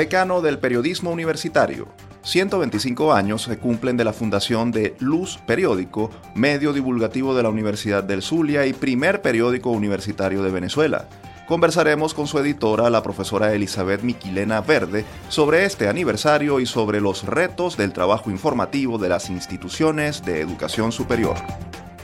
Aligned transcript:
Decano 0.00 0.40
del 0.40 0.58
Periodismo 0.58 1.10
Universitario. 1.10 1.86
125 2.22 3.12
años 3.12 3.42
se 3.42 3.58
cumplen 3.58 3.98
de 3.98 4.04
la 4.04 4.14
fundación 4.14 4.72
de 4.72 4.96
Luz 4.98 5.38
Periódico, 5.46 6.10
medio 6.34 6.72
divulgativo 6.72 7.34
de 7.34 7.42
la 7.42 7.50
Universidad 7.50 8.02
del 8.02 8.22
Zulia 8.22 8.64
y 8.64 8.72
primer 8.72 9.20
periódico 9.20 9.68
universitario 9.68 10.42
de 10.42 10.50
Venezuela. 10.50 11.06
Conversaremos 11.46 12.14
con 12.14 12.26
su 12.26 12.38
editora, 12.38 12.88
la 12.88 13.02
profesora 13.02 13.52
Elizabeth 13.52 14.00
Miquilena 14.00 14.62
Verde, 14.62 15.04
sobre 15.28 15.66
este 15.66 15.86
aniversario 15.86 16.60
y 16.60 16.64
sobre 16.64 17.02
los 17.02 17.24
retos 17.24 17.76
del 17.76 17.92
trabajo 17.92 18.30
informativo 18.30 18.96
de 18.96 19.10
las 19.10 19.28
instituciones 19.28 20.24
de 20.24 20.40
educación 20.40 20.92
superior. 20.92 21.36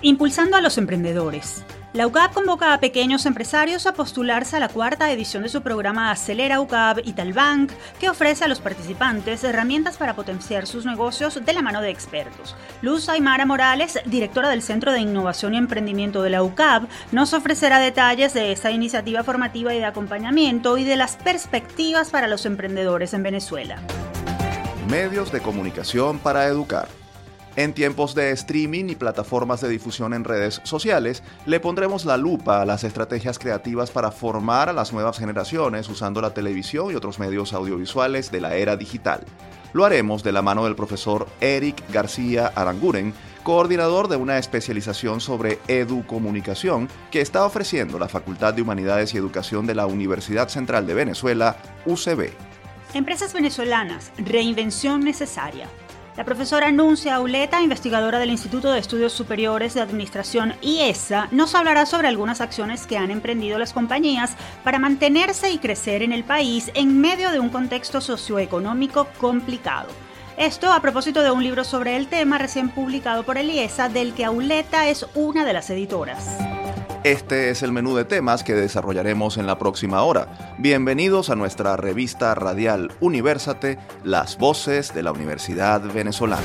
Impulsando 0.03 0.57
a 0.57 0.61
los 0.61 0.77
emprendedores. 0.79 1.65
La 1.95 2.07
UCAP 2.07 2.35
convoca 2.35 2.75
a 2.75 2.81
pequeños 2.81 3.25
empresarios 3.25 3.87
a 3.87 3.95
postularse 3.95 4.55
a 4.57 4.61
la 4.61 4.69
cuarta 4.69 5.11
edición 5.11 5.43
de 5.43 5.49
su 5.49 5.63
programa 5.63 6.11
Acelera 6.11 6.61
UCAP 6.61 6.99
Italbank, 7.07 7.73
que 7.99 8.11
ofrece 8.11 8.45
a 8.45 8.49
los 8.49 8.61
participantes 8.61 9.43
herramientas 9.43 9.97
para 9.97 10.15
potenciar 10.15 10.67
sus 10.67 10.85
negocios 10.85 11.43
de 11.43 11.53
la 11.55 11.63
mano 11.63 11.81
de 11.81 11.89
expertos. 11.89 12.55
Luz 12.83 13.09
Aymara 13.09 13.47
Morales, 13.47 13.99
directora 14.05 14.51
del 14.51 14.61
Centro 14.61 14.93
de 14.93 15.01
Innovación 15.01 15.55
y 15.55 15.57
Emprendimiento 15.57 16.23
de 16.23 16.29
la 16.29 16.43
UCAP, 16.43 16.91
nos 17.13 17.33
ofrecerá 17.33 17.79
detalles 17.79 18.35
de 18.35 18.53
esta 18.53 18.71
iniciativa 18.71 19.25
formativa 19.25 19.75
y 19.75 19.79
de 19.79 19.87
acompañamiento 19.87 20.77
y 20.77 20.85
de 20.85 20.97
las 20.97 21.17
perspectivas 21.17 22.11
para 22.11 22.29
los 22.29 22.45
emprendedores 22.45 23.15
en 23.15 23.23
Venezuela. 23.23 23.81
Medios 24.91 25.33
de 25.33 25.41
comunicación 25.41 26.19
para 26.19 26.45
educar. 26.45 26.89
En 27.57 27.73
tiempos 27.73 28.15
de 28.15 28.33
streaming 28.33 28.91
y 28.91 28.97
plataformas 28.97 29.63
de 29.63 29.71
difusión 29.71 30.13
en 30.13 30.25
redes 30.25 30.61
sociales, 30.65 31.23
le 31.47 31.59
pondremos 31.59 32.05
la 32.05 32.19
lupa 32.19 32.61
a 32.61 32.67
las 32.67 32.85
estrategias 32.85 33.39
creativas 33.39 33.91
para 33.91 34.11
formar 34.11 34.69
a 34.69 34.75
las 34.75 34.93
nuevas 34.93 35.19
generaciones 35.19 35.89
usando 35.89 36.21
la 36.21 36.35
televisión 36.35 36.93
y 36.93 36.97
otros 36.97 37.19
medios 37.19 37.55
audiovisuales 37.55 38.31
de 38.31 38.43
la 38.43 38.57
era 38.57 38.77
digital. 38.77 39.25
Lo 39.73 39.87
haremos 39.87 40.23
de 40.23 40.33
la 40.33 40.43
mano 40.43 40.65
del 40.65 40.77
profesor 40.77 41.27
Eric 41.41 41.83
García 41.91 42.53
Aranguren, 42.55 43.15
coordinador 43.43 44.09
de 44.09 44.17
una 44.17 44.37
especialización 44.37 45.23
sobre 45.23 45.59
educomunicación 45.67 46.91
que 47.11 47.23
está 47.23 47.47
ofreciendo 47.47 47.99
la 47.99 48.09
Facultad 48.09 48.53
de 48.53 48.61
Humanidades 48.61 49.15
y 49.15 49.17
Educación 49.17 49.67
de 49.67 49.75
la 49.75 49.87
Universidad 49.87 50.49
Central 50.49 50.87
de 50.87 50.93
Venezuela, 50.93 51.57
UCB. 51.87 52.33
Empresas 52.93 53.33
venezolanas, 53.33 54.13
reinvención 54.19 55.01
necesaria. 55.01 55.69
La 56.17 56.25
profesora 56.25 56.73
Nuncia 56.73 57.17
Auleta, 57.17 57.61
investigadora 57.61 58.19
del 58.19 58.31
Instituto 58.31 58.73
de 58.73 58.79
Estudios 58.79 59.13
Superiores 59.13 59.75
de 59.75 59.83
Administración 59.83 60.55
IESA, 60.63 61.29
nos 61.31 61.55
hablará 61.55 61.85
sobre 61.85 62.09
algunas 62.09 62.41
acciones 62.41 62.87
que 62.87 62.97
han 62.97 63.11
emprendido 63.11 63.59
las 63.59 63.75
compañías 63.75 64.35
para 64.65 64.79
mantenerse 64.79 65.51
y 65.51 65.59
crecer 65.59 66.03
en 66.03 66.13
el 66.13 66.25
país 66.25 66.71
en 66.73 67.03
medio 67.03 67.31
de 67.33 67.39
un 67.39 67.51
contexto 67.51 68.01
socioeconómico 68.01 69.09
complicado. 69.19 69.89
Esto 70.39 70.73
a 70.73 70.81
propósito 70.81 71.23
de 71.23 71.31
un 71.31 71.43
libro 71.45 71.65
sobre 71.65 71.97
el 71.97 72.09
tema 72.09 72.39
recién 72.39 72.71
publicado 72.71 73.23
por 73.23 73.37
el 73.37 73.51
IESA, 73.51 73.91
del 73.91 74.15
que 74.15 74.25
Auleta 74.25 74.89
es 74.89 75.07
una 75.15 75.45
de 75.45 75.53
las 75.53 75.69
editoras. 75.69 76.39
Este 77.07 77.51
es 77.51 77.63
el 77.63 77.71
menú 77.71 77.95
de 77.95 78.05
temas 78.05 78.43
que 78.43 78.55
desarrollaremos 78.55 79.39
en 79.39 79.47
la 79.47 79.61
próxima 79.61 80.03
hora. 80.03 80.57
Bienvenidos 80.59 81.31
a 81.31 81.37
nuestra 81.37 81.77
revista 81.77 82.35
radial 82.35 82.91
Universate, 82.99 83.79
Las 84.03 84.39
Voces 84.39 84.93
de 84.93 85.05
la 85.05 85.13
Universidad 85.13 85.81
Venezolana. 85.83 86.43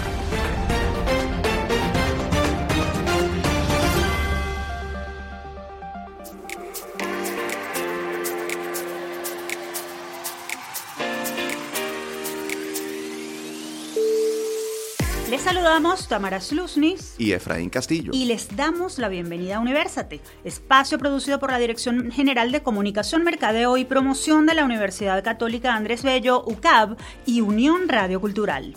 Saludamos 15.72 16.10
Tamara 16.10 16.42
Slusnis 16.42 17.16
y 17.18 17.32
Efraín 17.32 17.70
Castillo. 17.70 18.12
Y 18.14 18.26
les 18.26 18.58
damos 18.58 19.00
la 19.00 19.08
bienvenida 19.08 19.56
a 19.56 19.60
Universate, 19.62 20.20
espacio 20.44 20.98
producido 20.98 21.40
por 21.40 21.50
la 21.50 21.60
Dirección 21.60 22.12
General 22.12 22.52
de 22.52 22.62
Comunicación, 22.62 23.24
Mercadeo 23.24 23.78
y 23.78 23.86
Promoción 23.86 24.46
de 24.46 24.54
la 24.54 24.66
Universidad 24.66 25.24
Católica 25.24 25.74
Andrés 25.74 26.04
Bello, 26.04 26.44
UCAB 26.46 26.98
y 27.26 27.40
Unión 27.40 27.88
Radio 27.88 28.20
Cultural. 28.20 28.76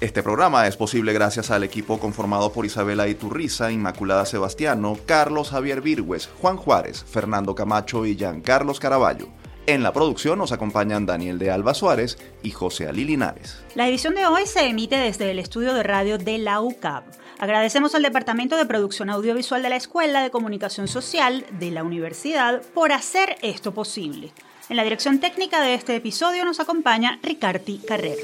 Este 0.00 0.22
programa 0.22 0.66
es 0.66 0.78
posible 0.78 1.12
gracias 1.12 1.50
al 1.50 1.64
equipo 1.64 1.98
conformado 1.98 2.50
por 2.50 2.64
Isabela 2.64 3.08
Iturriza, 3.08 3.70
Inmaculada 3.70 4.24
Sebastiano, 4.24 4.96
Carlos 5.04 5.50
Javier 5.50 5.82
Virgües, 5.82 6.30
Juan 6.40 6.56
Juárez, 6.56 7.04
Fernando 7.04 7.54
Camacho 7.54 8.06
y 8.06 8.16
Carlos 8.42 8.80
Caraballo. 8.80 9.28
En 9.66 9.82
la 9.82 9.92
producción 9.92 10.38
nos 10.38 10.52
acompañan 10.52 11.06
Daniel 11.06 11.40
de 11.40 11.50
Alba 11.50 11.74
Suárez 11.74 12.18
y 12.44 12.52
José 12.52 12.86
Ali 12.86 13.04
Linares. 13.04 13.64
La 13.74 13.88
edición 13.88 14.14
de 14.14 14.24
hoy 14.24 14.46
se 14.46 14.68
emite 14.68 14.96
desde 14.96 15.28
el 15.32 15.40
estudio 15.40 15.74
de 15.74 15.82
radio 15.82 16.18
de 16.18 16.38
la 16.38 16.60
UCAB. 16.60 17.02
Agradecemos 17.40 17.92
al 17.96 18.02
Departamento 18.02 18.56
de 18.56 18.64
Producción 18.64 19.10
Audiovisual 19.10 19.64
de 19.64 19.68
la 19.68 19.74
Escuela 19.74 20.22
de 20.22 20.30
Comunicación 20.30 20.86
Social 20.86 21.44
de 21.58 21.72
la 21.72 21.82
Universidad 21.82 22.62
por 22.74 22.92
hacer 22.92 23.38
esto 23.42 23.74
posible. 23.74 24.32
En 24.68 24.76
la 24.76 24.84
dirección 24.84 25.18
técnica 25.18 25.60
de 25.60 25.74
este 25.74 25.96
episodio 25.96 26.44
nos 26.44 26.60
acompaña 26.60 27.18
Ricardi 27.24 27.78
Carrero. 27.78 28.22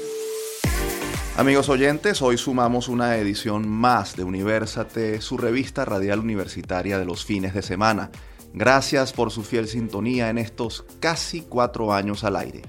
Amigos 1.35 1.67
oyentes, 1.67 2.21
hoy 2.21 2.37
sumamos 2.37 2.87
una 2.87 3.17
edición 3.17 3.67
más 3.67 4.15
de 4.15 4.23
Universate, 4.23 5.19
su 5.19 5.37
revista 5.37 5.83
radial 5.83 6.19
universitaria 6.19 6.97
de 6.97 7.05
los 7.05 7.25
fines 7.25 7.53
de 7.53 7.63
semana. 7.63 8.11
Gracias 8.53 9.13
por 9.13 9.31
su 9.31 9.43
fiel 9.43 9.67
sintonía 9.67 10.29
en 10.29 10.37
estos 10.37 10.85
casi 10.99 11.41
cuatro 11.41 11.91
años 11.91 12.23
al 12.23 12.35
aire. 12.35 12.61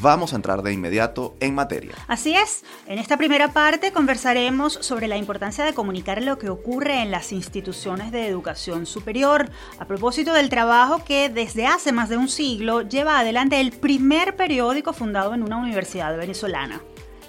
Vamos 0.00 0.32
a 0.32 0.36
entrar 0.36 0.62
de 0.62 0.72
inmediato 0.72 1.36
en 1.40 1.54
materia. 1.54 1.94
Así 2.06 2.34
es, 2.34 2.64
en 2.86 2.98
esta 2.98 3.16
primera 3.16 3.52
parte 3.52 3.92
conversaremos 3.92 4.78
sobre 4.80 5.08
la 5.08 5.16
importancia 5.16 5.64
de 5.64 5.74
comunicar 5.74 6.22
lo 6.22 6.38
que 6.38 6.50
ocurre 6.50 7.02
en 7.02 7.10
las 7.10 7.32
instituciones 7.32 8.12
de 8.12 8.26
educación 8.26 8.86
superior, 8.86 9.50
a 9.78 9.86
propósito 9.86 10.32
del 10.32 10.48
trabajo 10.48 11.02
que 11.04 11.28
desde 11.28 11.66
hace 11.66 11.92
más 11.92 12.08
de 12.08 12.16
un 12.16 12.28
siglo 12.28 12.82
lleva 12.82 13.18
adelante 13.18 13.60
el 13.60 13.72
primer 13.72 14.36
periódico 14.36 14.92
fundado 14.92 15.34
en 15.34 15.42
una 15.42 15.56
universidad 15.58 16.16
venezolana. 16.16 16.80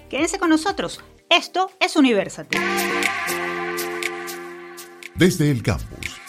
Quédense 0.10 0.40
con 0.40 0.50
nosotros, 0.50 1.02
esto 1.30 1.72
es 1.80 1.96
Universate. 1.96 2.58
Desde 5.16 5.52
el 5.52 5.64
campus 5.64 6.27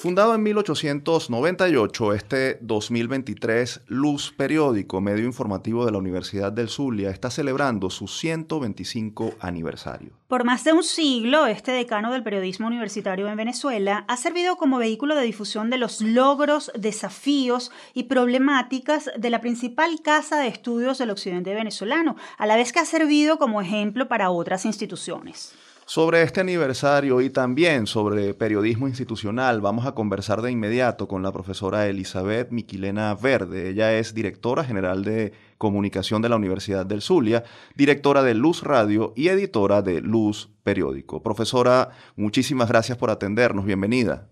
Fundado 0.00 0.34
en 0.34 0.42
1898, 0.42 2.14
este 2.14 2.58
2023 2.62 3.82
Luz 3.88 4.32
Periódico, 4.34 5.02
medio 5.02 5.26
informativo 5.26 5.84
de 5.84 5.92
la 5.92 5.98
Universidad 5.98 6.50
del 6.50 6.70
Zulia, 6.70 7.10
está 7.10 7.30
celebrando 7.30 7.90
su 7.90 8.08
125 8.08 9.34
aniversario. 9.40 10.12
Por 10.26 10.44
más 10.44 10.64
de 10.64 10.72
un 10.72 10.84
siglo, 10.84 11.44
este 11.44 11.72
decano 11.72 12.10
del 12.12 12.22
periodismo 12.22 12.66
universitario 12.66 13.28
en 13.28 13.36
Venezuela 13.36 14.06
ha 14.08 14.16
servido 14.16 14.56
como 14.56 14.78
vehículo 14.78 15.14
de 15.14 15.24
difusión 15.24 15.68
de 15.68 15.76
los 15.76 16.00
logros, 16.00 16.72
desafíos 16.74 17.70
y 17.92 18.04
problemáticas 18.04 19.10
de 19.18 19.28
la 19.28 19.42
principal 19.42 20.00
casa 20.02 20.40
de 20.40 20.48
estudios 20.48 20.96
del 20.96 21.10
occidente 21.10 21.52
venezolano, 21.52 22.16
a 22.38 22.46
la 22.46 22.56
vez 22.56 22.72
que 22.72 22.78
ha 22.78 22.86
servido 22.86 23.36
como 23.36 23.60
ejemplo 23.60 24.08
para 24.08 24.30
otras 24.30 24.64
instituciones. 24.64 25.52
Sobre 25.90 26.22
este 26.22 26.40
aniversario 26.40 27.20
y 27.20 27.30
también 27.30 27.88
sobre 27.88 28.32
periodismo 28.32 28.86
institucional 28.86 29.60
vamos 29.60 29.86
a 29.86 29.92
conversar 29.92 30.40
de 30.40 30.52
inmediato 30.52 31.08
con 31.08 31.24
la 31.24 31.32
profesora 31.32 31.88
Elizabeth 31.88 32.52
Miquilena 32.52 33.12
Verde. 33.16 33.70
Ella 33.70 33.98
es 33.98 34.14
directora 34.14 34.62
general 34.62 35.02
de 35.02 35.32
comunicación 35.58 36.22
de 36.22 36.28
la 36.28 36.36
Universidad 36.36 36.86
del 36.86 37.02
Zulia, 37.02 37.42
directora 37.74 38.22
de 38.22 38.34
Luz 38.34 38.62
Radio 38.62 39.12
y 39.16 39.30
editora 39.30 39.82
de 39.82 40.00
Luz 40.00 40.50
Periódico. 40.62 41.24
Profesora, 41.24 41.90
muchísimas 42.14 42.68
gracias 42.68 42.96
por 42.96 43.10
atendernos. 43.10 43.64
Bienvenida. 43.64 44.28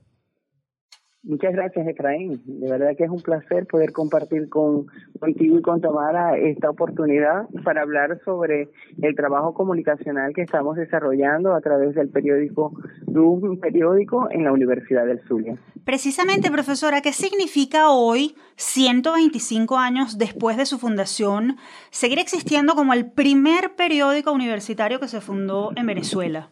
Muchas 1.25 1.53
gracias, 1.53 1.87
Efraín. 1.87 2.41
De 2.47 2.71
verdad 2.71 2.97
que 2.97 3.05
es 3.05 3.11
un 3.11 3.21
placer 3.21 3.67
poder 3.67 3.93
compartir 3.93 4.49
con, 4.49 4.87
contigo 5.19 5.59
y 5.59 5.63
con 5.63 5.81
Tamara 5.81 6.39
esta 6.39 6.71
oportunidad 6.71 7.49
para 7.65 7.83
hablar 7.83 8.21
sobre 8.25 8.69
el 9.03 9.15
trabajo 9.17 9.53
comunicacional 9.53 10.33
que 10.33 10.43
estamos 10.43 10.77
desarrollando 10.77 11.55
a 11.55 11.61
través 11.61 11.95
del 11.95 12.09
periódico 12.09 12.73
un 13.21 13.59
periódico 13.59 14.29
en 14.31 14.45
la 14.45 14.53
Universidad 14.53 15.07
del 15.07 15.21
Zulia. 15.27 15.57
Precisamente, 15.85 16.51
profesora, 16.51 17.01
¿qué 17.01 17.13
significa 17.13 17.91
hoy, 17.91 18.37
125 18.57 19.77
años 19.77 20.19
después 20.19 20.57
de 20.57 20.67
su 20.67 20.79
fundación, 20.79 21.57
seguir 21.91 22.19
existiendo 22.19 22.75
como 22.75 22.93
el 22.93 23.11
primer 23.11 23.75
periódico 23.77 24.33
universitario 24.33 25.01
que 25.01 25.09
se 25.09 25.21
fundó 25.21 25.73
en 25.77 25.87
Venezuela? 25.87 26.51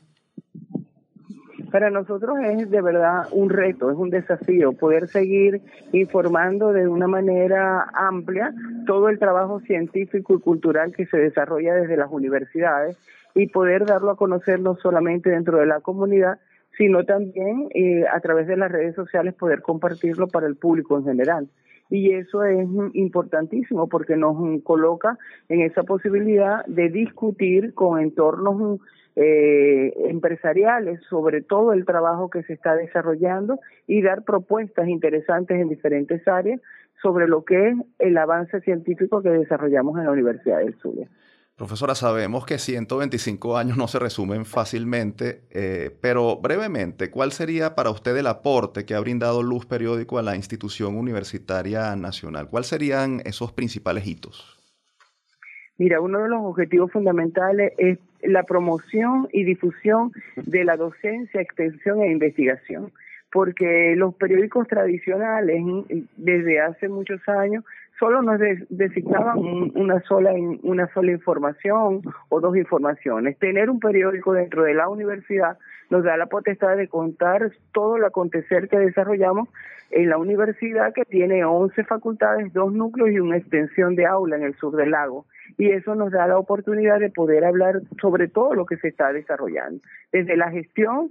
Para 1.70 1.90
nosotros 1.90 2.38
es 2.42 2.70
de 2.70 2.82
verdad 2.82 3.26
un 3.32 3.50
reto, 3.50 3.90
es 3.90 3.96
un 3.96 4.10
desafío 4.10 4.72
poder 4.72 5.08
seguir 5.08 5.60
informando 5.92 6.72
de 6.72 6.88
una 6.88 7.06
manera 7.06 7.86
amplia 7.92 8.54
todo 8.86 9.08
el 9.08 9.18
trabajo 9.18 9.60
científico 9.60 10.34
y 10.34 10.40
cultural 10.40 10.92
que 10.94 11.06
se 11.06 11.18
desarrolla 11.18 11.74
desde 11.74 11.96
las 11.96 12.10
universidades 12.10 12.96
y 13.34 13.48
poder 13.48 13.84
darlo 13.84 14.10
a 14.10 14.16
conocer 14.16 14.60
no 14.60 14.76
solamente 14.76 15.30
dentro 15.30 15.58
de 15.58 15.66
la 15.66 15.80
comunidad, 15.80 16.38
sino 16.76 17.04
también 17.04 17.68
eh, 17.74 18.04
a 18.12 18.20
través 18.20 18.46
de 18.46 18.56
las 18.56 18.70
redes 18.70 18.94
sociales 18.94 19.34
poder 19.34 19.62
compartirlo 19.62 20.28
para 20.28 20.46
el 20.46 20.56
público 20.56 20.96
en 20.96 21.04
general. 21.04 21.48
Y 21.90 22.12
eso 22.12 22.44
es 22.44 22.68
importantísimo 22.94 23.88
porque 23.88 24.16
nos 24.16 24.36
coloca 24.62 25.18
en 25.48 25.60
esa 25.60 25.82
posibilidad 25.84 26.64
de 26.66 26.88
discutir 26.88 27.74
con 27.74 28.00
entornos 28.00 28.80
eh, 29.14 29.94
empresariales 30.08 31.00
sobre 31.08 31.40
todo 31.40 31.72
el 31.72 31.86
trabajo 31.86 32.28
que 32.28 32.42
se 32.42 32.52
está 32.52 32.74
desarrollando 32.74 33.60
y 33.86 34.02
dar 34.02 34.24
propuestas 34.24 34.88
interesantes 34.88 35.58
en 35.58 35.68
diferentes 35.68 36.26
áreas 36.28 36.60
sobre 37.00 37.28
lo 37.28 37.44
que 37.44 37.68
es 37.68 37.76
el 37.98 38.18
avance 38.18 38.60
científico 38.60 39.22
que 39.22 39.30
desarrollamos 39.30 39.98
en 39.98 40.04
la 40.04 40.10
Universidad 40.10 40.58
del 40.58 40.74
Zulia. 40.74 41.08
Profesora, 41.56 41.94
sabemos 41.94 42.44
que 42.44 42.58
125 42.58 43.56
años 43.56 43.78
no 43.78 43.88
se 43.88 43.98
resumen 43.98 44.44
fácilmente, 44.44 45.40
eh, 45.50 45.90
pero 46.02 46.36
brevemente, 46.36 47.10
¿cuál 47.10 47.32
sería 47.32 47.74
para 47.74 47.88
usted 47.88 48.14
el 48.14 48.26
aporte 48.26 48.84
que 48.84 48.94
ha 48.94 49.00
brindado 49.00 49.42
Luz 49.42 49.64
Periódico 49.64 50.18
a 50.18 50.22
la 50.22 50.36
institución 50.36 50.96
universitaria 50.96 51.96
nacional? 51.96 52.50
¿Cuáles 52.50 52.66
serían 52.66 53.22
esos 53.24 53.52
principales 53.52 54.06
hitos? 54.06 54.58
Mira, 55.78 56.02
uno 56.02 56.18
de 56.18 56.28
los 56.28 56.40
objetivos 56.42 56.92
fundamentales 56.92 57.72
es 57.78 57.98
la 58.20 58.42
promoción 58.42 59.26
y 59.32 59.44
difusión 59.44 60.12
de 60.36 60.62
la 60.62 60.76
docencia, 60.76 61.40
extensión 61.40 62.02
e 62.02 62.10
investigación, 62.10 62.92
porque 63.32 63.94
los 63.96 64.14
periódicos 64.14 64.68
tradicionales 64.68 65.62
desde 66.18 66.60
hace 66.60 66.90
muchos 66.90 67.26
años 67.28 67.64
solo 67.98 68.22
nos 68.22 68.38
designaban 68.68 69.38
una 69.74 70.00
sola 70.02 70.32
una 70.62 70.92
sola 70.92 71.12
información 71.12 72.02
o 72.28 72.40
dos 72.40 72.56
informaciones. 72.56 73.38
Tener 73.38 73.70
un 73.70 73.80
periódico 73.80 74.32
dentro 74.32 74.64
de 74.64 74.74
la 74.74 74.88
universidad 74.88 75.58
nos 75.90 76.04
da 76.04 76.16
la 76.16 76.26
potestad 76.26 76.76
de 76.76 76.88
contar 76.88 77.52
todo 77.72 77.96
el 77.96 78.04
acontecer 78.04 78.68
que 78.68 78.78
desarrollamos 78.78 79.48
en 79.90 80.08
la 80.10 80.18
universidad 80.18 80.92
que 80.92 81.04
tiene 81.04 81.44
11 81.44 81.84
facultades, 81.84 82.52
dos 82.52 82.72
núcleos 82.72 83.10
y 83.10 83.20
una 83.20 83.36
extensión 83.36 83.94
de 83.94 84.06
aula 84.06 84.36
en 84.36 84.42
el 84.42 84.56
sur 84.56 84.74
del 84.74 84.90
lago. 84.90 85.26
Y 85.58 85.70
eso 85.70 85.94
nos 85.94 86.10
da 86.10 86.26
la 86.26 86.38
oportunidad 86.38 86.98
de 86.98 87.10
poder 87.10 87.44
hablar 87.44 87.80
sobre 88.00 88.28
todo 88.28 88.54
lo 88.54 88.66
que 88.66 88.76
se 88.78 88.88
está 88.88 89.12
desarrollando, 89.12 89.80
desde 90.12 90.36
la 90.36 90.50
gestión 90.50 91.10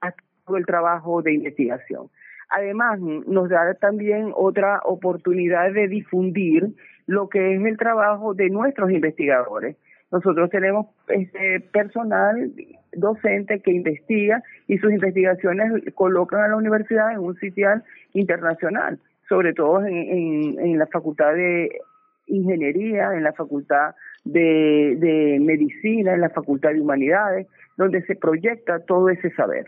hasta 0.00 0.22
todo 0.46 0.56
el 0.56 0.66
trabajo 0.66 1.22
de 1.22 1.34
investigación. 1.34 2.08
Además, 2.54 3.00
nos 3.00 3.48
da 3.48 3.72
también 3.74 4.32
otra 4.34 4.80
oportunidad 4.84 5.72
de 5.72 5.88
difundir 5.88 6.68
lo 7.06 7.28
que 7.28 7.54
es 7.54 7.64
el 7.64 7.78
trabajo 7.78 8.34
de 8.34 8.50
nuestros 8.50 8.90
investigadores. 8.90 9.76
Nosotros 10.10 10.50
tenemos 10.50 10.86
este 11.08 11.60
personal 11.60 12.52
docente 12.92 13.60
que 13.60 13.72
investiga 13.72 14.42
y 14.68 14.76
sus 14.78 14.92
investigaciones 14.92 15.82
colocan 15.94 16.40
a 16.40 16.48
la 16.48 16.56
universidad 16.56 17.12
en 17.12 17.20
un 17.20 17.36
sitial 17.36 17.82
internacional, 18.12 18.98
sobre 19.28 19.54
todo 19.54 19.86
en, 19.86 20.58
en, 20.60 20.78
la 20.78 20.86
facultad 20.86 21.32
de 21.32 21.80
ingeniería, 22.26 23.14
en 23.14 23.24
la 23.24 23.32
facultad 23.32 23.94
de, 24.24 24.96
de 24.98 25.38
medicina, 25.40 26.12
en 26.12 26.20
la 26.20 26.28
facultad 26.28 26.72
de 26.72 26.82
humanidades, 26.82 27.46
donde 27.78 28.02
se 28.02 28.14
proyecta 28.14 28.80
todo 28.80 29.08
ese 29.08 29.30
saber. 29.30 29.64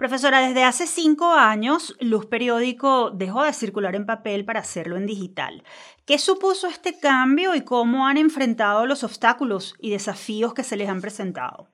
Profesora, 0.00 0.40
desde 0.40 0.64
hace 0.64 0.86
cinco 0.86 1.34
años, 1.34 1.94
Luz 2.00 2.24
Periódico 2.24 3.10
dejó 3.10 3.44
de 3.44 3.52
circular 3.52 3.94
en 3.94 4.06
papel 4.06 4.46
para 4.46 4.60
hacerlo 4.60 4.96
en 4.96 5.04
digital. 5.04 5.62
¿Qué 6.06 6.16
supuso 6.16 6.68
este 6.68 6.98
cambio 6.98 7.54
y 7.54 7.64
cómo 7.64 8.06
han 8.06 8.16
enfrentado 8.16 8.86
los 8.86 9.04
obstáculos 9.04 9.74
y 9.78 9.90
desafíos 9.90 10.54
que 10.54 10.62
se 10.62 10.78
les 10.78 10.88
han 10.88 11.02
presentado? 11.02 11.68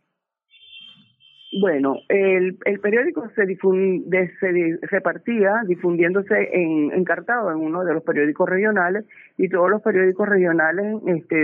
Bueno, 1.60 1.98
el, 2.08 2.58
periódico 2.82 3.30
se, 3.36 3.46
se 3.46 4.78
repartía 4.88 5.62
difundiéndose 5.68 6.50
en, 6.52 6.90
encartado 6.94 7.52
en 7.52 7.58
uno 7.58 7.84
de 7.84 7.94
los 7.94 8.02
periódicos 8.02 8.48
regionales 8.48 9.04
y 9.38 9.48
todos 9.48 9.70
los 9.70 9.82
periódicos 9.82 10.28
regionales 10.28 11.00
este, 11.06 11.36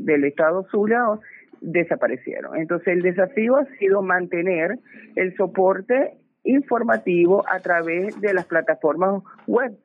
del 0.00 0.24
estado 0.24 0.66
Zulia 0.72 1.04
desaparecieron. 1.60 2.56
Entonces 2.56 2.88
el 2.88 3.02
desafío 3.02 3.56
ha 3.56 3.66
sido 3.78 4.02
mantener 4.02 4.78
el 5.16 5.36
soporte 5.36 6.14
informativo 6.44 7.44
a 7.48 7.60
través 7.60 8.20
de 8.20 8.34
las 8.34 8.46
plataformas 8.46 9.22
web 9.46 9.76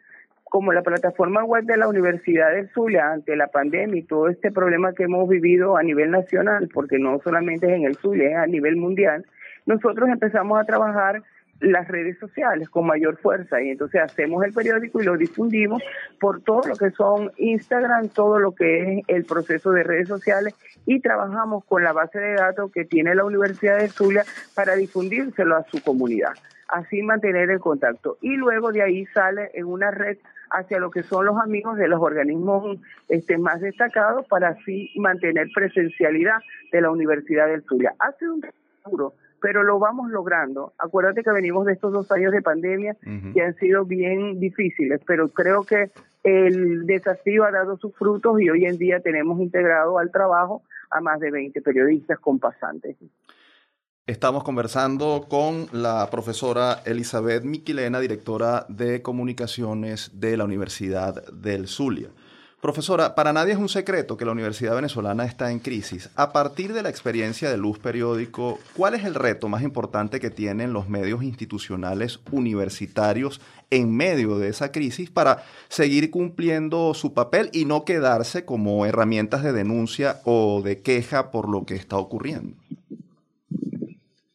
como 0.53 0.71
la 0.71 0.83
plataforma 0.83 1.43
web 1.43 1.63
de 1.63 1.77
la 1.77 1.87
Universidad 1.87 2.51
del 2.51 2.69
Zulia 2.69 3.11
ante 3.11 3.35
la 3.35 3.47
pandemia 3.47 3.99
y 3.99 4.03
todo 4.03 4.27
este 4.27 4.51
problema 4.51 4.93
que 4.93 5.05
hemos 5.05 5.27
vivido 5.27 5.77
a 5.77 5.81
nivel 5.81 6.11
nacional, 6.11 6.69
porque 6.71 6.99
no 6.99 7.19
solamente 7.23 7.65
es 7.65 7.73
en 7.73 7.85
el 7.85 7.95
Zulia, 7.95 8.29
es 8.29 8.37
a 8.37 8.45
nivel 8.45 8.75
mundial, 8.75 9.25
nosotros 9.65 10.09
empezamos 10.09 10.59
a 10.59 10.65
trabajar 10.65 11.23
las 11.59 11.87
redes 11.87 12.17
sociales 12.19 12.69
con 12.69 12.85
mayor 12.85 13.17
fuerza 13.17 13.61
y 13.61 13.69
entonces 13.69 14.01
hacemos 14.01 14.43
el 14.43 14.53
periódico 14.53 15.01
y 15.01 15.05
lo 15.05 15.17
difundimos 15.17 15.81
por 16.19 16.41
todo 16.41 16.61
lo 16.67 16.75
que 16.75 16.91
son 16.91 17.31
Instagram, 17.37 18.09
todo 18.09 18.39
lo 18.39 18.53
que 18.53 18.99
es 18.99 19.05
el 19.07 19.25
proceso 19.25 19.71
de 19.71 19.83
redes 19.83 20.07
sociales 20.07 20.55
y 20.85 20.99
trabajamos 20.99 21.63
con 21.65 21.83
la 21.83 21.93
base 21.93 22.19
de 22.19 22.33
datos 22.33 22.71
que 22.71 22.85
tiene 22.85 23.15
la 23.15 23.23
Universidad 23.23 23.77
de 23.77 23.87
Zulia 23.87 24.23
para 24.55 24.75
difundírselo 24.75 25.55
a 25.55 25.63
su 25.63 25.81
comunidad, 25.81 26.33
así 26.67 27.01
mantener 27.01 27.49
el 27.49 27.59
contacto 27.59 28.17
y 28.21 28.35
luego 28.35 28.71
de 28.71 28.81
ahí 28.81 29.05
sale 29.07 29.51
en 29.53 29.65
una 29.65 29.91
red 29.91 30.17
hacia 30.53 30.79
lo 30.79 30.91
que 30.91 31.03
son 31.03 31.25
los 31.25 31.37
amigos 31.39 31.77
de 31.77 31.87
los 31.87 31.99
organismos 31.99 32.77
este, 33.09 33.37
más 33.37 33.59
destacados 33.61 34.25
para 34.27 34.49
así 34.49 34.91
mantener 34.97 35.47
presencialidad 35.53 36.37
de 36.71 36.81
la 36.81 36.91
Universidad 36.91 37.47
del 37.47 37.63
Zulia. 37.63 37.93
Hace 37.99 38.29
un 38.29 38.41
duro 38.85 39.13
pero 39.43 39.61
lo 39.61 39.77
vamos 39.77 40.09
logrando. 40.09 40.71
Acuérdate 40.77 41.21
que 41.21 41.31
venimos 41.33 41.65
de 41.65 41.73
estos 41.73 41.91
dos 41.91 42.09
años 42.13 42.31
de 42.31 42.41
pandemia 42.41 42.95
que 43.33 43.41
han 43.41 43.53
sido 43.55 43.83
bien 43.83 44.39
difíciles, 44.39 45.01
pero 45.05 45.27
creo 45.27 45.63
que 45.63 45.91
el 46.23 46.85
desafío 46.85 47.43
ha 47.43 47.51
dado 47.51 47.75
sus 47.75 47.93
frutos 47.93 48.39
y 48.39 48.49
hoy 48.49 48.63
en 48.63 48.77
día 48.77 49.01
tenemos 49.01 49.41
integrado 49.41 49.99
al 49.99 50.11
trabajo 50.11 50.63
a 50.89 51.01
más 51.01 51.19
de 51.19 51.29
20 51.29 51.61
periodistas 51.61 52.19
con 52.19 52.39
pasantes. 52.39 52.95
Estamos 54.07 54.45
conversando 54.45 55.25
con 55.27 55.67
la 55.73 56.07
profesora 56.09 56.77
Elizabeth 56.85 57.43
Miquilena, 57.43 57.99
directora 57.99 58.65
de 58.69 59.01
comunicaciones 59.01 60.21
de 60.21 60.37
la 60.37 60.45
Universidad 60.45 61.21
del 61.33 61.67
Zulia. 61.67 62.07
Profesora, 62.63 63.13
para 63.13 63.33
nadie 63.33 63.51
es 63.51 63.59
un 63.59 63.67
secreto 63.67 64.15
que 64.15 64.23
la 64.23 64.31
Universidad 64.31 64.75
Venezolana 64.75 65.25
está 65.25 65.51
en 65.51 65.59
crisis. 65.59 66.09
A 66.15 66.31
partir 66.31 66.71
de 66.71 66.81
la 66.81 66.87
experiencia 66.87 67.49
de 67.49 67.57
Luz 67.57 67.77
Periódico, 67.77 68.57
¿cuál 68.73 68.93
es 68.93 69.03
el 69.03 69.15
reto 69.15 69.49
más 69.49 69.63
importante 69.63 70.21
que 70.21 70.29
tienen 70.29 70.71
los 70.71 70.87
medios 70.87 71.23
institucionales 71.23 72.21
universitarios 72.31 73.41
en 73.69 73.93
medio 73.93 74.39
de 74.39 74.47
esa 74.47 74.71
crisis 74.71 75.09
para 75.09 75.43
seguir 75.67 76.09
cumpliendo 76.09 76.93
su 76.93 77.13
papel 77.13 77.49
y 77.51 77.65
no 77.65 77.83
quedarse 77.83 78.45
como 78.45 78.85
herramientas 78.85 79.43
de 79.43 79.51
denuncia 79.51 80.21
o 80.23 80.61
de 80.63 80.79
queja 80.79 81.31
por 81.31 81.49
lo 81.49 81.65
que 81.65 81.75
está 81.75 81.97
ocurriendo? 81.97 82.55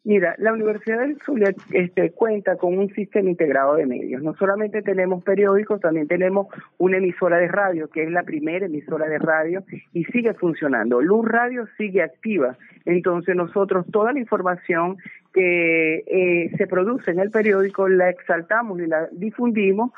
Mira, 0.09 0.35
la 0.39 0.55
Universidad 0.55 1.01
del 1.01 1.19
Zulia 1.21 1.55
este, 1.71 2.13
cuenta 2.13 2.57
con 2.57 2.79
un 2.79 2.89
sistema 2.95 3.29
integrado 3.29 3.75
de 3.75 3.85
medios. 3.85 4.23
No 4.23 4.35
solamente 4.37 4.81
tenemos 4.81 5.23
periódicos, 5.23 5.83
también 5.83 6.09
tenemos 6.09 6.47
una 6.79 6.97
emisora 6.97 7.37
de 7.37 7.49
radio, 7.49 7.89
que 7.89 8.05
es 8.05 8.11
la 8.11 8.23
primera 8.23 8.65
emisora 8.65 9.07
de 9.07 9.19
radio 9.19 9.65
y 9.93 10.05
sigue 10.05 10.33
funcionando. 10.33 11.03
Luz 11.03 11.29
Radio 11.29 11.67
sigue 11.77 12.03
activa. 12.03 12.57
Entonces 12.87 13.37
nosotros 13.37 13.85
toda 13.93 14.15
la 14.15 14.19
información 14.19 14.97
que 15.35 15.97
eh, 16.07 16.53
se 16.57 16.67
produce 16.67 17.11
en 17.11 17.19
el 17.19 17.31
periódico 17.31 17.87
la 17.87 18.09
exaltamos 18.09 18.81
y 18.81 18.87
la 18.87 19.09
difundimos 19.13 19.91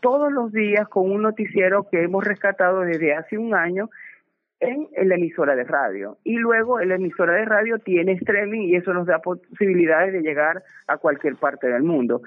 todos 0.00 0.30
los 0.30 0.52
días 0.52 0.86
con 0.88 1.10
un 1.10 1.22
noticiero 1.22 1.88
que 1.90 2.02
hemos 2.02 2.22
rescatado 2.22 2.82
desde 2.82 3.14
hace 3.14 3.38
un 3.38 3.54
año 3.54 3.88
en, 4.60 4.88
la 5.08 5.14
emisora 5.16 5.54
de 5.56 5.64
radio. 5.64 6.18
Y 6.24 6.36
luego 6.36 6.80
la 6.80 6.94
emisora 6.94 7.34
de 7.34 7.44
radio 7.44 7.78
tiene 7.78 8.12
streaming 8.12 8.68
y 8.68 8.76
eso 8.76 8.92
nos 8.92 9.06
da 9.06 9.20
posibilidades 9.20 10.12
de 10.12 10.22
llegar 10.22 10.62
a 10.86 10.96
cualquier 10.96 11.36
parte 11.36 11.68
del 11.68 11.82
mundo. 11.82 12.22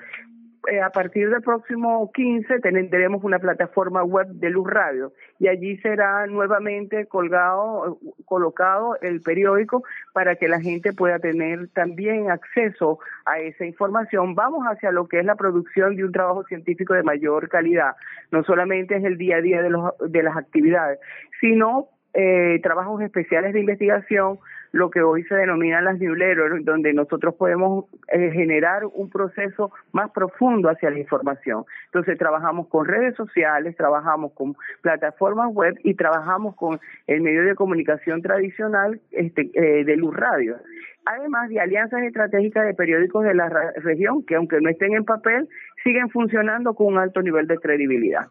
Eh, 0.69 0.81
a 0.81 0.89
partir 0.89 1.29
del 1.29 1.41
próximo 1.41 2.11
15 2.11 2.59
tendremos 2.59 3.23
una 3.23 3.39
plataforma 3.39 4.03
web 4.03 4.27
de 4.27 4.49
Luz 4.49 4.67
Radio 4.67 5.13
y 5.39 5.47
allí 5.47 5.77
será 5.77 6.27
nuevamente 6.27 7.05
colgado, 7.05 7.99
colocado 8.25 8.97
el 9.01 9.21
periódico 9.21 9.83
para 10.11 10.35
que 10.35 10.49
la 10.49 10.59
gente 10.59 10.91
pueda 10.91 11.19
tener 11.19 11.69
también 11.69 12.29
acceso 12.31 12.99
a 13.25 13.39
esa 13.39 13.65
información. 13.65 14.35
Vamos 14.35 14.65
hacia 14.65 14.91
lo 14.91 15.07
que 15.07 15.19
es 15.19 15.25
la 15.25 15.35
producción 15.35 15.95
de 15.95 16.03
un 16.03 16.11
trabajo 16.11 16.43
científico 16.43 16.93
de 16.95 17.03
mayor 17.03 17.47
calidad. 17.47 17.95
No 18.31 18.43
solamente 18.43 18.97
es 18.97 19.05
el 19.05 19.17
día 19.17 19.37
a 19.37 19.41
día 19.41 19.61
de, 19.61 19.69
los, 19.69 19.93
de 20.05 20.21
las 20.21 20.35
actividades, 20.35 20.99
sino 21.39 21.87
eh, 22.19 22.59
trabajos 22.63 22.99
especiales 23.03 23.53
de 23.53 23.59
investigación, 23.59 24.39
lo 24.71 24.89
que 24.89 25.03
hoy 25.03 25.21
se 25.25 25.35
denominan 25.35 25.85
las 25.85 25.99
newsletters, 25.99 26.65
donde 26.65 26.91
nosotros 26.91 27.35
podemos 27.35 27.85
eh, 28.07 28.31
generar 28.31 28.85
un 28.91 29.11
proceso 29.11 29.71
más 29.91 30.09
profundo 30.09 30.67
hacia 30.67 30.89
la 30.89 30.97
información. 30.97 31.65
Entonces 31.85 32.17
trabajamos 32.17 32.69
con 32.69 32.87
redes 32.87 33.15
sociales, 33.15 33.75
trabajamos 33.77 34.33
con 34.33 34.55
plataformas 34.81 35.53
web 35.53 35.75
y 35.83 35.93
trabajamos 35.93 36.55
con 36.55 36.79
el 37.05 37.21
medio 37.21 37.43
de 37.43 37.53
comunicación 37.53 38.23
tradicional 38.23 38.99
este, 39.11 39.51
eh, 39.53 39.83
de 39.85 39.95
Luz 39.95 40.15
Radio. 40.15 40.55
Además 41.05 41.49
de 41.49 41.59
alianzas 41.59 42.01
estratégicas 42.01 42.65
de 42.65 42.73
periódicos 42.73 43.25
de 43.25 43.35
la 43.35 43.47
región 43.75 44.25
que 44.25 44.33
aunque 44.33 44.59
no 44.59 44.71
estén 44.71 44.95
en 44.95 45.05
papel, 45.05 45.47
siguen 45.83 46.09
funcionando 46.09 46.73
con 46.73 46.87
un 46.87 46.97
alto 46.97 47.21
nivel 47.21 47.45
de 47.45 47.57
credibilidad. 47.57 48.25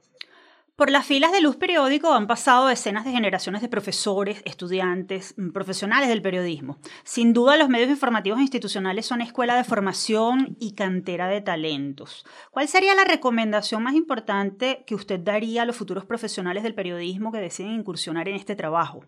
Por 0.76 0.90
las 0.90 1.06
filas 1.06 1.32
de 1.32 1.40
Luz 1.40 1.56
Periódico 1.56 2.12
han 2.12 2.26
pasado 2.26 2.68
decenas 2.68 3.06
de 3.06 3.10
generaciones 3.10 3.62
de 3.62 3.68
profesores, 3.70 4.42
estudiantes, 4.44 5.34
mm, 5.38 5.52
profesionales 5.52 6.10
del 6.10 6.20
periodismo. 6.20 6.76
Sin 7.02 7.32
duda 7.32 7.56
los 7.56 7.70
medios 7.70 7.88
informativos 7.88 8.40
institucionales 8.40 9.06
son 9.06 9.22
escuela 9.22 9.56
de 9.56 9.64
formación 9.64 10.54
y 10.60 10.74
cantera 10.74 11.28
de 11.28 11.40
talentos. 11.40 12.26
¿Cuál 12.50 12.68
sería 12.68 12.94
la 12.94 13.04
recomendación 13.04 13.82
más 13.82 13.94
importante 13.94 14.84
que 14.86 14.94
usted 14.94 15.18
daría 15.18 15.62
a 15.62 15.64
los 15.64 15.78
futuros 15.78 16.04
profesionales 16.04 16.62
del 16.62 16.74
periodismo 16.74 17.32
que 17.32 17.38
deciden 17.38 17.72
incursionar 17.72 18.28
en 18.28 18.34
este 18.34 18.54
trabajo? 18.54 19.00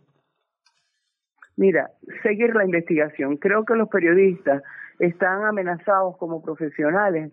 Mira, 1.56 1.90
seguir 2.22 2.54
la 2.54 2.64
investigación. 2.64 3.36
Creo 3.36 3.66
que 3.66 3.74
los 3.74 3.90
periodistas 3.90 4.62
están 5.00 5.44
amenazados 5.44 6.16
como 6.16 6.40
profesionales 6.40 7.30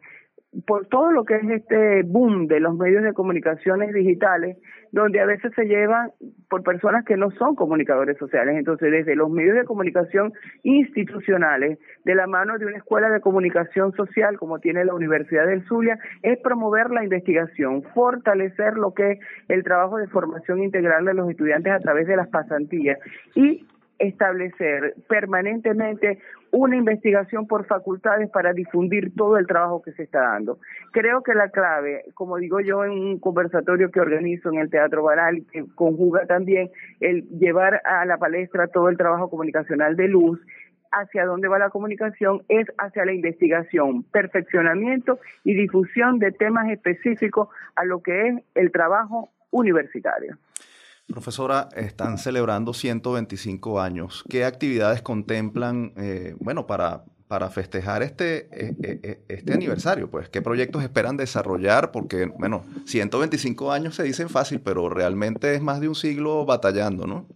por 0.65 0.87
todo 0.87 1.11
lo 1.11 1.25
que 1.25 1.35
es 1.35 1.49
este 1.49 2.03
boom 2.03 2.47
de 2.47 2.59
los 2.59 2.75
medios 2.75 3.03
de 3.03 3.13
comunicaciones 3.13 3.93
digitales, 3.93 4.57
donde 4.91 5.19
a 5.19 5.25
veces 5.25 5.51
se 5.55 5.65
llevan 5.65 6.11
por 6.49 6.63
personas 6.63 7.03
que 7.03 7.17
no 7.17 7.31
son 7.31 7.55
comunicadores 7.55 8.17
sociales. 8.17 8.55
Entonces, 8.57 8.91
desde 8.91 9.15
los 9.15 9.29
medios 9.29 9.55
de 9.55 9.65
comunicación 9.65 10.33
institucionales, 10.63 11.79
de 12.05 12.15
la 12.15 12.27
mano 12.27 12.57
de 12.57 12.65
una 12.65 12.77
escuela 12.77 13.09
de 13.09 13.19
comunicación 13.19 13.91
social 13.93 14.37
como 14.37 14.59
tiene 14.59 14.85
la 14.85 14.93
Universidad 14.93 15.47
del 15.47 15.65
Zulia, 15.65 15.99
es 16.21 16.39
promover 16.39 16.91
la 16.91 17.03
investigación, 17.03 17.83
fortalecer 17.93 18.75
lo 18.75 18.93
que 18.93 19.11
es 19.11 19.19
el 19.49 19.63
trabajo 19.63 19.97
de 19.97 20.07
formación 20.07 20.63
integral 20.63 21.05
de 21.05 21.13
los 21.13 21.29
estudiantes 21.29 21.73
a 21.73 21.79
través 21.79 22.07
de 22.07 22.15
las 22.15 22.29
pasantías 22.29 22.97
y 23.33 23.65
establecer 23.99 24.95
permanentemente 25.07 26.19
una 26.55 26.77
investigación 26.77 27.47
por 27.47 27.65
facultades 27.65 28.29
para 28.29 28.53
difundir 28.53 29.13
todo 29.13 29.37
el 29.37 29.45
trabajo 29.45 29.81
que 29.81 29.91
se 29.91 30.03
está 30.03 30.21
dando. 30.21 30.59
Creo 30.93 31.21
que 31.21 31.33
la 31.33 31.49
clave, 31.49 32.05
como 32.13 32.37
digo 32.37 32.61
yo 32.61 32.85
en 32.85 32.91
un 32.91 33.19
conversatorio 33.19 33.91
que 33.91 33.99
organizo 33.99 34.53
en 34.53 34.59
el 34.59 34.69
Teatro 34.69 35.03
Baral, 35.03 35.43
que 35.51 35.65
conjuga 35.75 36.25
también 36.27 36.71
el 37.01 37.27
llevar 37.27 37.81
a 37.83 38.05
la 38.05 38.17
palestra 38.17 38.67
todo 38.67 38.87
el 38.87 38.95
trabajo 38.95 39.29
comunicacional 39.29 39.97
de 39.97 40.07
luz, 40.07 40.39
hacia 40.93 41.25
dónde 41.25 41.49
va 41.49 41.59
la 41.59 41.71
comunicación 41.71 42.43
es 42.47 42.67
hacia 42.77 43.03
la 43.03 43.11
investigación, 43.11 44.03
perfeccionamiento 44.03 45.19
y 45.43 45.55
difusión 45.55 46.19
de 46.19 46.31
temas 46.31 46.69
específicos 46.69 47.49
a 47.75 47.83
lo 47.83 48.01
que 48.01 48.29
es 48.29 48.35
el 48.55 48.71
trabajo 48.71 49.27
universitario. 49.51 50.37
Profesora, 51.07 51.69
están 51.75 52.17
celebrando 52.17 52.73
125 52.73 53.79
años. 53.79 54.23
¿Qué 54.27 54.43
actividades 54.43 55.01
contemplan, 55.01 55.93
eh, 55.97 56.35
bueno, 56.39 56.65
para, 56.65 57.03
para 57.27 57.49
festejar 57.49 58.01
este, 58.01 58.47
eh, 58.51 58.75
eh, 58.81 59.19
este 59.27 59.53
aniversario? 59.53 60.09
Pues, 60.09 60.29
¿qué 60.29 60.41
proyectos 60.41 60.83
esperan 60.83 61.15
desarrollar? 61.15 61.91
Porque, 61.91 62.25
bueno, 62.25 62.65
125 62.85 63.71
años 63.71 63.95
se 63.95 64.03
dicen 64.03 64.29
fácil, 64.29 64.61
pero 64.61 64.89
realmente 64.89 65.53
es 65.53 65.61
más 65.61 65.79
de 65.79 65.87
un 65.87 65.95
siglo 65.95 66.43
batallando, 66.45 67.05
¿no? 67.05 67.27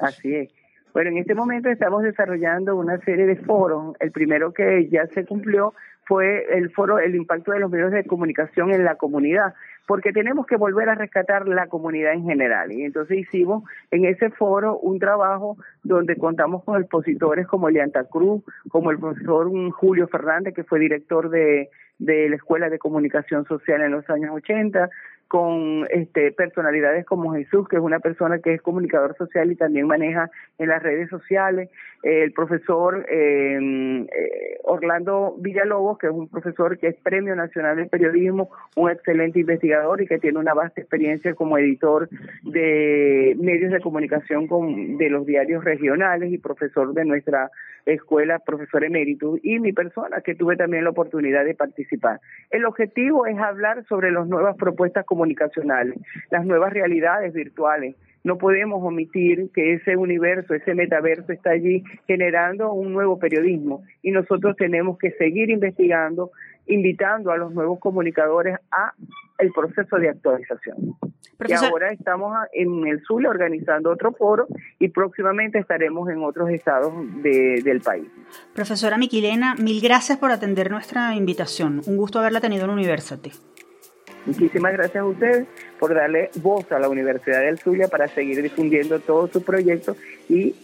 Así 0.00 0.34
es. 0.34 0.50
Bueno, 0.94 1.10
en 1.10 1.18
este 1.18 1.34
momento 1.34 1.68
estamos 1.68 2.02
desarrollando 2.02 2.76
una 2.76 2.98
serie 3.00 3.26
de 3.26 3.36
foros. 3.36 3.96
El 4.00 4.10
primero 4.12 4.52
que 4.54 4.88
ya 4.90 5.06
se 5.08 5.26
cumplió 5.26 5.74
fue 6.06 6.46
el 6.56 6.70
foro 6.70 6.98
El 6.98 7.14
impacto 7.14 7.52
de 7.52 7.60
los 7.60 7.70
medios 7.70 7.92
de 7.92 8.04
comunicación 8.04 8.72
en 8.72 8.84
la 8.84 8.96
comunidad 8.96 9.54
porque 9.86 10.12
tenemos 10.12 10.46
que 10.46 10.56
volver 10.56 10.88
a 10.88 10.94
rescatar 10.94 11.46
la 11.46 11.66
comunidad 11.66 12.14
en 12.14 12.24
general. 12.24 12.72
Y 12.72 12.84
entonces 12.84 13.18
hicimos 13.18 13.64
en 13.90 14.06
ese 14.06 14.30
foro 14.30 14.78
un 14.78 14.98
trabajo 14.98 15.58
donde 15.82 16.16
contamos 16.16 16.64
con 16.64 16.80
expositores 16.80 17.46
como 17.46 17.68
Elianta 17.68 18.04
Cruz, 18.04 18.42
como 18.70 18.90
el 18.90 18.98
profesor 18.98 19.50
Julio 19.72 20.08
Fernández, 20.08 20.54
que 20.54 20.64
fue 20.64 20.78
director 20.80 21.28
de, 21.28 21.68
de 21.98 22.28
la 22.28 22.36
Escuela 22.36 22.70
de 22.70 22.78
Comunicación 22.78 23.44
Social 23.44 23.82
en 23.82 23.92
los 23.92 24.08
años 24.08 24.30
80, 24.34 24.88
con 25.28 25.86
este, 25.90 26.32
personalidades 26.32 27.04
como 27.04 27.32
Jesús, 27.34 27.68
que 27.68 27.76
es 27.76 27.82
una 27.82 28.00
persona 28.00 28.38
que 28.38 28.54
es 28.54 28.62
comunicador 28.62 29.16
social 29.16 29.50
y 29.50 29.56
también 29.56 29.86
maneja 29.86 30.30
en 30.58 30.68
las 30.68 30.82
redes 30.82 31.08
sociales, 31.10 31.70
el 32.02 32.32
profesor 32.32 33.06
em, 33.08 34.02
eh, 34.04 34.58
Orlando 34.62 35.34
Villalobos, 35.38 35.98
que 35.98 36.08
es 36.08 36.12
un 36.12 36.28
profesor 36.28 36.78
que 36.78 36.88
es 36.88 36.96
Premio 36.96 37.34
Nacional 37.34 37.76
de 37.76 37.86
Periodismo, 37.86 38.50
un 38.76 38.90
excelente 38.90 39.40
investigador 39.40 40.02
y 40.02 40.06
que 40.06 40.18
tiene 40.18 40.38
una 40.38 40.54
vasta 40.54 40.80
experiencia 40.80 41.34
como 41.34 41.56
editor 41.56 42.08
de 42.42 43.34
medios 43.38 43.72
de 43.72 43.80
comunicación 43.80 44.46
con, 44.46 44.98
de 44.98 45.08
los 45.08 45.24
diarios 45.24 45.64
regionales 45.64 46.32
y 46.32 46.38
profesor 46.38 46.92
de 46.92 47.04
nuestra 47.04 47.50
escuela, 47.86 48.38
profesor 48.38 48.84
emérito, 48.84 49.36
y 49.42 49.58
mi 49.58 49.72
persona, 49.72 50.20
que 50.20 50.34
tuve 50.34 50.56
también 50.56 50.84
la 50.84 50.90
oportunidad 50.90 51.44
de 51.44 51.54
participar. 51.54 52.20
El 52.50 52.64
objetivo 52.64 53.26
es 53.26 53.38
hablar 53.38 53.84
sobre 53.88 54.10
las 54.10 54.26
nuevas 54.26 54.56
propuestas 54.56 55.04
comunicacionales, 55.14 55.96
las 56.30 56.44
nuevas 56.44 56.72
realidades 56.72 57.32
virtuales. 57.32 57.94
No 58.24 58.36
podemos 58.36 58.82
omitir 58.82 59.50
que 59.54 59.74
ese 59.74 59.96
universo, 59.96 60.54
ese 60.54 60.74
metaverso 60.74 61.30
está 61.30 61.50
allí 61.50 61.84
generando 62.06 62.72
un 62.72 62.92
nuevo 62.92 63.18
periodismo 63.18 63.84
y 64.02 64.10
nosotros 64.10 64.56
tenemos 64.56 64.98
que 64.98 65.12
seguir 65.12 65.50
investigando, 65.50 66.30
invitando 66.66 67.30
a 67.30 67.36
los 67.36 67.52
nuevos 67.52 67.78
comunicadores 67.78 68.56
a 68.72 68.92
el 69.38 69.52
proceso 69.52 69.96
de 69.96 70.08
actualización. 70.08 70.96
Y 71.46 71.52
ahora 71.52 71.92
estamos 71.92 72.34
en 72.52 72.86
el 72.86 73.02
sur 73.02 73.26
organizando 73.26 73.90
otro 73.90 74.12
foro 74.12 74.46
y 74.78 74.88
próximamente 74.88 75.58
estaremos 75.58 76.08
en 76.08 76.22
otros 76.22 76.50
estados 76.50 76.92
del 77.22 77.80
país. 77.80 78.06
Profesora 78.54 78.96
Miquilena, 78.96 79.54
mil 79.56 79.80
gracias 79.82 80.18
por 80.18 80.30
atender 80.30 80.70
nuestra 80.70 81.14
invitación. 81.14 81.82
Un 81.86 81.96
gusto 81.96 82.20
haberla 82.20 82.40
tenido 82.40 82.64
en 82.64 82.70
University. 82.70 83.32
Muchísimas 84.26 84.72
gracias 84.72 85.02
a 85.02 85.06
ustedes 85.06 85.46
por 85.78 85.94
darle 85.94 86.30
voz 86.36 86.70
a 86.72 86.78
la 86.78 86.88
Universidad 86.88 87.40
del 87.40 87.58
Zulia 87.58 87.88
para 87.88 88.08
seguir 88.08 88.42
difundiendo 88.42 88.98
todos 89.00 89.30
sus 89.30 89.42
proyectos 89.42 89.96
y 90.28 90.54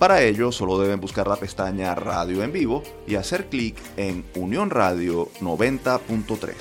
Para 0.03 0.21
ello, 0.21 0.51
solo 0.51 0.77
deben 0.79 0.99
buscar 0.99 1.29
la 1.29 1.37
pestaña 1.37 1.95
Radio 1.95 2.43
en 2.43 2.51
vivo 2.51 2.83
y 3.07 3.15
hacer 3.15 3.45
clic 3.45 3.77
en 3.95 4.25
Unión 4.35 4.69
Radio 4.69 5.29
90.3. 5.39 6.53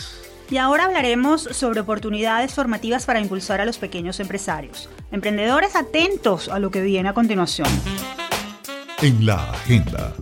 Y 0.48 0.58
ahora 0.58 0.84
hablaremos 0.84 1.42
sobre 1.50 1.80
oportunidades 1.80 2.54
formativas 2.54 3.04
para 3.04 3.18
impulsar 3.18 3.60
a 3.60 3.64
los 3.64 3.78
pequeños 3.78 4.20
empresarios. 4.20 4.88
Emprendedores 5.10 5.74
atentos 5.74 6.48
a 6.48 6.60
lo 6.60 6.70
que 6.70 6.82
viene 6.82 7.08
a 7.08 7.14
continuación. 7.14 7.66
En 9.02 9.26
la 9.26 9.50
agenda. 9.50 10.14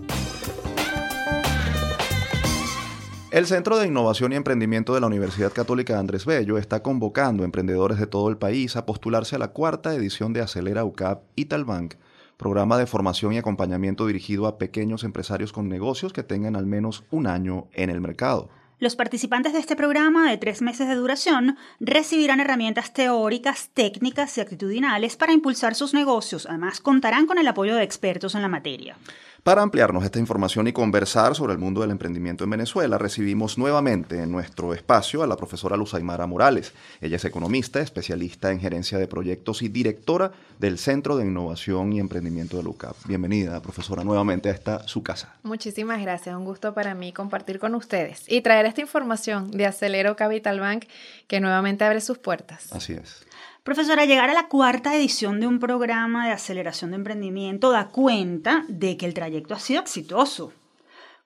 El 3.33 3.47
Centro 3.47 3.77
de 3.77 3.87
Innovación 3.87 4.33
y 4.33 4.37
Emprendimiento 4.37 4.95
de 4.95 5.03
la 5.03 5.09
Universidad 5.09 5.53
Católica 5.53 5.93
de 5.93 6.00
Andrés 6.00 6.25
Bello 6.25 6.57
está 6.57 6.83
convocando 6.83 7.43
a 7.43 7.45
emprendedores 7.45 7.99
de 7.99 8.07
todo 8.07 8.31
el 8.31 8.39
país 8.39 8.77
a 8.77 8.87
postularse 8.87 9.37
a 9.37 9.39
la 9.39 9.49
cuarta 9.49 9.95
edición 9.95 10.33
de 10.33 10.41
Acelera 10.41 10.87
UCAP 10.87 11.23
Italbank, 11.37 11.97
programa 12.41 12.79
de 12.79 12.87
formación 12.87 13.35
y 13.35 13.39
acompañamiento 13.39 14.07
dirigido 14.07 14.47
a 14.47 14.57
pequeños 14.57 15.05
empresarios 15.05 15.53
con 15.53 15.69
negocios 15.69 16.15
que 16.15 16.23
tengan 16.23 16.57
al 16.57 16.65
menos 16.65 17.05
un 17.11 17.27
año 17.27 17.67
en 17.75 17.91
el 17.91 18.01
mercado. 18.01 18.49
Los 18.79 18.97
participantes 18.97 19.53
de 19.53 19.59
este 19.59 19.77
programa 19.77 20.31
de 20.31 20.39
tres 20.39 20.63
meses 20.63 20.89
de 20.89 20.95
duración 20.95 21.59
recibirán 21.81 22.41
herramientas 22.41 22.95
teóricas, 22.95 23.69
técnicas 23.75 24.39
y 24.39 24.41
actitudinales 24.41 25.17
para 25.17 25.35
impulsar 25.35 25.75
sus 25.75 25.93
negocios. 25.93 26.47
Además, 26.47 26.81
contarán 26.81 27.27
con 27.27 27.37
el 27.37 27.47
apoyo 27.47 27.77
de 27.77 27.83
expertos 27.83 28.35
en 28.35 28.41
la 28.41 28.49
materia. 28.49 28.97
Para 29.43 29.63
ampliarnos 29.63 30.05
esta 30.05 30.19
información 30.19 30.67
y 30.67 30.73
conversar 30.73 31.35
sobre 31.35 31.55
el 31.55 31.59
mundo 31.59 31.81
del 31.81 31.91
emprendimiento 31.91 32.45
en 32.45 32.51
Venezuela, 32.51 32.99
recibimos 32.99 33.57
nuevamente 33.57 34.23
en 34.23 34.31
nuestro 34.31 34.75
espacio 34.75 35.23
a 35.23 35.27
la 35.27 35.37
profesora 35.37 35.79
Luz 35.79 35.95
Aymara 35.95 36.27
Morales. 36.27 36.75
Ella 37.01 37.17
es 37.17 37.25
economista, 37.25 37.81
especialista 37.81 38.53
en 38.53 38.61
gerencia 38.61 38.99
de 38.99 39.07
proyectos 39.07 39.63
y 39.63 39.69
directora 39.69 40.33
del 40.59 40.79
Centro 40.79 41.17
de 41.17 41.25
Innovación 41.25 41.95
y 41.95 42.01
Emprendimiento 42.01 42.59
de 42.59 42.65
LUCAP. 42.65 42.95
Bienvenida, 43.07 43.63
profesora, 43.63 44.05
nuevamente 44.05 44.51
a 44.51 44.53
esta 44.53 44.87
su 44.87 45.03
casa. 45.03 45.35
Muchísimas 45.43 46.03
gracias, 46.03 46.37
un 46.37 46.45
gusto 46.45 46.75
para 46.75 46.95
mí 46.95 47.15
compartir 47.15 47.59
con 47.59 47.75
ustedes 47.75 48.25
y 48.29 48.43
traer 48.43 48.67
esta 48.67 48.83
información 48.83 49.51
de 49.53 49.65
Acelero 49.65 50.17
Capital 50.17 50.61
Bank 50.61 50.85
que 51.29 51.41
nuevamente 51.41 51.85
abre 51.85 52.03
sus 52.03 52.19
puertas. 52.19 52.71
Así 52.75 52.93
es. 52.93 53.25
Profesora, 53.62 54.07
llegar 54.07 54.31
a 54.31 54.35
la 54.35 54.49
cuarta 54.49 54.95
edición 54.97 55.38
de 55.38 55.47
un 55.47 55.59
programa 55.59 56.26
de 56.26 56.33
aceleración 56.33 56.90
de 56.90 56.97
emprendimiento 56.97 57.71
da 57.71 57.88
cuenta 57.88 58.64
de 58.69 58.97
que 58.97 59.05
el 59.05 59.12
trayecto 59.12 59.55
ha 59.55 59.59
sido 59.59 59.83
exitoso. 59.83 60.55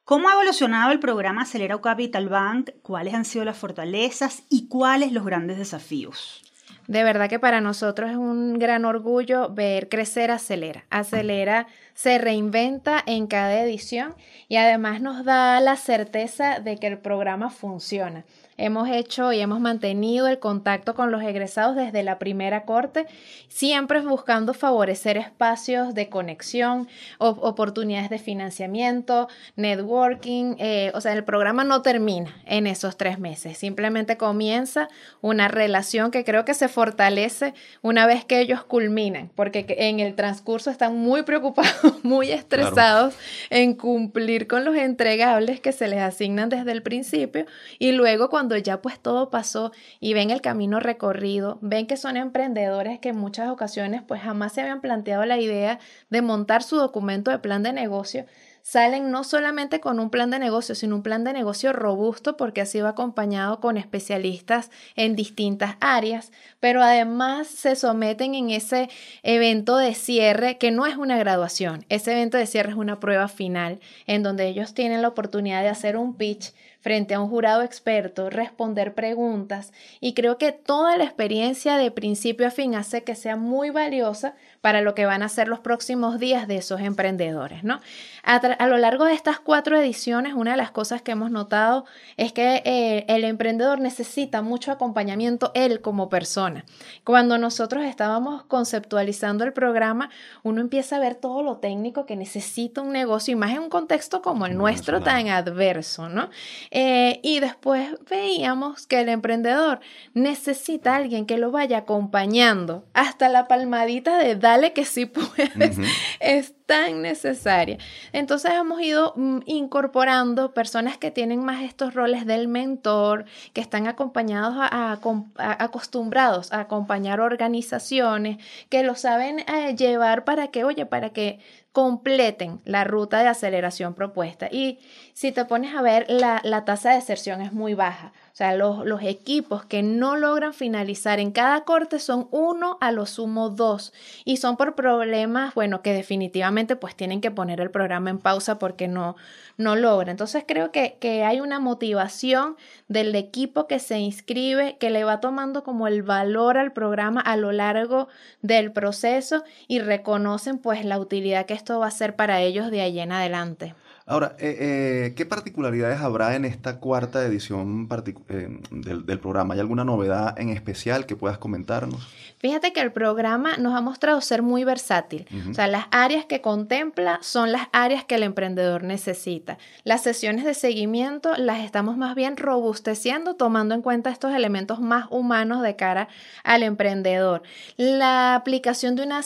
¿Cómo 0.04 0.28
ha 0.28 0.32
evolucionado 0.32 0.90
el 0.90 0.98
programa 0.98 1.42
Acelera 1.42 1.80
Capital 1.80 2.28
Bank? 2.28 2.70
¿Cuáles 2.82 3.14
han 3.14 3.24
sido 3.24 3.44
las 3.44 3.56
fortalezas 3.56 4.42
y 4.50 4.66
cuáles 4.66 5.12
los 5.12 5.24
grandes 5.24 5.58
desafíos? 5.58 6.42
De 6.88 7.04
verdad 7.04 7.30
que 7.30 7.38
para 7.38 7.60
nosotros 7.60 8.10
es 8.10 8.16
un 8.16 8.58
gran 8.58 8.84
orgullo 8.84 9.50
ver 9.54 9.88
crecer 9.88 10.32
Acelera. 10.32 10.86
Acelera 10.90 11.68
se 11.94 12.18
reinventa 12.18 13.00
en 13.06 13.28
cada 13.28 13.60
edición 13.60 14.16
y 14.48 14.56
además 14.56 15.00
nos 15.00 15.24
da 15.24 15.60
la 15.60 15.76
certeza 15.76 16.58
de 16.58 16.78
que 16.78 16.88
el 16.88 16.98
programa 16.98 17.50
funciona. 17.50 18.24
Hemos 18.56 18.88
hecho 18.88 19.32
y 19.32 19.40
hemos 19.40 19.58
mantenido 19.58 20.28
el 20.28 20.38
contacto 20.38 20.94
con 20.94 21.10
los 21.10 21.22
egresados 21.22 21.74
desde 21.74 22.04
la 22.04 22.20
primera 22.20 22.64
corte, 22.64 23.06
siempre 23.48 24.00
buscando 24.00 24.54
favorecer 24.54 25.16
espacios 25.16 25.92
de 25.94 26.08
conexión, 26.08 26.88
oportunidades 27.18 28.10
de 28.10 28.18
financiamiento, 28.18 29.28
networking. 29.56 30.54
Eh, 30.58 30.92
o 30.94 31.00
sea, 31.00 31.14
el 31.14 31.24
programa 31.24 31.64
no 31.64 31.82
termina 31.82 32.34
en 32.46 32.68
esos 32.68 32.96
tres 32.96 33.18
meses, 33.18 33.58
simplemente 33.58 34.16
comienza 34.16 34.88
una 35.20 35.48
relación 35.48 36.12
que 36.12 36.24
creo 36.24 36.44
que 36.44 36.54
se 36.54 36.68
fortalece 36.68 37.54
una 37.82 38.06
vez 38.06 38.24
que 38.24 38.40
ellos 38.40 38.62
culminan, 38.62 39.30
porque 39.34 39.66
en 39.78 39.98
el 39.98 40.14
transcurso 40.14 40.70
están 40.70 40.96
muy 40.96 41.22
preocupados, 41.22 41.74
muy 42.04 42.30
estresados 42.30 43.14
en 43.50 43.74
cumplir 43.74 44.46
con 44.46 44.64
los 44.64 44.76
entregables 44.76 45.60
que 45.60 45.72
se 45.72 45.88
les 45.88 46.00
asignan 46.00 46.48
desde 46.50 46.70
el 46.70 46.82
principio 46.82 47.46
y 47.78 47.92
luego 47.92 48.30
cuando 48.30 48.43
cuando 48.44 48.58
ya 48.58 48.82
pues 48.82 49.00
todo 49.00 49.30
pasó 49.30 49.72
y 50.00 50.12
ven 50.12 50.28
el 50.28 50.42
camino 50.42 50.78
recorrido, 50.78 51.56
ven 51.62 51.86
que 51.86 51.96
son 51.96 52.18
emprendedores 52.18 52.98
que 52.98 53.08
en 53.08 53.16
muchas 53.16 53.48
ocasiones 53.48 54.02
pues 54.06 54.20
jamás 54.20 54.52
se 54.52 54.60
habían 54.60 54.82
planteado 54.82 55.24
la 55.24 55.38
idea 55.38 55.78
de 56.10 56.20
montar 56.20 56.62
su 56.62 56.76
documento 56.76 57.30
de 57.30 57.38
plan 57.38 57.62
de 57.62 57.72
negocio, 57.72 58.26
salen 58.60 59.10
no 59.10 59.24
solamente 59.24 59.80
con 59.80 59.98
un 59.98 60.10
plan 60.10 60.30
de 60.30 60.38
negocio, 60.38 60.74
sino 60.74 60.96
un 60.96 61.02
plan 61.02 61.24
de 61.24 61.32
negocio 61.32 61.72
robusto 61.72 62.36
porque 62.36 62.60
ha 62.60 62.66
sido 62.66 62.86
acompañado 62.86 63.60
con 63.60 63.78
especialistas 63.78 64.70
en 64.94 65.16
distintas 65.16 65.76
áreas, 65.80 66.30
pero 66.60 66.82
además 66.82 67.46
se 67.46 67.76
someten 67.76 68.34
en 68.34 68.50
ese 68.50 68.90
evento 69.22 69.78
de 69.78 69.94
cierre 69.94 70.58
que 70.58 70.70
no 70.70 70.84
es 70.84 70.96
una 70.96 71.16
graduación, 71.16 71.86
ese 71.88 72.12
evento 72.12 72.36
de 72.36 72.44
cierre 72.44 72.72
es 72.72 72.76
una 72.76 73.00
prueba 73.00 73.28
final 73.28 73.80
en 74.06 74.22
donde 74.22 74.48
ellos 74.48 74.74
tienen 74.74 75.00
la 75.00 75.08
oportunidad 75.08 75.62
de 75.62 75.70
hacer 75.70 75.96
un 75.96 76.16
pitch 76.16 76.52
frente 76.84 77.14
a 77.14 77.20
un 77.20 77.30
jurado 77.30 77.62
experto, 77.62 78.28
responder 78.28 78.92
preguntas 78.92 79.72
y 80.00 80.12
creo 80.12 80.36
que 80.36 80.52
toda 80.52 80.98
la 80.98 81.04
experiencia 81.04 81.78
de 81.78 81.90
principio 81.90 82.46
a 82.46 82.50
fin 82.50 82.74
hace 82.74 83.04
que 83.04 83.14
sea 83.14 83.36
muy 83.36 83.70
valiosa 83.70 84.34
para 84.60 84.82
lo 84.82 84.94
que 84.94 85.06
van 85.06 85.22
a 85.22 85.30
ser 85.30 85.48
los 85.48 85.60
próximos 85.60 86.18
días 86.18 86.46
de 86.46 86.56
esos 86.56 86.82
emprendedores, 86.82 87.64
¿no? 87.64 87.80
A, 88.22 88.66
lo 88.66 88.76
largo 88.76 89.04
de 89.06 89.14
estas 89.14 89.38
cuatro 89.38 89.78
ediciones, 89.78 90.34
una 90.34 90.52
de 90.52 90.56
las 90.58 90.70
cosas 90.70 91.00
que 91.00 91.12
hemos 91.12 91.30
notado 91.30 91.86
es 92.16 92.32
que 92.32 92.62
eh, 92.64 93.04
el 93.08 93.24
emprendedor 93.24 93.80
necesita 93.80 94.42
mucho 94.42 94.70
acompañamiento 94.70 95.52
él 95.54 95.80
como 95.80 96.08
persona. 96.08 96.64
Cuando 97.02 97.38
nosotros 97.38 97.84
estábamos 97.84 98.44
conceptualizando 98.44 99.44
el 99.44 99.52
programa, 99.52 100.10
uno 100.42 100.60
empieza 100.60 100.96
a 100.96 101.00
ver 101.00 101.14
todo 101.14 101.42
lo 101.42 101.58
técnico 101.58 102.04
que 102.04 102.16
necesita 102.16 102.82
un 102.82 102.92
negocio 102.92 103.32
y 103.32 103.36
más 103.36 103.52
en 103.52 103.60
un 103.60 103.68
contexto 103.70 104.22
como 104.22 104.46
el 104.46 104.56
nuestro 104.56 105.02
tan 105.02 105.28
adverso, 105.28 106.08
¿no? 106.08 106.30
Eh, 106.76 107.20
y 107.22 107.38
después 107.38 107.94
veíamos 108.10 108.88
que 108.88 109.00
el 109.00 109.08
emprendedor 109.08 109.78
necesita 110.12 110.94
a 110.94 110.96
alguien 110.96 111.24
que 111.24 111.38
lo 111.38 111.52
vaya 111.52 111.78
acompañando 111.78 112.84
hasta 112.94 113.28
la 113.28 113.46
palmadita 113.46 114.18
de 114.18 114.34
dale 114.34 114.72
que 114.72 114.84
sí 114.84 115.06
puedes. 115.06 115.78
Es 116.18 116.52
tan 116.66 117.00
necesaria. 117.02 117.78
Entonces 118.12 118.50
hemos 118.52 118.80
ido 118.80 119.12
mm, 119.14 119.42
incorporando 119.46 120.52
personas 120.52 120.98
que 120.98 121.12
tienen 121.12 121.44
más 121.44 121.62
estos 121.62 121.94
roles 121.94 122.26
del 122.26 122.48
mentor, 122.48 123.24
que 123.52 123.60
están 123.60 123.86
acompañados 123.86 124.56
a, 124.58 124.98
acostumbrados 125.38 126.52
a 126.52 126.60
acompañar 126.60 127.20
organizaciones, 127.20 128.38
que 128.68 128.82
lo 128.82 128.96
saben 128.96 129.40
eh, 129.40 129.76
llevar 129.76 130.24
para 130.24 130.48
que, 130.48 130.64
oye, 130.64 130.86
para 130.86 131.10
que 131.10 131.38
completen 131.74 132.60
la 132.64 132.84
ruta 132.84 133.18
de 133.18 133.26
aceleración 133.26 133.94
propuesta. 133.94 134.48
Y 134.48 134.78
si 135.12 135.32
te 135.32 135.44
pones 135.44 135.74
a 135.74 135.82
ver, 135.82 136.06
la, 136.08 136.40
la 136.44 136.64
tasa 136.64 136.90
de 136.90 136.94
deserción 136.94 137.40
es 137.40 137.52
muy 137.52 137.74
baja. 137.74 138.12
O 138.34 138.36
sea, 138.36 138.56
los, 138.56 138.84
los, 138.84 139.00
equipos 139.04 139.64
que 139.64 139.84
no 139.84 140.16
logran 140.16 140.54
finalizar 140.54 141.20
en 141.20 141.30
cada 141.30 141.60
corte 141.60 142.00
son 142.00 142.26
uno 142.32 142.78
a 142.80 142.90
lo 142.90 143.06
sumo 143.06 143.48
dos. 143.48 143.92
Y 144.24 144.38
son 144.38 144.56
por 144.56 144.74
problemas, 144.74 145.54
bueno, 145.54 145.82
que 145.82 145.92
definitivamente 145.92 146.74
pues 146.74 146.96
tienen 146.96 147.20
que 147.20 147.30
poner 147.30 147.60
el 147.60 147.70
programa 147.70 148.10
en 148.10 148.18
pausa 148.18 148.58
porque 148.58 148.88
no, 148.88 149.14
no 149.56 149.76
logran. 149.76 150.08
Entonces 150.08 150.42
creo 150.48 150.72
que, 150.72 150.96
que 150.98 151.22
hay 151.22 151.40
una 151.40 151.60
motivación 151.60 152.56
del 152.88 153.14
equipo 153.14 153.68
que 153.68 153.78
se 153.78 154.00
inscribe, 154.00 154.78
que 154.80 154.90
le 154.90 155.04
va 155.04 155.20
tomando 155.20 155.62
como 155.62 155.86
el 155.86 156.02
valor 156.02 156.58
al 156.58 156.72
programa 156.72 157.20
a 157.20 157.36
lo 157.36 157.52
largo 157.52 158.08
del 158.42 158.72
proceso 158.72 159.44
y 159.68 159.78
reconocen 159.78 160.58
pues 160.58 160.84
la 160.84 160.98
utilidad 160.98 161.46
que 161.46 161.54
esto 161.54 161.78
va 161.78 161.86
a 161.86 161.92
ser 161.92 162.16
para 162.16 162.40
ellos 162.40 162.72
de 162.72 162.80
ahí 162.80 162.98
en 162.98 163.12
adelante. 163.12 163.76
Ahora, 164.06 164.36
eh, 164.38 164.56
eh, 164.60 165.14
¿qué 165.16 165.24
particularidades 165.24 165.98
habrá 166.00 166.36
en 166.36 166.44
esta 166.44 166.78
cuarta 166.78 167.24
edición 167.24 167.88
eh, 168.28 168.60
del, 168.70 169.06
del, 169.06 169.18
programa? 169.18 169.54
¿Hay 169.54 169.60
alguna 169.60 169.82
novedad 169.82 170.38
en 170.38 170.50
especial 170.50 171.06
que 171.06 171.16
puedas 171.16 171.38
comentarnos? 171.38 172.06
Fíjate 172.36 172.74
que 172.74 172.82
el 172.82 172.92
programa 172.92 173.56
nos 173.56 173.74
ha 173.74 173.80
mostrado 173.80 174.20
ser 174.20 174.42
muy 174.42 174.64
versátil. 174.64 175.26
O 175.50 175.54
sea, 175.54 175.68
las 175.68 175.86
áreas 175.90 176.26
que 176.26 176.42
contempla 176.42 177.18
son 177.22 177.50
las 177.50 177.68
áreas 177.72 178.04
que 178.04 178.16
el 178.16 178.24
emprendedor 178.24 178.84
necesita. 178.84 179.56
Las 179.84 180.02
sesiones 180.02 180.44
de 180.44 180.52
seguimiento 180.52 181.34
las 181.38 181.60
estamos 181.60 181.96
más 181.96 182.14
bien 182.14 182.36
robusteciendo, 182.36 183.36
tomando 183.36 183.74
en 183.74 183.80
cuenta 183.80 184.10
estos 184.10 184.34
elementos 184.34 184.80
más 184.80 185.06
humanos 185.08 185.62
de 185.62 185.76
cara 185.76 186.08
al 186.42 186.62
emprendedor. 186.62 187.42
La 187.78 188.34
aplicación 188.34 188.96
de 188.96 189.04
una, 189.04 189.22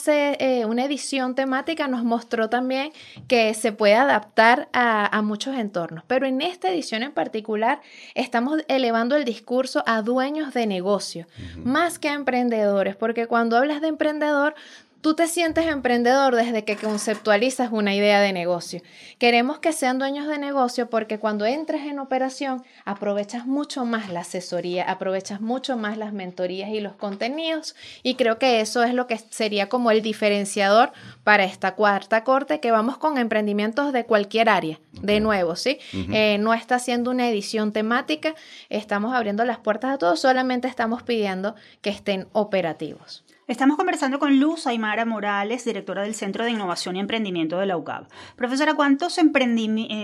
una 0.68 0.84
edición 0.84 1.34
temática 1.34 1.88
nos 1.88 2.04
mostró 2.04 2.48
también 2.48 2.92
que 3.26 3.52
se 3.54 3.72
puede 3.72 3.96
adaptar 3.96 4.67
a, 4.72 5.20
muchos 5.22 5.56
entornos. 5.56 6.04
Pero 6.06 6.26
en 6.26 6.40
esta 6.40 6.70
edición 6.70 7.02
en 7.02 7.12
particular 7.12 7.80
estamos 8.14 8.62
elevando 8.68 9.16
el 9.16 9.24
discurso 9.24 9.82
a 9.86 10.02
dueños 10.02 10.54
de 10.54 10.66
negocio, 10.66 11.26
más 11.56 11.98
que 11.98 12.08
a 12.08 12.14
emprendedores 12.14 12.96
porque 12.96 13.26
cuando 13.26 13.56
hablas 13.56 13.80
de 13.80 13.88
emprendedor, 13.88 14.54
Tú 15.00 15.14
te 15.14 15.28
sientes 15.28 15.66
emprendedor 15.66 16.34
desde 16.34 16.64
que 16.64 16.74
conceptualizas 16.74 17.70
una 17.70 17.94
idea 17.94 18.20
de 18.20 18.32
negocio. 18.32 18.82
Queremos 19.18 19.60
que 19.60 19.72
sean 19.72 20.00
dueños 20.00 20.26
de 20.26 20.38
negocio 20.38 20.90
porque 20.90 21.20
cuando 21.20 21.46
entres 21.46 21.82
en 21.82 22.00
operación 22.00 22.64
aprovechas 22.84 23.46
mucho 23.46 23.84
más 23.84 24.10
la 24.10 24.20
asesoría, 24.20 24.82
aprovechas 24.90 25.40
mucho 25.40 25.76
más 25.76 25.98
las 25.98 26.12
mentorías 26.12 26.70
y 26.70 26.80
los 26.80 26.96
contenidos 26.96 27.76
y 28.02 28.16
creo 28.16 28.40
que 28.40 28.60
eso 28.60 28.82
es 28.82 28.92
lo 28.92 29.06
que 29.06 29.18
sería 29.18 29.68
como 29.68 29.92
el 29.92 30.02
diferenciador 30.02 30.90
para 31.22 31.44
esta 31.44 31.76
cuarta 31.76 32.24
corte 32.24 32.58
que 32.58 32.72
vamos 32.72 32.98
con 32.98 33.18
emprendimientos 33.18 33.92
de 33.92 34.04
cualquier 34.04 34.48
área. 34.48 34.80
De 35.00 35.20
nuevo, 35.20 35.54
¿sí? 35.54 35.78
Eh, 35.92 36.38
no 36.40 36.54
está 36.54 36.74
haciendo 36.74 37.12
una 37.12 37.28
edición 37.28 37.72
temática, 37.72 38.34
estamos 38.68 39.14
abriendo 39.14 39.44
las 39.44 39.58
puertas 39.58 39.94
a 39.94 39.98
todos, 39.98 40.18
solamente 40.18 40.66
estamos 40.66 41.04
pidiendo 41.04 41.54
que 41.82 41.90
estén 41.90 42.26
operativos. 42.32 43.24
Estamos 43.48 43.78
conversando 43.78 44.18
con 44.18 44.38
Luz 44.38 44.66
Aymara 44.66 45.06
Morales, 45.06 45.64
directora 45.64 46.02
del 46.02 46.14
Centro 46.14 46.44
de 46.44 46.50
Innovación 46.50 46.96
y 46.96 47.00
Emprendimiento 47.00 47.58
de 47.58 47.64
la 47.64 47.78
UCAB. 47.78 48.06
Profesora, 48.36 48.74
¿cuántos 48.74 49.16
eh, 49.16 49.22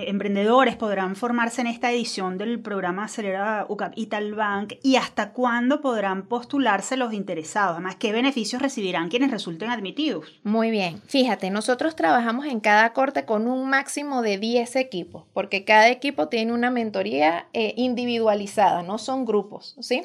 emprendedores 0.09 0.77
podrán 0.77 1.15
formarse 1.15 1.61
en 1.61 1.67
esta 1.67 1.93
edición 1.93 2.39
del 2.39 2.59
programa 2.59 3.05
Acelera 3.05 3.67
UCAB 3.69 3.93
Italbank 3.97 4.73
y 4.83 4.97
hasta 4.97 5.33
cuándo 5.35 5.83
podrán 5.83 6.27
postularse 6.27 6.97
los 6.97 7.13
interesados? 7.13 7.73
Además, 7.73 7.97
¿qué 7.97 8.13
beneficios 8.13 8.63
recibirán 8.63 9.11
quienes 9.11 9.31
resulten 9.31 9.69
admitidos? 9.69 10.41
Muy 10.43 10.71
bien, 10.71 11.03
fíjate, 11.07 11.51
nosotros 11.51 11.97
trabajamos 11.97 12.47
en 12.47 12.61
cada 12.61 12.95
corte 12.95 13.27
con 13.27 13.47
un 13.47 13.69
máximo 13.69 14.23
de 14.23 14.39
10 14.39 14.75
equipos, 14.77 15.25
porque 15.35 15.67
cada 15.67 15.91
equipo 15.91 16.29
tiene 16.29 16.55
una 16.55 16.71
mentoría 16.71 17.49
eh, 17.53 17.75
individualizada, 17.77 18.83
no 18.83 18.97
son 18.97 19.27
grupos, 19.27 19.77
¿sí? 19.81 20.01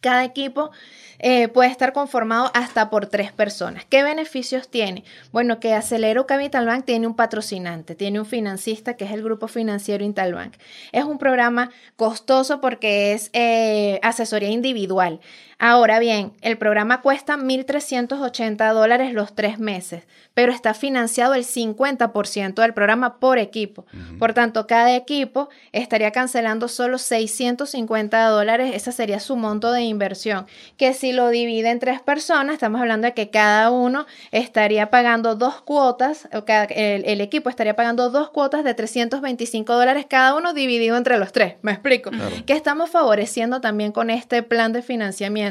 Cada 0.00 0.24
equipo 0.24 0.70
eh, 1.18 1.48
puede 1.48 1.70
estar 1.70 1.92
conformado 1.92 2.50
hasta 2.54 2.90
por 2.90 3.06
tres 3.06 3.32
personas. 3.32 3.84
¿Qué 3.84 4.02
beneficios 4.02 4.68
tiene? 4.68 5.04
Bueno, 5.32 5.60
que 5.60 5.74
Acelero 5.74 6.26
Capital 6.26 6.66
Bank 6.66 6.84
tiene 6.84 7.06
un 7.06 7.14
patrocinante, 7.14 7.94
tiene 7.94 8.20
un 8.20 8.26
financista 8.26 8.96
que 8.96 9.04
es 9.04 9.12
el 9.12 9.22
grupo 9.22 9.48
financiero 9.48 10.04
Intalbank. 10.04 10.54
Es 10.92 11.04
un 11.04 11.18
programa 11.18 11.70
costoso 11.96 12.60
porque 12.60 13.12
es 13.12 13.30
eh, 13.32 13.98
asesoría 14.02 14.50
individual. 14.50 15.20
Ahora 15.58 15.98
bien, 16.00 16.32
el 16.42 16.58
programa 16.58 17.00
cuesta 17.00 17.38
1.380 17.38 18.74
dólares 18.74 19.14
los 19.14 19.34
tres 19.34 19.58
meses, 19.58 20.02
pero 20.34 20.52
está 20.52 20.74
financiado 20.74 21.32
el 21.32 21.44
50% 21.44 22.60
del 22.60 22.74
programa 22.74 23.18
por 23.18 23.38
equipo. 23.38 23.86
Por 24.18 24.34
tanto, 24.34 24.66
cada 24.66 24.94
equipo 24.94 25.48
estaría 25.72 26.10
cancelando 26.10 26.68
solo 26.68 26.98
650 26.98 28.28
dólares, 28.28 28.74
ese 28.74 28.92
sería 28.92 29.18
su 29.18 29.36
monto 29.36 29.72
de 29.72 29.80
inversión, 29.80 30.46
que 30.76 30.92
si 30.92 31.12
lo 31.12 31.30
divide 31.30 31.70
en 31.70 31.78
tres 31.78 32.02
personas, 32.02 32.52
estamos 32.52 32.82
hablando 32.82 33.06
de 33.06 33.14
que 33.14 33.30
cada 33.30 33.70
uno 33.70 34.04
estaría 34.32 34.90
pagando 34.90 35.36
dos 35.36 35.62
cuotas, 35.62 36.28
o 36.34 36.44
cada, 36.44 36.64
el, 36.64 37.22
equipo 37.22 37.48
estaría 37.48 37.74
pagando 37.74 38.10
dos 38.10 38.28
cuotas 38.28 38.62
de 38.62 38.74
325 38.74 39.72
dólares 39.72 40.04
cada 40.06 40.34
uno 40.34 40.52
dividido 40.52 40.98
entre 40.98 41.16
los 41.16 41.32
tres. 41.32 41.54
¿Me 41.62 41.72
explico? 41.72 42.10
Que 42.44 42.52
estamos 42.52 42.90
favoreciendo 42.90 43.62
también 43.62 43.90
con 43.90 44.10
este 44.10 44.42
plan 44.42 44.74
de 44.74 44.82
financiamiento 44.82 45.45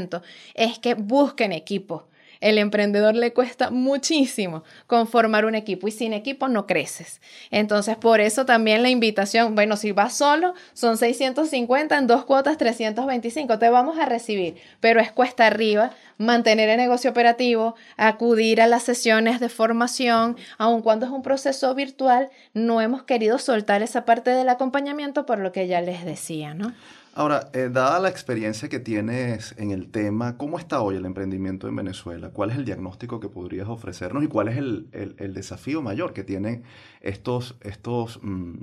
es 0.54 0.80
que 0.80 0.94
busquen 0.94 1.52
equipo. 1.52 2.08
El 2.42 2.58
emprendedor 2.58 3.16
le 3.16 3.34
cuesta 3.34 3.70
muchísimo 3.70 4.64
conformar 4.88 5.46
un 5.46 5.56
equipo 5.56 5.88
y 5.88 5.92
sin 5.92 6.14
equipo 6.14 6.48
no 6.48 6.68
creces. 6.68 7.22
Entonces, 7.52 7.98
por 7.98 8.22
eso 8.22 8.46
también 8.46 8.84
la 8.84 8.90
invitación, 8.90 9.56
bueno, 9.56 9.78
si 9.78 9.92
vas 9.92 10.16
solo, 10.16 10.54
son 10.74 10.98
650 10.98 11.98
en 11.98 12.08
dos 12.08 12.26
cuotas, 12.26 12.58
325, 12.58 13.58
te 13.58 13.70
vamos 13.70 13.98
a 13.98 14.06
recibir, 14.06 14.58
pero 14.80 15.00
es 15.00 15.12
cuesta 15.12 15.48
arriba 15.48 15.92
mantener 16.18 16.70
el 16.70 16.78
negocio 16.78 17.10
operativo, 17.10 17.76
acudir 17.98 18.62
a 18.62 18.68
las 18.68 18.84
sesiones 18.84 19.40
de 19.40 19.50
formación, 19.50 20.38
aun 20.58 20.82
cuando 20.82 21.06
es 21.06 21.12
un 21.12 21.22
proceso 21.22 21.74
virtual, 21.76 22.30
no 22.54 22.80
hemos 22.80 23.04
querido 23.04 23.38
soltar 23.38 23.82
esa 23.82 24.06
parte 24.06 24.30
del 24.32 24.50
acompañamiento 24.50 25.26
por 25.26 25.40
lo 25.40 25.52
que 25.52 25.68
ya 25.68 25.82
les 25.82 26.06
decía, 26.06 26.54
¿no? 26.54 26.74
Ahora, 27.18 27.48
eh, 27.54 27.70
dada 27.72 28.02
la 28.02 28.10
experiencia 28.10 28.68
que 28.68 28.80
tienes 28.80 29.56
en 29.58 29.72
el 29.72 29.90
tema, 29.90 30.38
¿cómo 30.38 30.60
está 30.60 30.82
hoy 30.82 30.98
el 30.98 31.06
emprendimiento 31.06 31.70
en 31.70 31.78
Venezuela? 31.78 32.32
¿Cuál 32.34 32.52
es 32.52 32.58
el 32.58 32.66
diagnóstico 32.66 33.22
que 33.22 33.30
podrías 33.30 33.70
ofrecernos 33.70 34.22
y 34.22 34.28
cuál 34.28 34.50
es 34.50 34.58
el, 34.58 35.34
desafío 35.34 35.82
mayor 35.82 36.12
que 36.12 36.26
tienen 36.26 36.64
estos, 37.00 37.56
estos, 37.62 38.20
mm, 38.22 38.56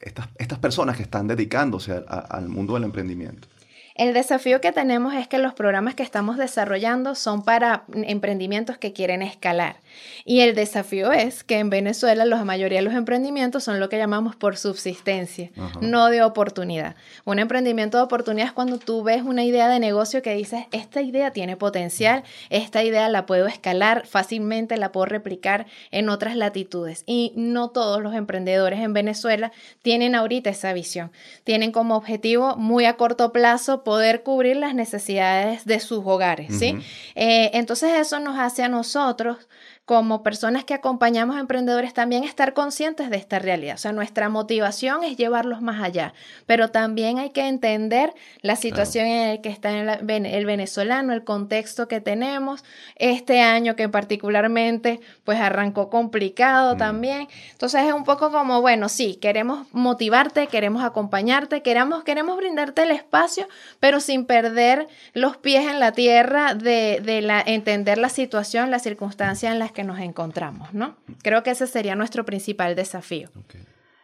estas, 0.00 0.28
estas, 0.38 0.58
personas 0.58 0.96
que 0.96 1.04
están 1.04 1.28
dedicándose 1.28 2.02
al 2.08 2.48
mundo 2.48 2.74
del 2.74 2.82
emprendimiento? 2.82 3.46
El 3.94 4.12
desafío 4.12 4.60
que 4.60 4.72
tenemos 4.72 5.14
es 5.14 5.28
que 5.28 5.38
los 5.38 5.54
programas 5.54 5.94
que 5.94 6.02
estamos 6.02 6.36
desarrollando 6.36 7.14
son 7.14 7.42
para 7.44 7.84
emprendimientos 7.92 8.76
que 8.76 8.92
quieren 8.92 9.22
escalar. 9.22 9.76
Y 10.24 10.40
el 10.40 10.54
desafío 10.54 11.12
es 11.12 11.44
que 11.44 11.58
en 11.58 11.70
Venezuela 11.70 12.24
la 12.24 12.44
mayoría 12.44 12.78
de 12.78 12.84
los 12.84 12.94
emprendimientos 12.94 13.64
son 13.64 13.80
lo 13.80 13.88
que 13.88 13.98
llamamos 13.98 14.36
por 14.36 14.56
subsistencia, 14.56 15.50
no 15.80 16.06
de 16.08 16.22
oportunidad. 16.22 16.96
Un 17.24 17.38
emprendimiento 17.38 17.98
de 17.98 18.04
oportunidad 18.04 18.48
es 18.48 18.52
cuando 18.52 18.78
tú 18.78 19.02
ves 19.02 19.22
una 19.22 19.44
idea 19.44 19.68
de 19.68 19.80
negocio 19.80 20.22
que 20.22 20.34
dices, 20.34 20.66
esta 20.72 21.02
idea 21.02 21.32
tiene 21.32 21.56
potencial, 21.56 22.22
esta 22.50 22.82
idea 22.84 23.08
la 23.08 23.26
puedo 23.26 23.46
escalar 23.46 24.06
fácilmente, 24.06 24.76
la 24.76 24.92
puedo 24.92 25.06
replicar 25.06 25.66
en 25.90 26.08
otras 26.08 26.36
latitudes. 26.36 27.04
Y 27.06 27.32
no 27.36 27.70
todos 27.70 28.02
los 28.02 28.14
emprendedores 28.14 28.80
en 28.80 28.92
Venezuela 28.92 29.52
tienen 29.82 30.14
ahorita 30.14 30.50
esa 30.50 30.72
visión. 30.72 31.12
Tienen 31.44 31.72
como 31.72 31.96
objetivo 31.96 32.56
muy 32.56 32.84
a 32.84 32.96
corto 32.96 33.32
plazo 33.32 33.84
poder 33.84 34.22
cubrir 34.22 34.56
las 34.56 34.74
necesidades 34.74 35.64
de 35.64 35.80
sus 35.80 36.04
hogares, 36.04 36.58
¿sí? 36.58 36.76
Eh, 37.14 37.50
entonces 37.54 37.92
eso 37.94 38.20
nos 38.20 38.38
hace 38.38 38.62
a 38.62 38.68
nosotros 38.68 39.48
como 39.90 40.22
personas 40.22 40.64
que 40.64 40.72
acompañamos 40.72 41.34
a 41.34 41.40
emprendedores 41.40 41.92
también 41.94 42.22
estar 42.22 42.54
conscientes 42.54 43.10
de 43.10 43.16
esta 43.16 43.40
realidad. 43.40 43.74
O 43.74 43.78
sea, 43.78 43.90
nuestra 43.90 44.28
motivación 44.28 45.02
es 45.02 45.16
llevarlos 45.16 45.62
más 45.62 45.82
allá, 45.82 46.14
pero 46.46 46.70
también 46.70 47.18
hay 47.18 47.30
que 47.30 47.48
entender 47.48 48.14
la 48.40 48.54
situación 48.54 49.06
en 49.06 49.28
la 49.30 49.42
que 49.42 49.48
está 49.48 49.70
el 49.76 50.46
venezolano, 50.46 51.12
el 51.12 51.24
contexto 51.24 51.88
que 51.88 52.00
tenemos, 52.00 52.62
este 52.94 53.40
año 53.40 53.74
que 53.74 53.88
particularmente 53.88 55.00
pues 55.24 55.40
arrancó 55.40 55.90
complicado 55.90 56.76
mm. 56.76 56.78
también. 56.78 57.28
Entonces 57.50 57.82
es 57.82 57.92
un 57.92 58.04
poco 58.04 58.30
como, 58.30 58.60
bueno, 58.60 58.88
sí, 58.88 59.16
queremos 59.16 59.66
motivarte, 59.72 60.46
queremos 60.46 60.84
acompañarte, 60.84 61.62
queremos, 61.62 62.04
queremos 62.04 62.36
brindarte 62.36 62.84
el 62.84 62.92
espacio, 62.92 63.48
pero 63.80 63.98
sin 63.98 64.24
perder 64.24 64.86
los 65.14 65.36
pies 65.36 65.68
en 65.68 65.80
la 65.80 65.90
tierra 65.90 66.54
de, 66.54 67.00
de 67.02 67.22
la, 67.22 67.42
entender 67.44 67.98
la 67.98 68.08
situación, 68.08 68.70
las 68.70 68.84
circunstancias 68.84 69.52
en 69.52 69.58
las 69.58 69.72
que 69.72 69.79
nos 69.86 69.98
encontramos, 70.00 70.72
¿no? 70.74 70.96
Creo 71.22 71.42
que 71.42 71.50
ese 71.50 71.66
sería 71.66 71.94
nuestro 71.94 72.24
principal 72.24 72.74
desafío. 72.74 73.30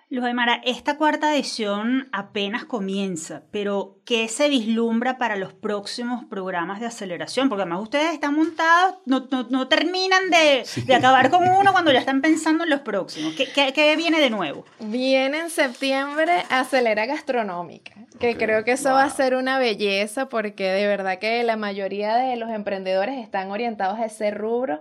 Luz 0.09 0.25
Aymara, 0.25 0.61
esta 0.65 0.97
cuarta 0.97 1.35
edición 1.35 2.09
apenas 2.12 2.65
comienza, 2.65 3.43
pero 3.51 3.96
¿qué 4.07 4.29
se 4.29 4.49
vislumbra 4.49 5.19
para 5.19 5.35
los 5.35 5.53
próximos 5.53 6.25
programas 6.25 6.79
de 6.79 6.87
aceleración? 6.87 7.49
Porque 7.49 7.62
además 7.62 7.83
ustedes 7.83 8.14
están 8.14 8.35
montados, 8.35 8.95
no, 9.05 9.69
terminan 9.69 10.31
de, 10.31 10.64
acabar 10.95 11.29
con 11.29 11.47
uno 11.47 11.73
cuando 11.73 11.92
ya 11.92 11.99
están 11.99 12.23
pensando 12.23 12.64
en 12.64 12.71
los 12.71 12.81
próximos. 12.81 13.35
¿Qué, 13.35 13.73
qué, 13.73 13.97
viene 13.97 14.21
de 14.21 14.31
nuevo? 14.31 14.64
Viene 14.79 15.40
en 15.40 15.51
septiembre 15.51 16.45
Acelera 16.49 17.05
Gastronómica, 17.05 17.92
que 18.21 18.37
creo 18.37 18.64
que 18.64 18.73
eso 18.73 18.92
va 18.92 19.03
a 19.03 19.11
ser 19.11 19.35
una 19.35 19.59
belleza 19.59 20.29
porque 20.29 20.71
de 20.71 20.87
verdad 20.87 21.19
que 21.19 21.42
la 21.42 21.57
mayoría 21.57 22.14
de 22.16 22.37
los 22.37 22.51
emprendedores 22.51 23.19
están 23.19 23.51
orientados 23.51 23.99
a 23.99 24.07
ese 24.07 24.31
rubro. 24.31 24.81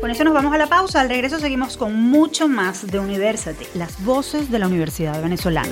Con 0.00 0.10
eso 0.10 0.24
nos 0.24 0.34
vamos 0.34 0.52
a 0.54 0.58
la 0.58 0.66
pausa. 0.66 1.00
Al 1.00 1.08
regreso 1.08 1.38
seguimos 1.38 1.76
con 1.76 1.94
mucho 1.94 2.48
más 2.48 2.84
de 2.86 2.98
University, 2.98 3.64
las 3.74 4.04
voces 4.04 4.50
de 4.50 4.58
la 4.58 4.66
Universidad 4.66 5.22
Venezolana. 5.22 5.70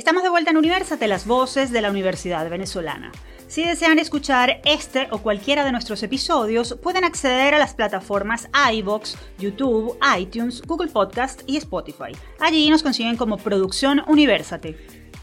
Estamos 0.00 0.22
de 0.22 0.30
vuelta 0.30 0.50
en 0.50 0.56
Universate, 0.56 1.06
las 1.06 1.26
voces 1.26 1.72
de 1.72 1.82
la 1.82 1.90
Universidad 1.90 2.48
Venezolana. 2.48 3.12
Si 3.48 3.62
desean 3.62 3.98
escuchar 3.98 4.62
este 4.64 5.08
o 5.10 5.18
cualquiera 5.18 5.62
de 5.62 5.72
nuestros 5.72 6.02
episodios, 6.02 6.78
pueden 6.82 7.04
acceder 7.04 7.52
a 7.52 7.58
las 7.58 7.74
plataformas 7.74 8.48
iBox, 8.72 9.18
YouTube, 9.38 9.98
iTunes, 10.18 10.62
Google 10.62 10.88
Podcast 10.88 11.42
y 11.46 11.58
Spotify. 11.58 12.16
Allí 12.38 12.70
nos 12.70 12.82
consiguen 12.82 13.18
como 13.18 13.36
Producción 13.36 14.00
Universate. 14.06 14.74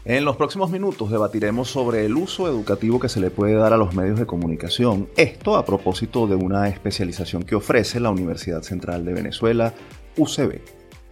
En 0.04 0.24
los 0.24 0.36
próximos 0.36 0.70
minutos 0.70 1.10
debatiremos 1.10 1.68
sobre 1.68 2.06
el 2.06 2.14
uso 2.14 2.46
educativo 2.46 3.00
que 3.00 3.08
se 3.08 3.18
le 3.18 3.32
puede 3.32 3.54
dar 3.54 3.72
a 3.72 3.78
los 3.78 3.96
medios 3.96 4.20
de 4.20 4.26
comunicación. 4.26 5.08
Esto 5.16 5.56
a 5.56 5.64
propósito 5.66 6.28
de 6.28 6.36
una 6.36 6.68
especialización 6.68 7.42
que 7.42 7.56
ofrece 7.56 7.98
la 7.98 8.10
Universidad 8.10 8.62
Central 8.62 9.04
de 9.04 9.12
Venezuela, 9.12 9.74
UCB. 10.16 10.60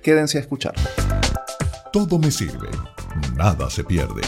Quédense 0.03 0.39
a 0.39 0.43
escuchar. 0.43 0.75
Todo 1.97 2.19
me 2.19 2.31
sirve 2.31 2.69
nada 3.39 3.71
se 3.71 3.83
pierde. 3.83 4.21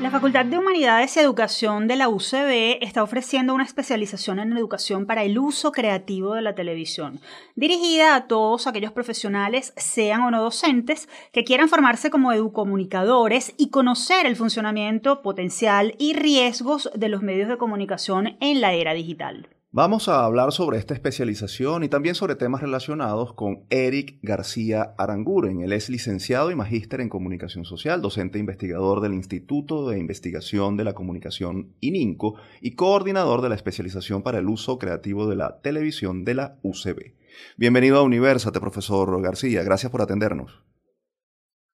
La 0.00 0.10
Facultad 0.10 0.46
de 0.46 0.56
Humanidades 0.56 1.14
y 1.14 1.20
Educación 1.20 1.86
de 1.86 1.96
la 1.96 2.08
UCB 2.08 2.78
está 2.80 3.02
ofreciendo 3.02 3.52
una 3.52 3.64
especialización 3.64 4.38
en 4.38 4.56
educación 4.56 5.04
para 5.04 5.22
el 5.22 5.38
uso 5.38 5.70
creativo 5.70 6.32
de 6.32 6.40
la 6.40 6.54
televisión, 6.54 7.20
dirigida 7.56 8.14
a 8.14 8.26
todos 8.26 8.66
aquellos 8.66 8.92
profesionales, 8.92 9.74
sean 9.76 10.22
o 10.22 10.30
no 10.30 10.42
docentes, 10.42 11.10
que 11.30 11.44
quieran 11.44 11.68
formarse 11.68 12.08
como 12.08 12.32
educomunicadores 12.32 13.52
y 13.58 13.68
conocer 13.68 14.24
el 14.24 14.36
funcionamiento 14.36 15.20
potencial 15.20 15.94
y 15.98 16.14
riesgos 16.14 16.88
de 16.94 17.10
los 17.10 17.20
medios 17.20 17.50
de 17.50 17.58
comunicación 17.58 18.38
en 18.40 18.62
la 18.62 18.72
era 18.72 18.94
digital. 18.94 19.50
Vamos 19.72 20.08
a 20.08 20.24
hablar 20.24 20.50
sobre 20.50 20.78
esta 20.78 20.94
especialización 20.94 21.84
y 21.84 21.88
también 21.88 22.16
sobre 22.16 22.34
temas 22.34 22.60
relacionados 22.60 23.34
con 23.34 23.66
Eric 23.70 24.18
García 24.20 24.96
Aranguren. 24.98 25.60
Él 25.60 25.72
es 25.72 25.88
licenciado 25.88 26.50
y 26.50 26.56
magíster 26.56 27.00
en 27.00 27.08
comunicación 27.08 27.64
social, 27.64 28.02
docente 28.02 28.38
e 28.38 28.40
investigador 28.40 29.00
del 29.00 29.14
Instituto 29.14 29.88
de 29.88 30.00
Investigación 30.00 30.76
de 30.76 30.82
la 30.82 30.94
Comunicación 30.94 31.76
ININCO 31.78 32.34
y 32.60 32.74
coordinador 32.74 33.42
de 33.42 33.48
la 33.48 33.54
especialización 33.54 34.24
para 34.24 34.38
el 34.38 34.48
uso 34.48 34.76
creativo 34.76 35.28
de 35.28 35.36
la 35.36 35.60
televisión 35.60 36.24
de 36.24 36.34
la 36.34 36.58
UCB. 36.62 37.14
Bienvenido 37.56 37.98
a 37.98 38.02
Universate, 38.02 38.58
profesor 38.58 39.22
García. 39.22 39.62
Gracias 39.62 39.92
por 39.92 40.02
atendernos. 40.02 40.64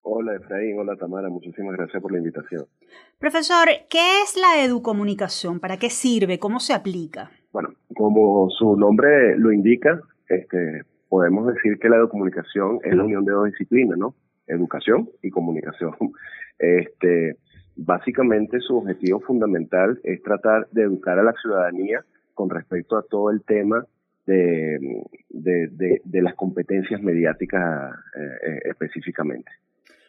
Hola 0.03 0.37
Efraín, 0.37 0.79
hola 0.79 0.97
Tamara, 0.97 1.31
muchísimas 1.31 1.75
gracias 1.77 2.03
por 2.03 2.13
la 2.13 2.19
invitación. 2.19 2.67
Profesor, 3.19 3.69
¿qué 3.89 4.21
es 4.23 4.37
la 4.37 4.63
educomunicación? 4.63 5.61
¿Para 5.61 5.79
qué 5.79 5.89
sirve? 5.89 6.39
¿Cómo 6.39 6.61
se 6.61 6.75
aplica? 6.75 7.31
Bueno, 7.57 7.71
como 7.95 8.51
su 8.51 8.77
nombre 8.77 9.35
lo 9.39 9.51
indica, 9.51 9.99
este, 10.29 10.83
podemos 11.09 11.55
decir 11.55 11.79
que 11.79 11.89
la 11.89 11.97
educomunicación 11.97 12.81
es 12.85 12.95
la 12.95 13.03
unión 13.03 13.25
de 13.25 13.33
dos 13.33 13.47
disciplinas, 13.47 13.97
¿no? 13.97 14.15
Educación 14.47 15.09
y 15.23 15.31
comunicación. 15.31 15.95
Este, 16.59 17.37
básicamente 17.77 18.61
su 18.61 18.77
objetivo 18.77 19.21
fundamental 19.21 19.99
es 20.05 20.23
tratar 20.23 20.69
de 20.71 20.83
educar 20.83 21.19
a 21.19 21.23
la 21.23 21.33
ciudadanía 21.33 22.05
con 22.35 22.51
respecto 22.51 22.97
a 22.99 23.03
todo 23.03 23.31
el 23.31 23.43
tema 23.43 23.87
de, 24.27 25.03
de, 25.31 26.23
las 26.23 26.35
competencias 26.35 27.03
mediáticas 27.03 27.95
eh, 28.19 28.49
eh, 28.49 28.61
específicamente. 28.65 29.51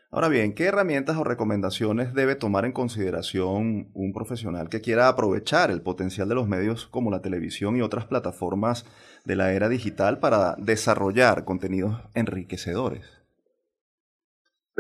Ahora 0.10 0.30
bien, 0.30 0.54
¿qué 0.54 0.66
herramientas 0.66 1.18
o 1.18 1.26
recomendaciones 1.26 2.14
debe 2.14 2.36
tomar 2.36 2.64
en 2.64 2.72
consideración 2.72 3.90
un 3.94 4.14
profesional 4.14 4.70
que 4.70 4.80
quiera 4.80 5.10
aprovechar 5.10 5.70
el 5.70 5.82
potencial 5.82 6.30
de 6.30 6.36
los 6.36 6.48
medios 6.48 6.88
como 6.88 7.12
la 7.12 7.22
televisión 7.22 7.76
y 7.76 7.82
otras 7.82 8.06
plataformas 8.06 8.86
de 9.26 9.36
la 9.36 9.52
era 9.52 9.68
digital 9.68 10.20
para 10.20 10.56
desarrollar 10.58 11.44
contenidos 11.44 12.02
enriquecedores? 12.16 13.18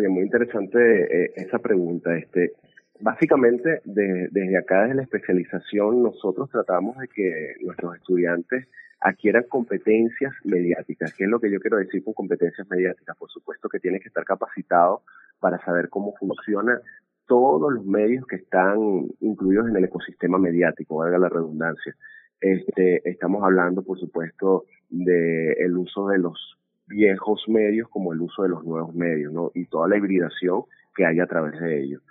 muy 0.10 0.24
interesante 0.24 0.78
eh, 1.26 1.34
esa 1.36 1.60
pregunta. 1.60 2.16
Este, 2.18 2.54
básicamente, 3.02 3.82
desde 3.84 4.58
acá, 4.58 4.84
desde 4.84 4.96
la 4.96 5.04
especialización, 5.04 6.04
nosotros 6.04 6.50
tratamos 6.50 6.98
de 6.98 7.08
que 7.08 7.56
nuestros 7.62 7.96
estudiantes 7.96 8.68
adquieran 9.00 9.44
competencias 9.44 10.34
mediáticas. 10.44 11.14
¿Qué 11.14 11.26
es 11.26 11.30
lo 11.30 11.40
que 11.40 11.52
yo 11.52 11.60
quiero 11.60 11.78
decir 11.78 12.04
con 12.04 12.14
competencias 12.14 12.68
mediáticas? 12.70 13.16
Por 13.18 13.30
supuesto 13.30 13.70
que 13.70 13.80
tiene 13.80 14.00
que 14.00 14.08
estar 14.08 14.26
capacitado 14.26 15.04
para 15.40 15.64
saber 15.64 15.90
cómo 15.90 16.16
funciona 16.16 16.82
todos 17.28 17.74
los 17.74 17.86
medios 17.86 18.26
que 18.26 18.38
están 18.38 18.78
incluidos 19.20 19.68
en 19.70 19.76
el 19.76 19.84
ecosistema 19.84 20.38
mediático, 20.38 20.98
valga 20.98 21.18
la 21.18 21.30
redundancia. 21.30 21.96
Este, 22.40 23.08
estamos 23.10 23.44
hablando, 23.44 23.84
por 23.84 24.00
supuesto, 24.00 24.66
del 24.90 25.78
uso 25.78 26.08
de 26.08 26.20
los 26.20 26.58
viejos 26.88 27.44
medios 27.48 27.90
como 27.90 28.14
el 28.14 28.22
uso 28.22 28.44
de 28.44 28.50
los 28.50 28.64
nuevos 28.64 28.96
medios, 28.96 29.34
¿no? 29.34 29.52
Y 29.54 29.66
toda 29.66 29.90
la 29.90 29.98
hibridación 29.98 30.64
que 30.96 31.06
hay 31.06 31.20
a 31.20 31.28
través 31.28 31.60
de 31.60 31.84
ellos. 31.84 32.02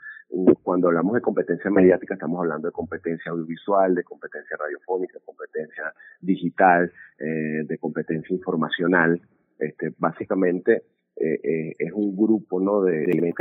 Cuando 0.62 0.88
hablamos 0.88 1.14
de 1.14 1.20
competencia 1.20 1.70
mediática, 1.70 2.14
estamos 2.14 2.40
hablando 2.40 2.68
de 2.68 2.72
competencia 2.72 3.30
audiovisual, 3.30 3.94
de 3.94 4.02
competencia 4.02 4.56
radiofónica, 4.56 5.18
competencia 5.24 5.92
digital, 6.20 6.92
eh, 7.18 7.64
de 7.64 7.78
competencia 7.78 8.34
informacional. 8.34 9.20
Este, 9.58 9.94
básicamente, 9.96 10.82
eh, 11.16 11.40
eh, 11.42 11.72
es 11.78 11.92
un 11.92 12.16
grupo 12.16 12.60
¿no? 12.60 12.82
de, 12.82 13.06
de, 13.06 13.34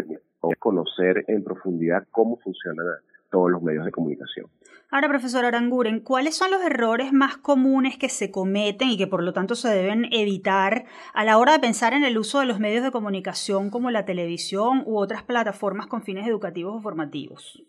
conocer 0.59 1.25
en 1.27 1.43
profundidad 1.43 2.07
cómo 2.11 2.37
funcionan 2.37 2.85
todos 3.29 3.51
los 3.51 3.61
medios 3.61 3.85
de 3.85 3.91
comunicación. 3.91 4.47
Ahora, 4.91 5.09
profesor 5.09 5.43
Aranguren, 5.45 5.99
¿cuáles 5.99 6.37
son 6.37 6.51
los 6.51 6.63
errores 6.63 7.11
más 7.11 7.37
comunes 7.37 7.97
que 7.97 8.07
se 8.07 8.31
cometen 8.31 8.89
y 8.89 8.97
que 8.97 9.07
por 9.07 9.23
lo 9.23 9.33
tanto 9.33 9.55
se 9.55 9.69
deben 9.69 10.05
evitar 10.11 10.85
a 11.13 11.25
la 11.25 11.37
hora 11.37 11.53
de 11.53 11.59
pensar 11.59 11.93
en 11.93 12.03
el 12.03 12.17
uso 12.17 12.39
de 12.39 12.45
los 12.45 12.59
medios 12.59 12.83
de 12.83 12.91
comunicación 12.91 13.69
como 13.69 13.91
la 13.91 14.05
televisión 14.05 14.83
u 14.85 14.97
otras 14.97 15.23
plataformas 15.23 15.87
con 15.87 16.03
fines 16.03 16.27
educativos 16.27 16.75
o 16.77 16.81
formativos? 16.81 17.65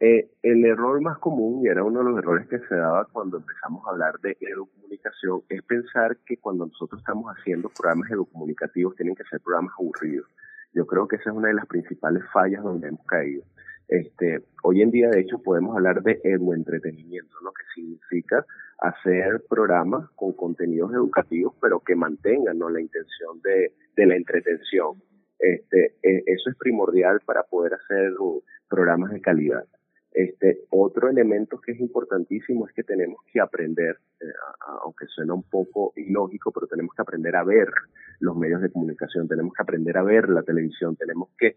Eh, 0.00 0.30
el 0.42 0.64
error 0.64 1.00
más 1.00 1.18
común, 1.18 1.64
y 1.64 1.68
era 1.68 1.82
uno 1.82 2.00
de 2.00 2.10
los 2.10 2.18
errores 2.18 2.46
que 2.48 2.58
se 2.58 2.74
daba 2.74 3.06
cuando 3.06 3.38
empezamos 3.38 3.86
a 3.86 3.90
hablar 3.90 4.18
de 4.20 4.36
educomunicación, 4.40 5.42
es 5.48 5.62
pensar 5.62 6.18
que 6.26 6.36
cuando 6.38 6.66
nosotros 6.66 7.00
estamos 7.00 7.32
haciendo 7.32 7.68
programas 7.68 8.10
educomunicativos 8.10 8.96
tienen 8.96 9.14
que 9.14 9.24
ser 9.24 9.40
programas 9.40 9.74
aburridos. 9.78 10.26
Yo 10.72 10.86
creo 10.86 11.06
que 11.06 11.16
esa 11.16 11.30
es 11.30 11.36
una 11.36 11.48
de 11.48 11.54
las 11.54 11.66
principales 11.66 12.22
fallas 12.32 12.62
donde 12.62 12.88
hemos 12.88 13.06
caído. 13.06 13.44
Este, 13.88 14.40
hoy 14.62 14.82
en 14.82 14.90
día, 14.90 15.10
de 15.10 15.20
hecho, 15.20 15.38
podemos 15.38 15.76
hablar 15.76 16.02
de 16.02 16.20
eduentretenimiento, 16.24 17.36
lo 17.42 17.52
que 17.52 17.64
significa 17.74 18.44
hacer 18.78 19.44
programas 19.48 20.10
con 20.16 20.32
contenidos 20.32 20.92
educativos, 20.92 21.54
pero 21.60 21.80
que 21.80 21.94
mantengan 21.94 22.58
la 22.58 22.80
intención 22.80 23.40
de, 23.42 23.72
la 24.04 24.16
entretención. 24.16 25.02
Este, 25.38 25.96
e, 26.02 26.22
eso 26.26 26.50
es 26.50 26.56
primordial 26.56 27.20
para 27.24 27.42
poder 27.42 27.74
hacer 27.74 28.12
programas 28.68 29.10
de 29.12 29.20
calidad. 29.20 29.64
Este, 30.12 30.60
otro 30.70 31.10
elemento 31.10 31.60
que 31.60 31.72
es 31.72 31.80
importantísimo 31.80 32.68
es 32.68 32.72
que 32.72 32.84
tenemos 32.84 33.18
que 33.32 33.40
aprender, 33.40 33.98
eh, 34.20 34.26
aunque 34.84 35.06
suena 35.06 35.34
un 35.34 35.42
poco 35.42 35.92
ilógico, 35.96 36.52
pero 36.52 36.68
tenemos 36.68 36.94
que 36.94 37.02
aprender 37.02 37.34
a 37.34 37.42
ver 37.42 37.68
los 38.20 38.36
medios 38.36 38.62
de 38.62 38.70
comunicación, 38.70 39.26
tenemos 39.26 39.52
que 39.52 39.62
aprender 39.62 39.98
a 39.98 40.04
ver 40.04 40.28
la 40.28 40.44
televisión, 40.44 40.94
tenemos 40.94 41.30
que 41.36 41.56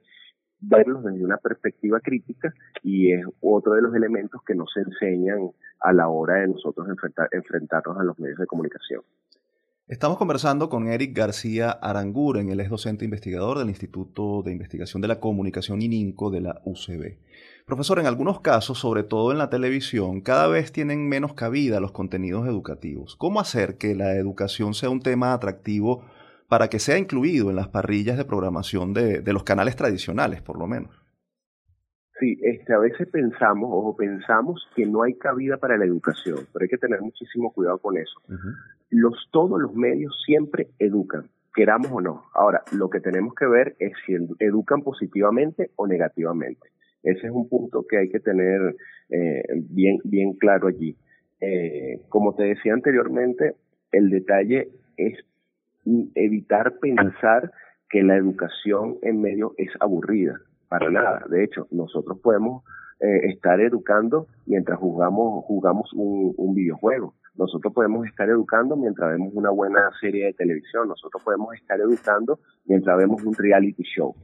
verlos 0.59 1.03
desde 1.03 1.23
una 1.23 1.37
perspectiva 1.37 1.99
crítica 1.99 2.53
y 2.83 3.13
es 3.13 3.25
otro 3.41 3.73
de 3.73 3.81
los 3.81 3.93
elementos 3.95 4.41
que 4.45 4.55
nos 4.55 4.75
enseñan 4.75 5.51
a 5.79 5.93
la 5.93 6.07
hora 6.07 6.35
de 6.35 6.47
nosotros 6.47 6.87
enfrentar, 6.89 7.29
enfrentarnos 7.31 7.97
a 7.97 8.03
los 8.03 8.17
medios 8.19 8.39
de 8.39 8.47
comunicación. 8.47 9.01
Estamos 9.87 10.17
conversando 10.17 10.67
con 10.67 10.87
Eric 10.87 11.15
García 11.15 11.71
Aranguren, 11.71 12.49
él 12.49 12.59
es 12.59 12.69
docente 12.69 13.05
investigador 13.05 13.57
del 13.57 13.69
Instituto 13.69 14.43
de 14.43 14.51
Investigación 14.51 15.01
de 15.01 15.07
la 15.07 15.21
Comunicación 15.21 15.81
ININCO 15.81 16.29
de 16.29 16.41
la 16.41 16.61
UCB. 16.65 17.19
Profesor, 17.65 17.99
en 17.99 18.05
algunos 18.05 18.41
casos, 18.41 18.79
sobre 18.79 19.03
todo 19.03 19.31
en 19.31 19.37
la 19.37 19.49
televisión, 19.49 20.19
cada 20.19 20.47
vez 20.47 20.73
tienen 20.73 21.07
menos 21.07 21.35
cabida 21.35 21.79
los 21.79 21.93
contenidos 21.93 22.47
educativos. 22.47 23.15
¿Cómo 23.15 23.39
hacer 23.39 23.77
que 23.77 23.95
la 23.95 24.15
educación 24.15 24.73
sea 24.73 24.89
un 24.89 24.99
tema 24.99 25.31
atractivo 25.31 26.03
para 26.47 26.69
que 26.69 26.79
sea 26.79 26.97
incluido 26.97 27.49
en 27.49 27.55
las 27.55 27.67
parrillas 27.67 28.17
de 28.17 28.25
programación 28.25 28.93
de, 28.93 29.21
los 29.33 29.43
canales 29.43 29.75
tradicionales, 29.75 30.41
por 30.41 30.57
lo 30.57 30.67
menos. 30.67 30.91
Sí, 32.19 32.38
este, 32.41 32.73
a 32.73 32.79
veces 32.79 33.07
pensamos 33.10 33.69
o 33.71 33.95
pensamos 33.95 34.67
que 34.75 34.86
no 34.86 35.03
hay 35.03 35.13
cabida 35.15 35.57
para 35.57 35.77
la 35.77 35.86
educación, 35.86 36.39
pero 36.51 36.63
hay 36.63 36.69
que 36.69 36.77
tener 36.77 37.01
muchísimo 37.01 37.53
cuidado 37.53 37.77
con 37.77 37.97
eso. 37.97 38.19
los, 38.89 39.29
todos 39.31 39.62
los 39.62 39.73
medios 39.75 40.15
siempre 40.25 40.69
educan, 40.79 41.29
queramos 41.53 41.91
o 41.91 42.01
no. 42.01 42.23
Ahora, 42.33 42.63
lo 42.71 42.89
que 42.89 43.01
tenemos 43.01 43.36
que 43.36 43.45
ver 43.45 43.75
es 43.79 43.91
si 44.05 44.13
educan 44.39 44.81
positivamente 44.81 45.71
o 45.75 45.86
negativamente. 45.86 46.69
Ese 47.03 47.27
es 47.27 47.31
un 47.31 47.47
punto 47.47 47.86
que 47.88 47.97
hay 47.97 48.10
que 48.10 48.19
tener 48.19 48.75
eh, 49.10 49.43
bien, 49.69 49.99
bien 50.03 50.33
claro 50.33 50.67
allí. 50.67 50.97
Eh, 51.39 52.01
como 52.10 52.36
te 52.36 52.43
decía 52.43 52.73
anteriormente, 52.73 53.53
el 53.91 54.10
detalle 54.10 54.69
es 54.97 55.19
evitar 56.15 56.78
pensar 56.80 57.52
que 57.89 58.04
la 58.04 58.15
educación 58.15 58.97
en 59.02 59.21
medio 59.21 59.54
es 59.58 59.69
aburrida, 59.80 60.39
para 60.67 60.89
nada. 60.89 61.26
De 61.30 61.43
hecho, 61.43 61.67
nosotros 61.71 62.19
podemos 62.19 62.63
eh, 63.00 63.30
estar 63.30 63.62
educando 63.62 64.28
mientras 64.45 64.80
jugamos, 64.80 65.45
jugamos 65.45 65.91
un, 65.93 66.34
un, 66.38 66.54
videojuego. 66.54 67.13
Nosotros 67.36 67.73
podemos 67.73 68.06
estar 68.08 68.28
educando 68.28 68.76
mientras 68.76 69.12
vemos 69.12 69.32
una 69.34 69.52
buena 69.52 69.89
serie 70.02 70.26
de 70.26 70.34
televisión. 70.34 70.88
Nosotros 70.88 71.23
podemos 71.23 71.56
estar 71.56 71.80
educando 71.80 72.39
mientras 72.65 72.97
vemos 72.97 73.23
un 73.23 73.34
reality 73.36 73.84
show. 73.84 74.15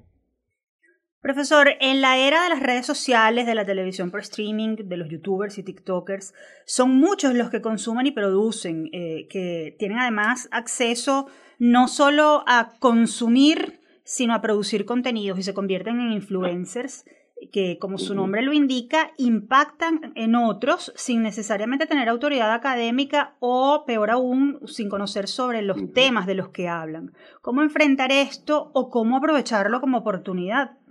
Profesor, 1.23 1.69
en 1.79 2.01
la 2.01 2.17
era 2.17 2.43
de 2.43 2.49
las 2.49 2.59
redes 2.59 2.85
sociales, 2.85 3.45
de 3.45 3.55
la 3.55 3.63
televisión 3.63 4.11
por 4.11 4.19
streaming, 4.19 4.75
de 4.75 4.97
los 4.97 5.07
youtubers 5.07 5.57
y 5.57 5.63
tiktokers, 5.63 6.33
son 6.65 6.97
muchos 6.97 7.33
los 7.33 7.49
que 7.49 7.61
consumen 7.61 8.07
y 8.07 8.11
producen, 8.11 8.89
eh, 8.91 9.29
que 9.29 9.73
tienen 9.79 9.99
además 9.99 10.49
acceso 10.51 11.27
no 11.59 11.87
solo 11.87 12.43
a 12.45 12.73
consumir, 12.79 13.79
sino 14.03 14.33
a 14.33 14.41
producir 14.41 14.85
contenidos 14.85 15.39
y 15.39 15.43
se 15.43 15.53
convierten 15.53 16.01
en 16.01 16.11
influencers 16.11 17.05
que, 17.53 17.77
como 17.79 17.99
su 17.99 18.15
nombre 18.15 18.41
lo 18.41 18.51
indica, 18.51 19.11
impactan 19.17 20.11
en 20.15 20.35
otros 20.35 20.91
sin 20.97 21.23
necesariamente 21.23 21.85
tener 21.85 22.09
autoridad 22.09 22.51
académica 22.51 23.37
o, 23.39 23.85
peor 23.87 24.11
aún, 24.11 24.59
sin 24.65 24.89
conocer 24.89 25.29
sobre 25.29 25.61
los 25.61 25.93
temas 25.93 26.27
de 26.27 26.35
los 26.35 26.49
que 26.49 26.67
hablan. 26.67 27.13
¿Cómo 27.41 27.61
enfrentar 27.61 28.11
esto 28.11 28.71
o 28.73 28.89
cómo 28.89 29.15
aprovecharlo 29.15 29.79
como 29.79 29.99
oportunidad? 29.99 30.82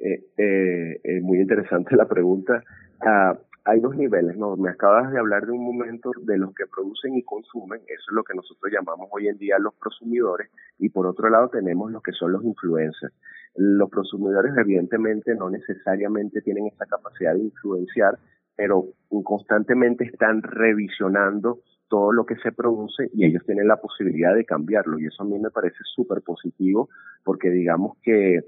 Eh, 0.00 0.24
eh, 0.38 1.00
es 1.02 1.22
muy 1.22 1.40
interesante 1.40 1.94
la 1.94 2.08
pregunta. 2.08 2.62
Ah, 3.04 3.38
hay 3.64 3.80
dos 3.80 3.94
niveles, 3.94 4.36
¿no? 4.36 4.56
Me 4.56 4.70
acabas 4.70 5.12
de 5.12 5.18
hablar 5.18 5.46
de 5.46 5.52
un 5.52 5.64
momento 5.64 6.10
de 6.22 6.38
los 6.38 6.54
que 6.54 6.66
producen 6.66 7.14
y 7.14 7.22
consumen, 7.22 7.80
eso 7.82 8.04
es 8.08 8.12
lo 8.14 8.24
que 8.24 8.34
nosotros 8.34 8.72
llamamos 8.72 9.08
hoy 9.12 9.28
en 9.28 9.36
día 9.36 9.58
los 9.58 9.74
prosumidores, 9.74 10.50
y 10.78 10.88
por 10.88 11.06
otro 11.06 11.28
lado 11.28 11.48
tenemos 11.50 11.92
los 11.92 12.02
que 12.02 12.12
son 12.12 12.32
los 12.32 12.42
influencers. 12.42 13.14
Los 13.56 13.90
prosumidores 13.90 14.52
evidentemente 14.56 15.34
no 15.34 15.50
necesariamente 15.50 16.40
tienen 16.40 16.68
esta 16.68 16.86
capacidad 16.86 17.34
de 17.34 17.40
influenciar, 17.40 18.18
pero 18.56 18.86
constantemente 19.24 20.04
están 20.04 20.42
revisionando 20.42 21.60
todo 21.88 22.12
lo 22.12 22.24
que 22.24 22.36
se 22.36 22.52
produce 22.52 23.10
y 23.12 23.26
ellos 23.26 23.42
tienen 23.44 23.66
la 23.66 23.76
posibilidad 23.76 24.34
de 24.34 24.44
cambiarlo 24.44 24.98
y 24.98 25.06
eso 25.06 25.24
a 25.24 25.26
mí 25.26 25.38
me 25.38 25.50
parece 25.50 25.78
súper 25.94 26.22
positivo 26.22 26.88
porque 27.24 27.50
digamos 27.50 27.98
que 28.02 28.40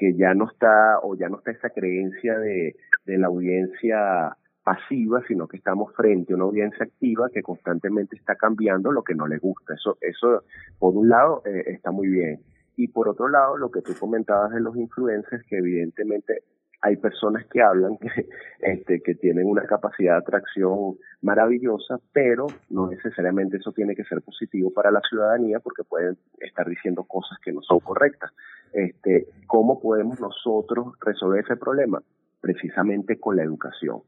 que 0.00 0.14
ya 0.14 0.32
no 0.32 0.48
está 0.50 0.98
o 1.02 1.14
ya 1.14 1.28
no 1.28 1.36
está 1.38 1.50
esa 1.50 1.68
creencia 1.68 2.38
de, 2.38 2.74
la 3.04 3.26
audiencia 3.26 4.34
pasiva, 4.64 5.22
sino 5.28 5.46
que 5.46 5.58
estamos 5.58 5.94
frente 5.94 6.32
a 6.32 6.36
una 6.36 6.46
audiencia 6.46 6.86
activa 6.86 7.28
que 7.28 7.42
constantemente 7.42 8.16
está 8.16 8.34
cambiando 8.34 8.92
lo 8.92 9.02
que 9.02 9.14
no 9.14 9.26
le 9.26 9.36
gusta. 9.36 9.74
Eso, 9.74 9.98
eso 10.00 10.44
por 10.78 10.96
un 10.96 11.10
lado, 11.10 11.42
eh, 11.44 11.64
está 11.66 11.90
muy 11.90 12.08
bien. 12.08 12.40
Y 12.76 12.88
por 12.88 13.08
otro 13.08 13.28
lado, 13.28 13.58
lo 13.58 13.70
que 13.70 13.82
tú 13.82 13.92
comentabas 13.98 14.52
de 14.52 14.60
los 14.60 14.74
influencers, 14.74 15.44
que 15.46 15.58
evidentemente 15.58 16.44
hay 16.82 16.96
personas 16.96 17.46
que 17.46 17.62
hablan 17.62 17.98
que, 17.98 18.08
este, 18.60 19.00
que 19.02 19.14
tienen 19.14 19.46
una 19.46 19.64
capacidad 19.64 20.14
de 20.14 20.18
atracción 20.18 20.96
maravillosa, 21.22 22.00
pero 22.12 22.46
no 22.70 22.88
necesariamente 22.88 23.58
eso 23.58 23.72
tiene 23.72 23.94
que 23.94 24.04
ser 24.04 24.22
positivo 24.22 24.72
para 24.72 24.90
la 24.90 25.00
ciudadanía 25.08 25.60
porque 25.60 25.84
pueden 25.84 26.16
estar 26.40 26.66
diciendo 26.68 27.04
cosas 27.04 27.38
que 27.44 27.52
no 27.52 27.62
son 27.62 27.80
correctas. 27.80 28.30
Este, 28.72 29.26
¿Cómo 29.46 29.80
podemos 29.80 30.20
nosotros 30.20 30.94
resolver 31.00 31.44
ese 31.44 31.56
problema? 31.56 32.02
Precisamente 32.40 33.18
con 33.18 33.36
la 33.36 33.42
educación. 33.42 34.02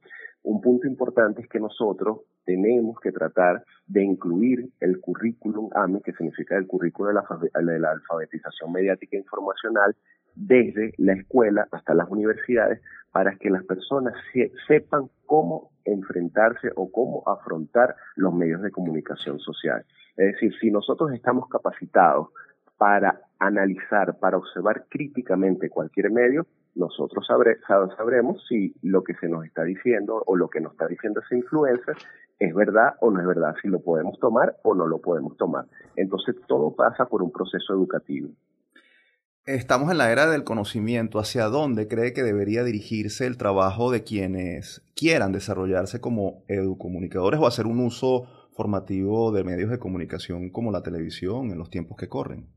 Un 0.44 0.60
punto 0.60 0.88
importante 0.88 1.42
es 1.42 1.48
que 1.48 1.60
nosotros 1.60 2.22
tenemos 2.44 2.98
que 3.00 3.12
tratar 3.12 3.64
de 3.86 4.02
incluir 4.02 4.70
el 4.80 5.00
currículum 5.00 5.70
AMI, 5.72 6.00
que 6.02 6.12
significa 6.12 6.56
el 6.56 6.66
currículum 6.66 7.14
de 7.14 7.78
la, 7.78 7.90
alfabetización 7.90 8.72
mediática 8.72 9.16
e 9.16 9.20
informacional, 9.20 9.94
desde 10.34 10.92
la 10.98 11.14
escuela 11.14 11.68
hasta 11.70 11.94
las 11.94 12.08
universidades, 12.08 12.80
para 13.12 13.36
que 13.36 13.50
las 13.50 13.64
personas 13.64 14.14
sepan 14.66 15.10
cómo 15.26 15.70
enfrentarse 15.84 16.70
o 16.76 16.90
cómo 16.90 17.22
afrontar 17.26 17.94
los 18.16 18.32
medios 18.34 18.62
de 18.62 18.70
comunicación 18.70 19.38
social. 19.38 19.84
Es 20.16 20.32
decir, 20.32 20.52
si 20.60 20.70
nosotros 20.70 21.12
estamos 21.12 21.48
capacitados 21.48 22.28
para 22.78 23.20
analizar, 23.38 24.18
para 24.18 24.38
observar 24.38 24.86
críticamente 24.88 25.68
cualquier 25.68 26.10
medio, 26.10 26.46
nosotros 26.74 27.26
sabremos 27.26 28.46
si 28.48 28.74
lo 28.82 29.04
que 29.04 29.14
se 29.14 29.28
nos 29.28 29.44
está 29.44 29.62
diciendo 29.64 30.22
o 30.26 30.36
lo 30.36 30.48
que 30.48 30.60
nos 30.60 30.72
está 30.72 30.86
diciendo 30.86 31.20
ese 31.20 31.36
influencer 31.36 31.96
es 32.38 32.54
verdad 32.54 32.94
o 33.00 33.10
no 33.10 33.20
es 33.20 33.26
verdad, 33.26 33.54
si 33.60 33.68
lo 33.68 33.80
podemos 33.80 34.18
tomar 34.18 34.56
o 34.62 34.74
no 34.74 34.86
lo 34.86 34.98
podemos 34.98 35.36
tomar. 35.36 35.66
Entonces 35.96 36.34
todo 36.46 36.74
pasa 36.74 37.04
por 37.04 37.22
un 37.22 37.30
proceso 37.30 37.74
educativo. 37.74 38.30
Estamos 39.44 39.90
en 39.90 39.98
la 39.98 40.12
era 40.12 40.30
del 40.30 40.44
conocimiento. 40.44 41.18
¿Hacia 41.18 41.46
dónde 41.46 41.88
cree 41.88 42.12
que 42.12 42.22
debería 42.22 42.62
dirigirse 42.64 43.26
el 43.26 43.36
trabajo 43.36 43.90
de 43.90 44.04
quienes 44.04 44.82
quieran 44.94 45.32
desarrollarse 45.32 46.00
como 46.00 46.44
educomunicadores 46.48 47.40
o 47.40 47.46
hacer 47.46 47.66
un 47.66 47.80
uso 47.80 48.28
formativo 48.52 49.32
de 49.32 49.44
medios 49.44 49.70
de 49.70 49.78
comunicación 49.78 50.50
como 50.50 50.70
la 50.70 50.82
televisión 50.82 51.50
en 51.50 51.58
los 51.58 51.70
tiempos 51.70 51.96
que 51.96 52.08
corren? 52.08 52.48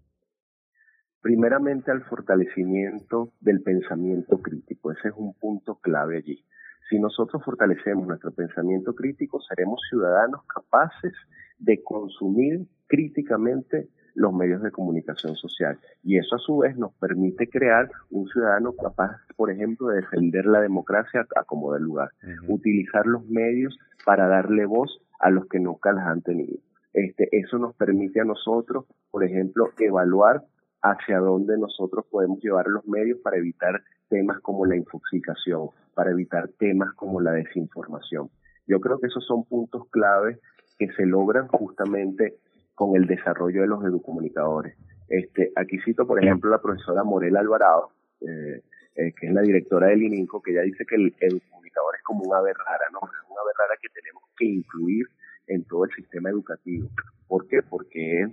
primeramente 1.25 1.89
al 1.89 2.03
fortalecimiento 2.03 3.33
del 3.39 3.63
pensamiento 3.63 4.43
crítico. 4.43 4.91
Ese 4.91 5.07
es 5.07 5.15
un 5.17 5.33
punto 5.33 5.79
clave 5.81 6.17
allí. 6.17 6.45
Si 6.87 6.99
nosotros 6.99 7.41
fortalecemos 7.43 8.05
nuestro 8.05 8.31
pensamiento 8.31 8.93
crítico, 8.93 9.41
seremos 9.41 9.81
ciudadanos 9.89 10.41
capaces 10.45 11.13
de 11.57 11.81
consumir 11.81 12.67
críticamente 12.85 13.89
los 14.15 14.33
medios 14.33 14.61
de 14.63 14.71
comunicación 14.71 15.35
social. 15.35 15.77
Y 16.03 16.17
eso 16.17 16.35
a 16.35 16.39
su 16.39 16.57
vez 16.57 16.75
nos 16.77 16.93
permite 16.93 17.47
crear 17.49 17.89
un 18.09 18.27
ciudadano 18.27 18.73
capaz, 18.73 19.17
por 19.35 19.51
ejemplo, 19.51 19.87
de 19.87 19.97
defender 19.97 20.45
la 20.45 20.61
democracia 20.61 21.27
a 21.35 21.43
como 21.43 21.73
del 21.73 21.83
lugar, 21.83 22.09
utilizar 22.47 23.05
los 23.05 23.25
medios 23.27 23.77
para 24.05 24.27
darle 24.27 24.65
voz 24.65 25.01
a 25.19 25.29
los 25.29 25.47
que 25.47 25.59
nunca 25.59 25.91
las 25.91 26.07
han 26.07 26.21
tenido. 26.21 26.57
Este, 26.93 27.27
eso 27.37 27.57
nos 27.57 27.75
permite 27.75 28.21
a 28.21 28.25
nosotros, 28.25 28.85
por 29.11 29.23
ejemplo, 29.23 29.69
evaluar 29.79 30.43
hacia 30.81 31.19
dónde 31.19 31.57
nosotros 31.57 32.05
podemos 32.09 32.39
llevar 32.41 32.67
los 32.67 32.87
medios 32.87 33.19
para 33.19 33.37
evitar 33.37 33.81
temas 34.07 34.39
como 34.39 34.65
la 34.65 34.77
infoxicación, 34.77 35.69
para 35.93 36.11
evitar 36.11 36.49
temas 36.57 36.93
como 36.93 37.19
la 37.19 37.31
desinformación. 37.31 38.29
Yo 38.67 38.79
creo 38.79 38.99
que 38.99 39.07
esos 39.07 39.25
son 39.25 39.43
puntos 39.43 39.89
clave 39.89 40.39
que 40.77 40.87
se 40.93 41.05
logran 41.05 41.47
justamente 41.47 42.37
con 42.75 42.95
el 42.95 43.07
desarrollo 43.07 43.61
de 43.61 43.67
los 43.67 43.83
educomunicadores. 43.83 44.77
Este, 45.07 45.51
aquí 45.55 45.79
cito, 45.79 46.05
por 46.05 46.23
ejemplo, 46.23 46.49
la 46.49 46.61
profesora 46.61 47.03
Morel 47.03 47.37
Alvarado, 47.37 47.91
eh, 48.21 48.61
eh, 48.95 49.13
que 49.19 49.27
es 49.27 49.33
la 49.33 49.41
directora 49.41 49.87
del 49.87 50.03
ININCO, 50.03 50.41
que 50.41 50.51
ella 50.51 50.61
dice 50.61 50.85
que 50.85 50.95
el 50.95 51.15
educomunicador 51.19 51.95
es 51.95 52.03
como 52.03 52.23
una 52.23 52.39
ave 52.39 52.53
rara, 52.53 52.85
¿no? 52.91 52.99
Es 52.99 53.29
una 53.29 53.41
ave 53.41 53.51
rara 53.57 53.75
que 53.81 53.89
tenemos 53.89 54.23
que 54.37 54.45
incluir 54.45 55.07
en 55.47 55.63
todo 55.65 55.85
el 55.85 55.91
sistema 55.91 56.29
educativo. 56.29 56.89
¿Por 57.27 57.47
qué? 57.47 57.61
Porque 57.61 58.21
es, 58.21 58.31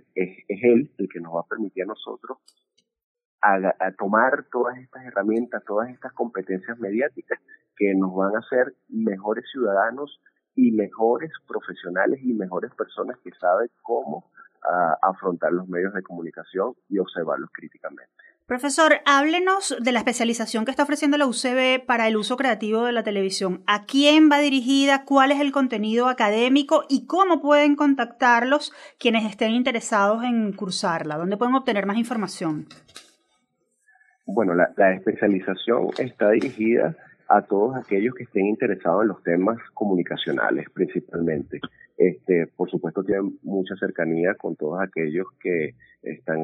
es, 0.48 0.58
él 0.62 0.90
el 0.98 1.08
que 1.08 1.20
nos 1.20 1.34
va 1.34 1.40
a 1.40 1.48
permitir 1.48 1.84
a 1.84 1.86
nosotros 1.86 2.38
a, 3.42 3.90
tomar 3.98 4.44
todas 4.52 4.78
estas 4.78 5.04
herramientas, 5.04 5.64
todas 5.64 5.90
estas 5.90 6.12
competencias 6.12 6.78
mediáticas 6.78 7.40
que 7.76 7.92
nos 7.94 8.14
van 8.14 8.36
a 8.36 8.38
hacer 8.38 8.74
mejores 8.88 9.44
ciudadanos 9.50 10.20
y 10.54 10.72
mejores 10.72 11.30
profesionales 11.46 12.20
y 12.22 12.32
mejores 12.32 12.72
personas 12.74 13.18
que 13.24 13.30
saben 13.40 13.68
cómo 13.82 14.30
ah, 14.62 14.96
afrontar 15.02 15.52
los 15.52 15.68
medios 15.68 15.94
de 15.94 16.02
comunicación 16.02 16.74
y 16.88 16.98
observarlos 16.98 17.50
críticamente. 17.52 18.12
Profesor, 18.46 18.96
háblenos 19.06 19.76
de 19.80 19.92
la 19.92 20.00
especialización 20.00 20.64
que 20.64 20.72
está 20.72 20.82
ofreciendo 20.82 21.16
la 21.16 21.26
UCB 21.26 21.86
para 21.86 22.08
el 22.08 22.16
uso 22.16 22.36
creativo 22.36 22.84
de 22.84 22.92
la 22.92 23.02
televisión. 23.02 23.62
¿A 23.66 23.86
quién 23.86 24.28
va 24.30 24.40
dirigida? 24.40 25.04
¿Cuál 25.04 25.32
es 25.32 25.40
el 25.40 25.52
contenido 25.52 26.08
académico? 26.08 26.84
¿Y 26.88 27.06
cómo 27.06 27.40
pueden 27.40 27.76
contactarlos 27.76 28.72
quienes 28.98 29.24
estén 29.24 29.52
interesados 29.52 30.24
en 30.24 30.52
cursarla? 30.52 31.16
¿Dónde 31.16 31.36
pueden 31.36 31.54
obtener 31.54 31.86
más 31.86 31.96
información? 31.96 32.66
Bueno, 34.26 34.54
la, 34.54 34.92
especialización 34.92 35.88
está 35.98 36.30
dirigida 36.30 36.96
a 37.32 37.42
todos 37.42 37.76
aquellos 37.76 38.14
que 38.14 38.24
estén 38.24 38.46
interesados 38.46 39.02
en 39.02 39.08
los 39.08 39.22
temas 39.22 39.58
comunicacionales 39.72 40.66
principalmente. 40.74 41.60
Este, 41.96 42.46
por 42.56 42.70
supuesto, 42.70 43.02
tienen 43.02 43.38
mucha 43.42 43.74
cercanía 43.76 44.34
con 44.34 44.54
todos 44.56 44.80
aquellos 44.80 45.26
que 45.40 45.74
están 46.02 46.40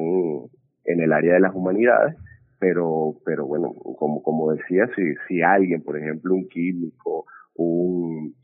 en 0.85 0.99
el 0.99 1.13
área 1.13 1.35
de 1.35 1.41
las 1.41 1.53
humanidades, 1.53 2.15
pero, 2.57 3.15
pero 3.23 3.45
bueno, 3.45 3.73
como, 3.97 4.23
como 4.23 4.51
decía, 4.51 4.89
si, 4.95 5.13
si 5.27 5.41
alguien, 5.43 5.83
por 5.83 5.97
ejemplo, 5.97 6.33
un 6.33 6.49
químico, 6.49 7.25
un, 7.55 8.35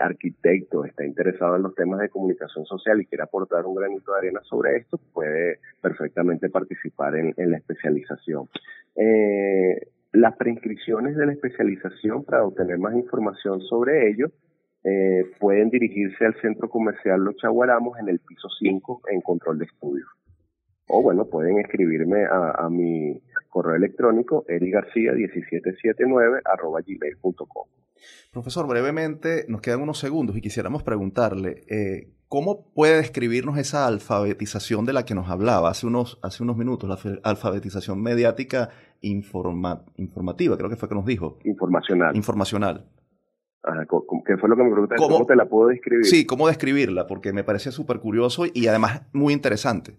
arquitecto 0.00 0.84
está 0.84 1.04
interesado 1.04 1.56
en 1.56 1.62
los 1.62 1.74
temas 1.74 2.00
de 2.00 2.08
comunicación 2.08 2.64
social 2.64 3.00
y 3.00 3.06
quiere 3.06 3.24
aportar 3.24 3.66
un 3.66 3.74
granito 3.74 4.12
de 4.12 4.18
arena 4.18 4.40
sobre 4.44 4.76
esto, 4.76 4.98
puede 5.12 5.58
perfectamente 5.82 6.48
participar 6.48 7.16
en, 7.16 7.34
la 7.36 7.58
especialización. 7.58 8.48
Eh, 8.96 9.88
las 10.12 10.36
preinscripciones 10.36 11.16
de 11.16 11.26
la 11.26 11.32
especialización 11.32 12.24
para 12.24 12.44
obtener 12.44 12.78
más 12.78 12.94
información 12.94 13.60
sobre 13.62 14.10
ello 14.10 14.30
eh, 14.84 15.24
pueden 15.38 15.70
dirigirse 15.70 16.24
al 16.24 16.40
Centro 16.40 16.68
Comercial 16.68 17.20
Los 17.20 17.36
Chaguaramos 17.36 17.98
en 17.98 18.08
el 18.08 18.20
piso 18.20 18.48
5 18.60 19.02
en 19.10 19.20
control 19.20 19.58
de 19.58 19.64
estudios 19.66 20.08
o 20.88 21.02
bueno, 21.02 21.26
pueden 21.26 21.58
escribirme 21.58 22.24
a, 22.24 22.68
mi 22.70 23.20
correo 23.48 23.76
electrónico 23.76 24.44
erigarcía1779 24.46 26.40
arroba 26.44 26.80
gmail.com. 26.80 27.66
Profesor, 28.32 28.66
brevemente, 28.66 29.44
nos 29.48 29.60
quedan 29.60 29.82
unos 29.82 29.98
segundos 29.98 30.36
y 30.36 30.40
quisiéramos 30.40 30.82
preguntarle, 30.82 31.62
eh, 31.68 32.08
¿cómo 32.28 32.66
puede 32.74 32.96
describirnos 32.96 33.58
esa 33.58 33.86
alfabetización 33.86 34.84
de 34.84 34.92
la 34.92 35.04
que 35.04 35.14
nos 35.14 35.28
hablaba 35.28 35.70
hace 35.70 35.86
unos, 35.86 36.18
hace 36.22 36.42
unos 36.42 36.56
minutos, 36.56 36.88
la 36.88 37.20
alfabetización 37.24 38.02
mediática 38.02 38.70
informativa, 39.00 40.56
creo 40.56 40.70
que 40.70 40.76
fue 40.76 40.88
que 40.88 40.94
nos 40.94 41.06
dijo? 41.06 41.38
Informacional. 41.44 42.16
Informacional. 42.16 42.86
¿Qué 44.26 44.36
fue 44.36 44.48
lo 44.48 44.56
que 44.56 44.62
me 44.62 44.70
preguntaste? 44.70 45.02
¿Cómo, 45.02 45.16
¿Cómo 45.16 45.26
te 45.26 45.36
la 45.36 45.46
puedo 45.46 45.68
describir? 45.68 46.04
Sí, 46.04 46.24
¿cómo 46.24 46.48
describirla? 46.48 47.06
Porque 47.06 47.32
me 47.32 47.44
parece 47.44 47.72
súper 47.72 47.98
curioso 47.98 48.44
y 48.52 48.66
además 48.66 49.02
muy 49.12 49.32
interesante. 49.32 49.98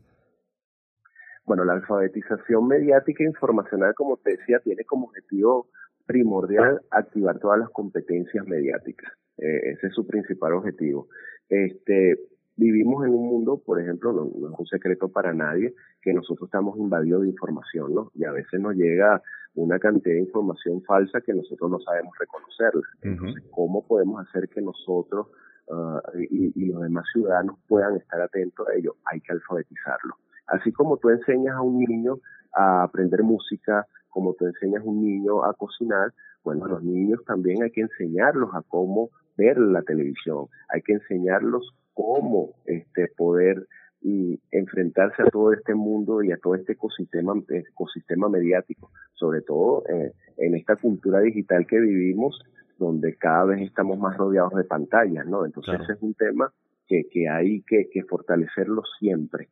Bueno, 1.50 1.66
la 1.66 1.74
alfabetización 1.74 2.68
mediática 2.68 3.24
e 3.24 3.26
informacional, 3.26 3.96
como 3.96 4.18
te 4.18 4.38
decía, 4.38 4.60
tiene 4.60 4.86
como 4.86 5.08
objetivo 5.08 5.66
primordial 6.06 6.82
activar 6.92 7.40
todas 7.40 7.58
las 7.58 7.72
competencias 7.72 8.46
mediáticas. 8.46 9.12
Eh, 9.40 9.72
ese 9.72 9.88
es 9.88 9.94
su 9.96 10.06
principal 10.06 10.54
objetivo. 10.54 11.08
Este, 11.50 12.20
vivimos 12.56 13.04
en 13.04 13.16
un 13.16 13.28
mundo, 13.28 13.64
por 13.66 13.82
ejemplo, 13.82 14.14
no, 14.14 14.26
es 14.28 14.60
un 14.60 14.68
secreto 14.68 15.10
para 15.10 15.34
nadie, 15.34 15.74
que 16.04 16.14
nosotros 16.14 16.50
estamos 16.50 16.78
invadidos 16.78 17.24
de 17.24 17.30
información, 17.30 17.96
¿no? 17.96 18.12
Y 18.14 18.26
a 18.26 18.32
veces 18.32 18.60
nos 18.62 18.76
llega 18.76 19.20
una 19.56 19.80
cantidad 19.80 20.14
de 20.14 20.22
información 20.22 20.84
falsa 20.84 21.20
que 21.22 21.34
nosotros 21.34 21.72
no 21.72 21.80
sabemos 21.80 22.14
reconocerla. 22.20 22.88
Entonces, 23.02 23.44
¿cómo 23.50 23.88
podemos 23.88 24.24
hacer 24.24 24.50
que 24.50 24.62
nosotros 24.62 25.30
ah, 25.72 26.00
y, 26.30 26.54
y, 26.54 26.66
los 26.68 26.84
demás 26.84 27.06
ciudadanos 27.12 27.58
puedan 27.68 27.96
estar 27.96 28.22
atentos 28.22 28.68
a 28.68 28.76
ello? 28.76 28.98
Hay 29.06 29.20
que 29.20 29.32
alfabetizarlo. 29.32 30.14
Así 30.50 30.72
como 30.72 30.98
tú 30.98 31.10
enseñas 31.10 31.56
a 31.56 31.62
un 31.62 31.80
niño 31.80 32.20
a 32.54 32.84
aprender 32.84 33.24
música, 33.24 33.86
como 34.10 34.34
tú 34.34 34.46
enseñas 34.46 34.82
a 34.82 34.90
un 34.90 35.02
niño 35.02 35.44
a 35.46 35.54
cocinar, 35.54 36.14
bueno, 36.44 36.66
a 36.66 36.70
los 36.70 36.84
niños 36.84 37.24
también 37.26 37.64
hay 37.64 37.72
que 37.72 37.82
enseñarlos 37.82 38.50
a 38.54 38.62
cómo 38.68 39.10
ver 39.38 39.58
la 39.58 39.82
televisión, 39.84 40.48
hay 40.70 40.82
que 40.82 40.94
enseñarlos 40.94 41.74
cómo 41.94 42.54
este, 42.66 43.08
poder 43.16 43.68
mm, 44.02 44.34
enfrentarse 44.52 45.22
a 45.22 45.26
todo 45.26 45.54
este 45.54 45.76
mundo 45.76 46.24
y 46.24 46.32
a 46.32 46.38
todo 46.38 46.56
este 46.56 46.74
ecosistema, 46.74 47.34
ecosistema 47.50 48.30
mediático, 48.30 48.92
sobre 49.14 49.42
todo 49.42 49.84
eh, 49.90 50.14
en 50.38 50.56
esta 50.56 50.76
cultura 50.76 51.20
digital 51.20 51.68
que 51.68 51.80
vivimos, 51.80 52.40
donde 52.78 53.16
cada 53.16 53.46
vez 53.46 53.62
estamos 53.62 54.00
más 54.00 54.18
rodeados 54.18 54.56
de 54.56 54.64
pantallas, 54.64 55.26
¿no? 55.28 55.46
Entonces 55.46 55.82
ese 55.82 55.94
es 55.94 56.02
un 56.02 56.14
tema 56.14 56.52
que, 56.88 57.04
que 57.12 57.28
hay 57.28 57.62
que, 57.64 57.90
que 57.92 58.04
fortalecerlo 58.04 58.84
siempre 59.00 59.50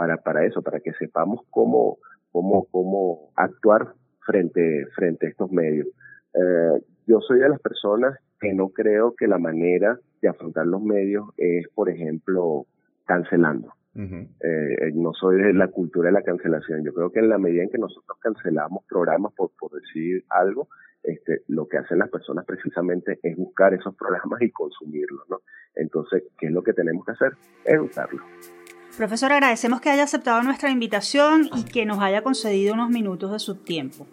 para, 0.00 0.16
para 0.16 0.46
eso, 0.46 0.62
para 0.62 0.80
que 0.80 0.94
sepamos 0.94 1.42
cómo, 1.50 1.98
cómo, 2.32 2.66
cómo 2.70 3.32
actuar 3.36 3.92
frente, 4.24 4.86
frente 4.96 5.26
a 5.26 5.28
estos 5.28 5.52
medios. 5.52 5.88
Eh, 6.32 6.82
yo 7.06 7.20
soy 7.20 7.40
de 7.40 7.50
las 7.50 7.60
personas 7.60 8.18
que 8.40 8.54
no 8.54 8.70
creo 8.70 9.14
que 9.14 9.28
la 9.28 9.36
manera 9.36 9.98
de 10.22 10.28
afrontar 10.28 10.66
los 10.66 10.80
medios 10.80 11.26
es, 11.36 11.68
por 11.74 11.90
ejemplo, 11.90 12.64
cancelando. 13.04 13.74
Eh, 13.94 14.90
no 14.94 15.12
soy 15.12 15.42
de 15.42 15.52
la 15.52 15.68
cultura 15.68 16.06
de 16.06 16.14
la 16.14 16.22
cancelación. 16.22 16.82
Yo 16.82 16.94
creo 16.94 17.12
que 17.12 17.20
en 17.20 17.28
la 17.28 17.36
medida 17.36 17.62
en 17.62 17.68
que 17.68 17.76
nosotros 17.76 18.16
cancelamos 18.22 18.84
programas 18.88 19.34
por, 19.34 19.50
por 19.60 19.70
decir 19.72 20.24
algo, 20.30 20.68
este, 21.02 21.42
lo 21.48 21.68
que 21.68 21.76
hacen 21.76 21.98
las 21.98 22.08
personas 22.08 22.46
precisamente 22.46 23.18
es 23.22 23.36
buscar 23.36 23.74
esos 23.74 23.94
programas 23.96 24.40
y 24.40 24.50
consumirlos, 24.50 25.28
¿no? 25.28 25.40
Entonces, 25.74 26.22
¿qué 26.38 26.46
es 26.46 26.52
lo 26.52 26.62
que 26.62 26.72
tenemos 26.72 27.04
que 27.04 27.12
hacer? 27.12 27.32
Educarlos. 27.66 28.24
Profesor, 28.96 29.32
agradecemos 29.32 29.80
que 29.80 29.90
haya 29.90 30.02
aceptado 30.02 30.42
nuestra 30.42 30.70
invitación 30.70 31.48
y 31.54 31.64
que 31.64 31.86
nos 31.86 32.00
haya 32.00 32.22
concedido 32.22 32.74
unos 32.74 32.90
minutos 32.90 33.32
de 33.32 33.38
su 33.38 33.54
tiempo. 33.54 34.06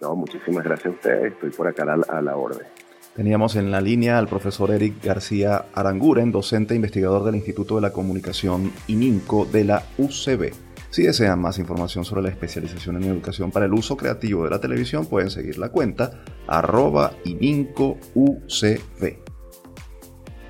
No, 0.00 0.16
muchísimas 0.16 0.64
gracias 0.64 0.86
a 0.86 0.90
ustedes. 0.90 1.32
Estoy 1.32 1.50
por 1.50 1.68
acá 1.68 1.82
a 1.82 2.22
la, 2.22 2.36
orden. 2.36 2.66
Teníamos 3.14 3.56
en 3.56 3.70
la 3.70 3.80
línea 3.80 4.18
al 4.18 4.28
profesor 4.28 4.70
Eric 4.70 5.04
García 5.04 5.66
Aranguren, 5.74 6.32
docente 6.32 6.74
e 6.74 6.76
investigador 6.76 7.24
del 7.24 7.36
Instituto 7.36 7.76
de 7.76 7.82
la 7.82 7.92
Comunicación 7.92 8.72
ININCO 8.86 9.44
de 9.44 9.64
la 9.64 9.84
UCB. 9.98 10.52
Si 10.90 11.02
desean 11.02 11.40
más 11.40 11.58
información 11.58 12.04
sobre 12.04 12.22
la 12.22 12.30
especialización 12.30 12.96
en 12.96 13.10
educación 13.10 13.52
para 13.52 13.66
el 13.66 13.74
uso 13.74 13.96
creativo 13.96 14.44
de 14.44 14.50
la 14.50 14.60
televisión, 14.60 15.06
pueden 15.06 15.30
seguir 15.30 15.58
la 15.58 15.68
cuenta 15.68 16.22
arroba 16.48 17.12
ININCOUCB. 17.24 19.29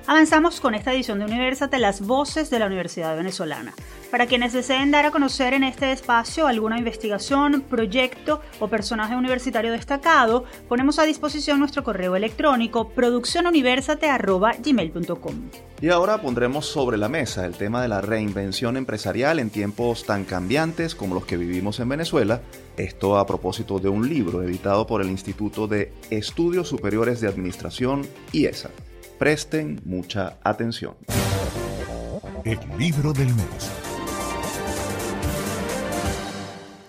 Avanzamos 0.07 0.59
con 0.59 0.73
esta 0.73 0.91
edición 0.93 1.19
de 1.19 1.25
Universate 1.25 1.77
las 1.77 2.01
voces 2.01 2.49
de 2.49 2.57
la 2.57 2.65
Universidad 2.65 3.15
Venezolana. 3.15 3.75
Para 4.09 4.25
quienes 4.25 4.51
deseen 4.51 4.89
dar 4.91 5.05
a 5.05 5.11
conocer 5.11 5.53
en 5.53 5.63
este 5.63 5.91
espacio 5.91 6.47
alguna 6.47 6.79
investigación, 6.79 7.61
proyecto 7.61 8.41
o 8.59 8.67
personaje 8.67 9.15
universitario 9.15 9.71
destacado, 9.71 10.45
ponemos 10.67 10.97
a 10.99 11.03
disposición 11.03 11.59
nuestro 11.59 11.83
correo 11.83 12.15
electrónico 12.15 12.89
produccionuniversate.gmail.com. 12.89 15.35
Y 15.81 15.89
ahora 15.89 16.19
pondremos 16.19 16.65
sobre 16.65 16.97
la 16.97 17.07
mesa 17.07 17.45
el 17.45 17.53
tema 17.53 17.79
de 17.81 17.87
la 17.87 18.01
reinvención 18.01 18.77
empresarial 18.77 19.37
en 19.39 19.51
tiempos 19.51 20.05
tan 20.05 20.25
cambiantes 20.25 20.95
como 20.95 21.15
los 21.15 21.25
que 21.25 21.37
vivimos 21.37 21.79
en 21.79 21.87
Venezuela, 21.89 22.41
esto 22.75 23.17
a 23.17 23.25
propósito 23.25 23.79
de 23.79 23.87
un 23.89 24.09
libro 24.09 24.43
editado 24.43 24.85
por 24.87 25.01
el 25.01 25.09
Instituto 25.09 25.67
de 25.67 25.93
Estudios 26.09 26.67
Superiores 26.67 27.21
de 27.21 27.27
Administración, 27.27 28.05
IESA. 28.33 28.71
Presten 29.21 29.79
mucha 29.85 30.39
atención. 30.43 30.95
El 32.43 32.57
libro 32.79 33.13
del 33.13 33.27
mes. 33.27 33.71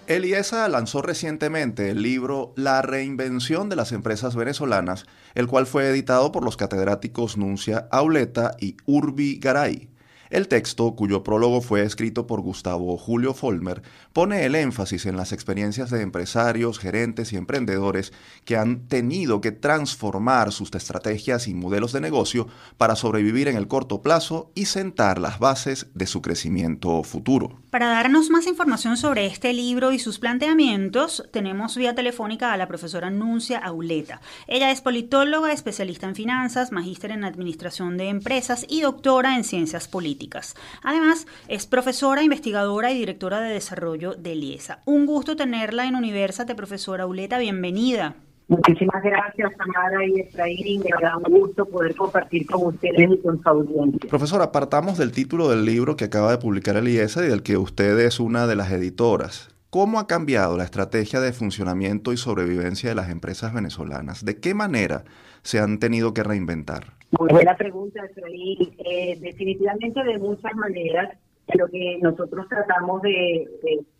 Eliesa 0.06 0.66
lanzó 0.70 1.02
recientemente 1.02 1.90
el 1.90 2.00
libro 2.00 2.54
La 2.56 2.80
reinvención 2.80 3.68
de 3.68 3.76
las 3.76 3.92
empresas 3.92 4.34
venezolanas, 4.34 5.04
el 5.34 5.46
cual 5.46 5.66
fue 5.66 5.90
editado 5.90 6.32
por 6.32 6.42
los 6.42 6.56
catedráticos 6.56 7.36
Nuncia 7.36 7.86
Auleta 7.90 8.56
y 8.58 8.78
Urbi 8.86 9.38
Garay. 9.38 9.91
El 10.32 10.48
texto, 10.48 10.96
cuyo 10.96 11.22
prólogo 11.22 11.60
fue 11.60 11.82
escrito 11.82 12.26
por 12.26 12.40
Gustavo 12.40 12.96
Julio 12.96 13.34
Folmer, 13.34 13.82
pone 14.14 14.46
el 14.46 14.54
énfasis 14.54 15.04
en 15.04 15.14
las 15.14 15.30
experiencias 15.30 15.90
de 15.90 16.00
empresarios, 16.00 16.78
gerentes 16.78 17.34
y 17.34 17.36
emprendedores 17.36 18.14
que 18.46 18.56
han 18.56 18.88
tenido 18.88 19.42
que 19.42 19.52
transformar 19.52 20.50
sus 20.50 20.74
estrategias 20.74 21.48
y 21.48 21.54
modelos 21.54 21.92
de 21.92 22.00
negocio 22.00 22.48
para 22.78 22.96
sobrevivir 22.96 23.46
en 23.46 23.58
el 23.58 23.68
corto 23.68 24.00
plazo 24.00 24.50
y 24.54 24.64
sentar 24.64 25.18
las 25.18 25.38
bases 25.38 25.88
de 25.92 26.06
su 26.06 26.22
crecimiento 26.22 27.02
futuro. 27.02 27.61
Para 27.72 27.88
darnos 27.88 28.28
más 28.28 28.46
información 28.46 28.98
sobre 28.98 29.24
este 29.24 29.54
libro 29.54 29.92
y 29.92 29.98
sus 29.98 30.18
planteamientos, 30.18 31.26
tenemos 31.30 31.74
vía 31.74 31.94
telefónica 31.94 32.52
a 32.52 32.58
la 32.58 32.68
profesora 32.68 33.08
Nuncia 33.08 33.58
Auleta. 33.60 34.20
Ella 34.46 34.70
es 34.70 34.82
politóloga, 34.82 35.54
especialista 35.54 36.06
en 36.06 36.14
finanzas, 36.14 36.70
magíster 36.70 37.12
en 37.12 37.24
administración 37.24 37.96
de 37.96 38.10
empresas 38.10 38.66
y 38.68 38.82
doctora 38.82 39.36
en 39.36 39.44
ciencias 39.44 39.88
políticas. 39.88 40.54
Además, 40.82 41.26
es 41.48 41.64
profesora, 41.64 42.22
investigadora 42.22 42.90
y 42.90 42.98
directora 42.98 43.40
de 43.40 43.54
desarrollo 43.54 44.16
de 44.16 44.34
Liesa. 44.34 44.82
Un 44.84 45.06
gusto 45.06 45.34
tenerla 45.34 45.86
en 45.86 45.96
Universate, 45.96 46.54
profesora 46.54 47.06
Uleta, 47.06 47.38
bienvenida. 47.38 48.16
Muchísimas 48.52 49.02
gracias, 49.02 49.50
Tamara 49.56 50.04
y 50.04 50.20
Efraín. 50.20 50.82
Me 50.82 50.90
da 51.00 51.16
un 51.16 51.22
gusto 51.22 51.64
poder 51.64 51.96
compartir 51.96 52.44
con 52.44 52.66
ustedes 52.66 53.10
y 53.10 53.18
con 53.22 53.42
su 53.42 53.48
audiencia. 53.48 54.10
Profesora, 54.10 54.52
partamos 54.52 54.98
del 54.98 55.10
título 55.10 55.48
del 55.48 55.64
libro 55.64 55.96
que 55.96 56.04
acaba 56.04 56.30
de 56.30 56.36
publicar 56.36 56.76
el 56.76 56.86
IESA 56.86 57.24
y 57.24 57.28
del 57.28 57.42
que 57.42 57.56
usted 57.56 57.98
es 58.00 58.20
una 58.20 58.46
de 58.46 58.54
las 58.54 58.70
editoras. 58.70 59.48
¿Cómo 59.70 59.98
ha 59.98 60.06
cambiado 60.06 60.58
la 60.58 60.64
estrategia 60.64 61.20
de 61.20 61.32
funcionamiento 61.32 62.12
y 62.12 62.18
sobrevivencia 62.18 62.90
de 62.90 62.94
las 62.94 63.08
empresas 63.08 63.54
venezolanas? 63.54 64.22
¿De 64.22 64.38
qué 64.38 64.52
manera 64.52 65.04
se 65.40 65.58
han 65.58 65.78
tenido 65.78 66.12
que 66.12 66.22
reinventar? 66.22 66.92
Muy 67.18 67.30
buena 67.30 67.56
pregunta, 67.56 68.04
Efraín. 68.04 68.74
Eh, 68.84 69.16
definitivamente 69.18 70.04
de 70.04 70.18
muchas 70.18 70.54
maneras, 70.56 71.16
lo 71.54 71.68
que 71.68 71.98
nosotros 72.02 72.46
tratamos 72.50 73.00
de, 73.00 73.48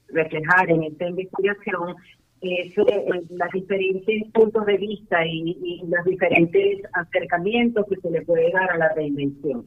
reflejar 0.08 0.68
en 0.68 0.82
esta 0.82 1.08
investigación 1.08 1.96
es 2.42 2.76
eh, 2.76 3.04
los 3.30 3.52
diferentes 3.52 4.30
puntos 4.32 4.66
de 4.66 4.76
vista 4.76 5.24
y, 5.26 5.82
los 5.86 6.04
diferentes 6.04 6.82
acercamientos 6.92 7.86
que 7.88 7.96
se 7.96 8.10
le 8.10 8.22
puede 8.22 8.50
dar 8.50 8.70
a 8.72 8.78
la 8.78 8.92
reinvención. 8.94 9.66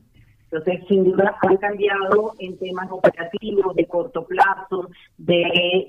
Entonces, 0.51 0.85
sin 0.87 1.03
duda, 1.05 1.35
han 1.41 1.57
cambiado 1.57 2.33
en 2.39 2.57
temas 2.57 2.87
operativos 2.91 3.75
de 3.75 3.85
corto 3.87 4.25
plazo, 4.25 4.89
de 5.17 5.41
eh, 5.41 5.87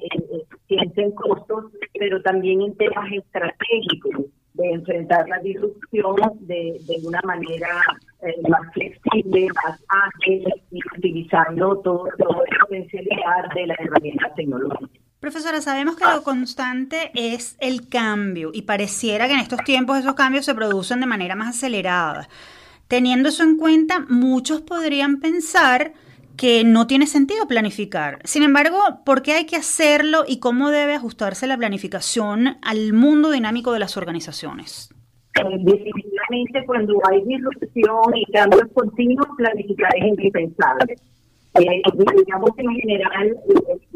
en 0.69 1.11
costos, 1.13 1.67
pero 1.99 2.23
también 2.23 2.63
en 2.63 2.75
temas 2.77 3.13
estratégicos 3.13 4.27
de 4.55 4.71
enfrentar 4.71 5.29
la 5.29 5.39
disrupción 5.39 6.17
de, 6.41 6.81
de 6.87 7.07
una 7.07 7.21
manera 7.23 7.69
eh, 8.23 8.35
más 8.49 8.73
flexible, 8.73 9.49
más 9.65 9.79
ágil 9.89 10.45
y 10.71 10.81
utilizando 10.97 11.79
todo, 11.81 12.09
todo 12.19 12.45
el 12.45 12.59
potencialidad 12.59 13.51
de 13.55 13.67
las 13.67 13.79
herramientas 13.79 14.35
tecnológicas. 14.35 15.06
Profesora, 15.21 15.63
sabemos 15.63 15.97
que 15.97 16.05
lo 16.05 16.23
constante 16.23 17.11
es 17.15 17.57
el 17.61 17.89
cambio 17.89 18.51
y 18.53 18.63
pareciera 18.63 19.27
que 19.27 19.33
en 19.35 19.41
estos 19.41 19.65
tiempos 19.65 19.99
esos 19.99 20.15
cambios 20.15 20.45
se 20.45 20.55
producen 20.55 21.01
de 21.01 21.07
manera 21.07 21.35
más 21.35 21.57
acelerada. 21.57 22.29
Teniendo 22.87 23.31
eso 23.31 23.43
en 23.43 23.57
cuenta, 23.57 24.05
muchos 24.09 24.61
podrían 24.61 25.21
pensar 25.21 25.95
que 26.37 26.65
no 26.65 26.87
tiene 26.87 27.07
sentido 27.07 27.49
planificar. 27.49 28.19
Sin 28.25 28.43
embargo, 28.43 28.79
¿por 29.05 29.23
qué 29.23 29.33
hay 29.33 29.47
que 29.47 29.57
hacerlo 29.57 30.25
y 30.29 30.39
cómo 30.39 30.71
debe 30.71 30.95
ajustarse 30.95 31.47
la 31.47 31.57
planificación 31.57 32.59
al 32.63 32.93
mundo 32.93 33.31
dinámico 33.31 33.73
de 33.73 33.79
las 33.79 33.97
organizaciones? 33.97 34.91
Eh, 35.35 35.43
definitivamente 35.61 36.65
cuando 36.67 37.01
hay 37.11 37.25
disrupción 37.25 38.17
y 38.17 38.25
cambios 38.33 38.69
continuos, 38.75 39.27
planificar 39.37 39.91
es 39.97 40.07
indispensable. 40.07 40.97
Eh, 41.59 41.83
digamos 42.17 42.51
en 42.59 42.71
general, 42.75 43.37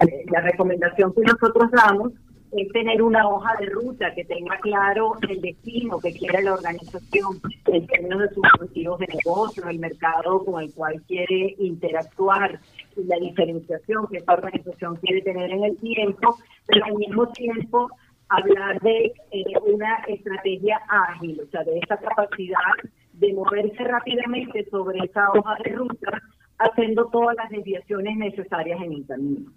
eh, 0.01 0.25
la 0.31 0.41
recomendación 0.41 1.13
que 1.15 1.23
nosotros 1.23 1.71
damos 1.71 2.13
es 2.53 2.69
tener 2.73 3.01
una 3.03 3.29
hoja 3.29 3.55
de 3.61 3.67
ruta 3.67 4.13
que 4.15 4.25
tenga 4.25 4.59
claro 4.59 5.13
el 5.29 5.41
destino 5.41 6.01
que 6.01 6.13
quiere 6.13 6.43
la 6.43 6.55
organización 6.55 7.41
en 7.67 7.87
términos 7.87 8.21
de 8.21 8.29
sus 8.31 8.45
objetivos 8.55 8.99
de 8.99 9.07
negocio, 9.07 9.69
el 9.69 9.79
mercado 9.79 10.45
con 10.45 10.63
el 10.63 10.73
cual 10.75 11.01
quiere 11.07 11.55
interactuar 11.59 12.59
y 12.97 13.05
la 13.05 13.17
diferenciación 13.19 14.07
que 14.09 14.19
esta 14.19 14.33
organización 14.33 14.97
quiere 14.97 15.23
tener 15.23 15.51
en 15.51 15.65
el 15.65 15.77
tiempo, 15.77 16.39
pero 16.67 16.85
al 16.87 16.95
mismo 16.95 17.29
tiempo 17.29 17.89
hablar 18.31 18.81
de 18.81 19.13
eh, 19.33 19.45
una 19.73 19.97
estrategia 20.09 20.81
ágil, 20.89 21.41
o 21.47 21.51
sea, 21.51 21.63
de 21.65 21.79
esa 21.79 21.97
capacidad 21.99 22.75
de 23.13 23.33
moverse 23.33 23.85
rápidamente 23.85 24.67
sobre 24.71 24.99
esa 25.05 25.31
hoja 25.31 25.57
de 25.65 25.73
ruta, 25.73 26.23
haciendo 26.61 27.07
todas 27.07 27.35
las 27.37 27.51
desviaciones 27.51 28.17
necesarias 28.17 28.81
en 28.83 28.93
el 28.93 29.07
camino. 29.07 29.51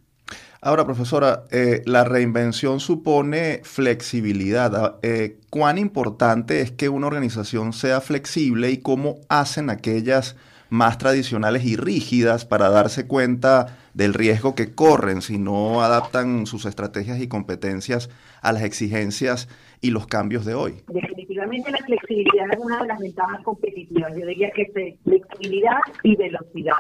Ahora, 0.62 0.86
profesora, 0.86 1.44
eh, 1.52 1.82
la 1.86 2.06
reinvención 2.06 2.80
supone 2.80 3.60
flexibilidad. 3.64 4.74
Ah, 4.76 5.00
eh, 5.04 5.38
¿Cuán 5.50 5.78
importante 5.78 6.62
es 6.62 6.72
que 6.72 6.88
una 6.88 7.08
organización 7.08 7.74
sea 7.74 8.00
flexible 8.00 8.72
y 8.72 8.78
cómo 8.78 9.18
hacen 9.28 9.70
aquellas 9.70 10.38
más 10.70 10.98
tradicionales 10.98 11.66
y 11.66 11.76
rígidas 11.76 12.46
para 12.46 12.70
darse 12.70 13.06
cuenta 13.06 13.78
del 13.94 14.14
riesgo 14.14 14.56
que 14.56 14.74
corren 14.74 15.22
si 15.22 15.38
no 15.38 15.84
adaptan 15.84 16.48
sus 16.48 16.66
estrategias 16.66 17.20
y 17.20 17.28
competencias 17.28 18.10
a 18.42 18.54
las 18.54 18.64
exigencias 18.64 19.50
y 19.84 19.92
los 19.92 20.08
cambios 20.08 20.46
de 20.46 20.56
hoy? 20.56 20.82
Definitivamente 20.88 21.70
la 21.70 21.78
flexibilidad 21.80 22.48
es 22.52 22.58
una 22.58 22.82
de 22.82 22.88
las 22.88 23.00
ventajas 23.00 23.44
competitivas. 23.44 24.16
Yo 24.18 24.26
diría 24.26 24.50
que 24.52 24.98
flexibilidad 25.04 25.78
y 26.04 26.16
velocidad 26.16 26.78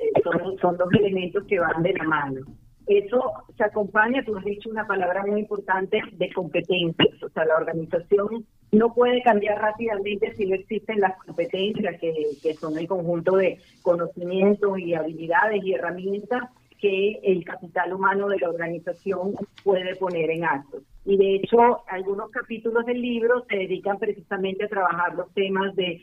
eh, 0.00 0.22
son, 0.60 0.76
dos 0.76 0.88
elementos 0.92 1.44
que 1.44 1.60
van 1.60 1.82
de 1.82 1.94
la 1.94 2.04
mano 2.04 2.40
eso 2.86 3.34
se 3.56 3.62
acompaña, 3.62 4.24
tú 4.24 4.36
has 4.36 4.44
dicho 4.44 4.68
una 4.68 4.84
palabra 4.84 5.24
muy 5.24 5.38
importante, 5.38 6.00
de 6.10 6.32
competencias. 6.32 7.22
O 7.22 7.28
sea, 7.28 7.44
la 7.44 7.54
organización 7.54 8.44
no 8.72 8.92
puede 8.92 9.22
cambiar 9.22 9.60
rápidamente 9.60 10.34
si 10.34 10.46
no 10.46 10.56
existen 10.56 11.00
las 11.00 11.16
competencias, 11.24 12.00
que, 12.00 12.12
que 12.42 12.54
son 12.54 12.76
el 12.76 12.88
conjunto 12.88 13.36
de 13.36 13.60
conocimientos 13.82 14.76
y 14.80 14.94
habilidades 14.94 15.62
y 15.64 15.74
herramientas 15.74 16.42
que 16.80 17.20
el 17.22 17.44
capital 17.44 17.92
humano 17.92 18.26
de 18.26 18.38
la 18.38 18.48
organización 18.48 19.34
puede 19.62 19.94
poner 19.94 20.30
en 20.30 20.44
acto. 20.44 20.78
Y 21.04 21.16
de 21.16 21.36
hecho, 21.36 21.82
algunos 21.88 22.30
capítulos 22.30 22.84
del 22.84 23.00
libro 23.00 23.44
se 23.48 23.56
dedican 23.56 23.98
precisamente 23.98 24.64
a 24.64 24.68
trabajar 24.68 25.14
los 25.14 25.32
temas 25.32 25.74
de, 25.74 26.02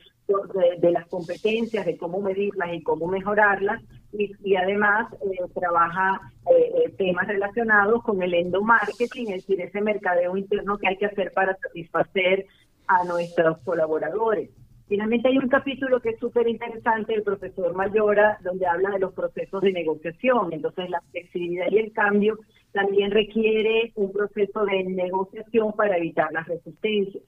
de, 0.79 0.91
las 0.91 1.07
competencias, 1.07 1.85
de 1.85 1.97
cómo 1.97 2.19
medirlas 2.19 2.73
y 2.73 2.81
cómo 2.81 3.07
mejorarlas, 3.07 3.81
y, 4.11 4.55
además 4.55 5.13
eh, 5.21 5.37
trabaja 5.53 6.19
eh, 6.49 6.71
eh, 6.85 6.89
temas 6.97 7.27
relacionados 7.27 8.01
con 8.03 8.21
el 8.23 8.33
endomarketing, 8.33 9.33
es 9.33 9.45
decir, 9.45 9.61
ese 9.61 9.81
mercadeo 9.81 10.35
interno 10.35 10.77
que 10.77 10.87
hay 10.87 10.97
que 10.97 11.05
hacer 11.05 11.31
para 11.33 11.55
satisfacer 11.57 12.45
a 12.87 13.03
nuestros 13.03 13.59
colaboradores. 13.59 14.49
Finalmente 14.87 15.27
hay 15.27 15.37
un 15.37 15.49
capítulo 15.49 15.99
que 15.99 16.11
es 16.11 16.19
súper 16.19 16.47
interesante 16.47 17.13
del 17.13 17.23
profesor 17.23 17.75
Mayora, 17.75 18.39
donde 18.41 18.65
habla 18.65 18.91
de 18.91 18.99
los 18.99 19.13
procesos 19.13 19.61
de 19.61 19.73
negociación. 19.73 20.53
Entonces 20.53 20.89
la 20.89 21.01
flexibilidad 21.11 21.67
y 21.69 21.79
el 21.79 21.91
cambio 21.91 22.39
también 22.71 23.11
requiere 23.11 23.91
un 23.95 24.11
proceso 24.11 24.65
de 24.65 24.83
negociación 24.83 25.73
para 25.73 25.97
evitar 25.97 26.31
las 26.31 26.47
resistencias. 26.47 27.23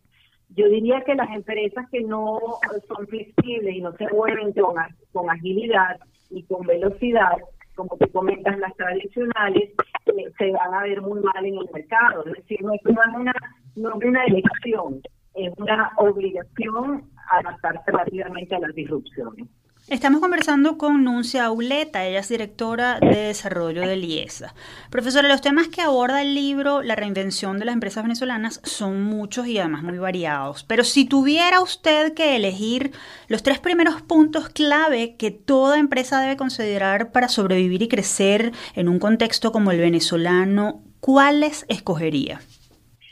Yo 0.55 0.67
diría 0.67 1.01
que 1.01 1.15
las 1.15 1.29
empresas 1.29 1.87
que 1.91 2.01
no 2.01 2.39
son 2.87 3.07
flexibles 3.07 3.75
y 3.75 3.81
no 3.81 3.91
se 3.93 4.07
mueven 4.07 4.51
con, 4.53 4.75
con 5.11 5.29
agilidad 5.29 5.99
y 6.31 6.43
con 6.43 6.65
velocidad, 6.65 7.37
como 7.75 7.95
te 7.97 8.07
comentas, 8.09 8.57
las 8.59 8.75
tradicionales, 8.75 9.71
eh, 10.05 10.31
se 10.37 10.51
van 10.51 10.73
a 10.73 10.83
ver 10.83 11.01
muy 11.01 11.21
mal 11.21 11.45
en 11.45 11.55
el 11.55 11.69
mercado. 11.73 12.25
Es 12.25 12.33
decir, 12.33 12.61
no 12.61 12.73
es 12.73 12.81
una, 12.85 13.33
no 13.75 13.89
es 13.89 14.05
una 14.05 14.25
elección, 14.25 15.01
es 15.35 15.53
una 15.57 15.91
obligación 15.97 17.09
adaptarse 17.31 17.91
rápidamente 17.91 18.55
a 18.55 18.59
las 18.59 18.73
disrupciones. 18.73 19.47
Estamos 19.89 20.21
conversando 20.21 20.77
con 20.77 21.03
Nuncia 21.03 21.45
Auleta, 21.45 22.05
ella 22.05 22.19
es 22.19 22.29
directora 22.29 22.99
de 22.99 23.07
desarrollo 23.07 23.81
de 23.81 23.95
Liesa. 23.95 24.53
Profesora, 24.91 25.27
los 25.27 25.41
temas 25.41 25.67
que 25.67 25.81
aborda 25.81 26.21
el 26.21 26.35
libro 26.35 26.83
La 26.83 26.95
reinvención 26.95 27.57
de 27.57 27.65
las 27.65 27.73
empresas 27.73 28.03
venezolanas 28.03 28.61
son 28.63 29.01
muchos 29.01 29.47
y 29.47 29.57
además 29.57 29.81
muy 29.81 29.97
variados. 29.97 30.63
Pero 30.63 30.83
si 30.83 31.05
tuviera 31.05 31.59
usted 31.61 32.13
que 32.13 32.35
elegir 32.35 32.91
los 33.29 33.41
tres 33.41 33.57
primeros 33.57 34.03
puntos 34.03 34.49
clave 34.49 35.15
que 35.15 35.31
toda 35.31 35.79
empresa 35.79 36.21
debe 36.21 36.37
considerar 36.37 37.11
para 37.11 37.27
sobrevivir 37.27 37.81
y 37.81 37.87
crecer 37.87 38.51
en 38.75 38.89
un 38.89 38.99
contexto 38.99 39.51
como 39.51 39.71
el 39.71 39.79
venezolano, 39.79 40.83
¿cuáles 40.99 41.65
escogería? 41.67 42.41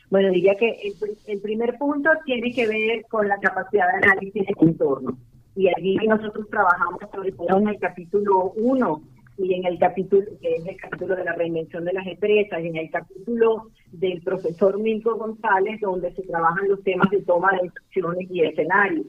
Bueno, 0.09 0.29
diría 0.31 0.55
que 0.55 0.77
el, 1.25 1.41
primer 1.41 1.77
punto 1.77 2.09
tiene 2.25 2.53
que 2.53 2.67
ver 2.67 3.05
con 3.09 3.27
la 3.27 3.37
capacidad 3.39 3.87
de 3.91 4.07
análisis 4.07 4.45
de 4.45 4.53
entorno. 4.61 5.17
Y 5.57 5.67
allí 5.69 5.97
nosotros 6.07 6.47
trabajamos 6.51 7.01
sobre 7.11 7.31
todo 7.31 7.57
en 7.57 7.69
el 7.69 7.79
capítulo 7.79 8.51
1 8.57 9.01
y 9.39 9.55
en 9.55 9.65
el 9.65 9.79
capítulo, 9.79 10.23
que 10.39 10.53
es 10.53 10.67
el 10.67 10.77
capítulo 10.77 11.15
de 11.15 11.23
la 11.23 11.33
reinvención 11.33 11.83
de 11.83 11.93
las 11.93 12.05
empresas, 12.05 12.61
y 12.61 12.67
en 12.67 12.75
el 12.75 12.91
capítulo 12.91 13.71
del 13.91 14.21
profesor 14.21 14.77
Milko 14.77 15.15
González, 15.15 15.81
donde 15.81 16.13
se 16.13 16.21
trabajan 16.23 16.69
los 16.69 16.83
temas 16.83 17.09
de 17.09 17.23
toma 17.23 17.51
de 17.53 17.69
decisiones 17.69 18.29
y 18.29 18.43
escenarios. 18.43 19.07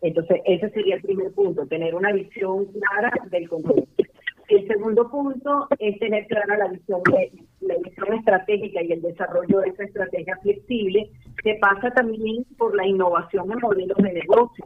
Entonces, 0.00 0.40
ese 0.46 0.70
sería 0.70 0.94
el 0.94 1.02
primer 1.02 1.30
punto, 1.32 1.66
tener 1.66 1.94
una 1.94 2.10
visión 2.12 2.64
clara 2.72 3.12
del 3.30 3.46
contexto. 3.50 4.02
El 4.48 4.66
segundo 4.66 5.10
punto 5.10 5.68
es 5.78 5.98
tener 5.98 6.26
clara 6.26 6.56
la 6.56 6.68
visión, 6.68 7.02
de, 7.04 7.32
la 7.60 7.74
visión 7.84 8.14
estratégica 8.14 8.82
y 8.82 8.92
el 8.92 9.02
desarrollo 9.02 9.60
de 9.60 9.68
esa 9.68 9.84
estrategia 9.84 10.38
flexible, 10.38 11.10
que 11.44 11.58
pasa 11.60 11.90
también 11.90 12.44
por 12.56 12.74
la 12.74 12.86
innovación 12.86 13.52
en 13.52 13.58
modelos 13.58 13.98
de 13.98 14.12
negocio 14.14 14.64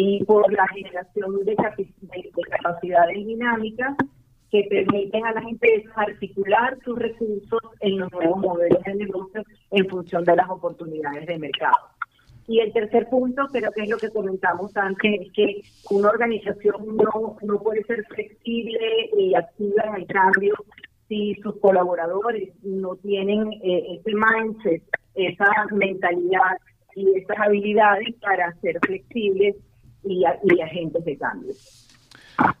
y 0.00 0.24
por 0.24 0.52
la 0.52 0.64
generación 0.68 1.44
de, 1.44 1.56
de 1.56 2.42
capacidades 2.50 3.26
dinámicas 3.26 3.96
que 4.48 4.64
permiten 4.70 5.26
a 5.26 5.32
las 5.32 5.44
empresas 5.44 5.92
articular 5.96 6.78
sus 6.84 6.96
recursos 6.96 7.60
en 7.80 7.98
los 7.98 8.12
nuevos 8.12 8.38
modelos 8.38 8.80
de 8.84 8.94
negocio 8.94 9.42
en 9.72 9.88
función 9.88 10.22
de 10.22 10.36
las 10.36 10.48
oportunidades 10.48 11.26
de 11.26 11.38
mercado. 11.38 11.76
Y 12.46 12.60
el 12.60 12.72
tercer 12.72 13.08
punto, 13.10 13.48
creo 13.50 13.72
que 13.72 13.82
es 13.82 13.90
lo 13.90 13.98
que 13.98 14.10
comentamos 14.10 14.74
antes, 14.76 15.20
es 15.20 15.32
que 15.32 15.62
una 15.90 16.10
organización 16.10 16.96
no, 16.96 17.36
no 17.42 17.60
puede 17.60 17.82
ser 17.82 18.04
flexible 18.04 19.10
y 19.18 19.34
activa 19.34 19.82
en 19.84 19.94
el 19.96 20.06
cambio 20.06 20.54
si 21.08 21.34
sus 21.42 21.58
colaboradores 21.58 22.50
no 22.62 22.94
tienen 22.96 23.52
eh, 23.64 23.98
ese 23.98 24.12
mindset, 24.14 24.82
esa 25.16 25.66
mentalidad 25.72 26.56
y 26.94 27.18
esas 27.18 27.38
habilidades 27.38 28.14
para 28.20 28.54
ser 28.60 28.78
flexibles 28.86 29.56
y, 30.04 30.24
y 30.44 30.60
agentes 30.60 31.04
de 31.04 31.16
cambio. 31.16 31.52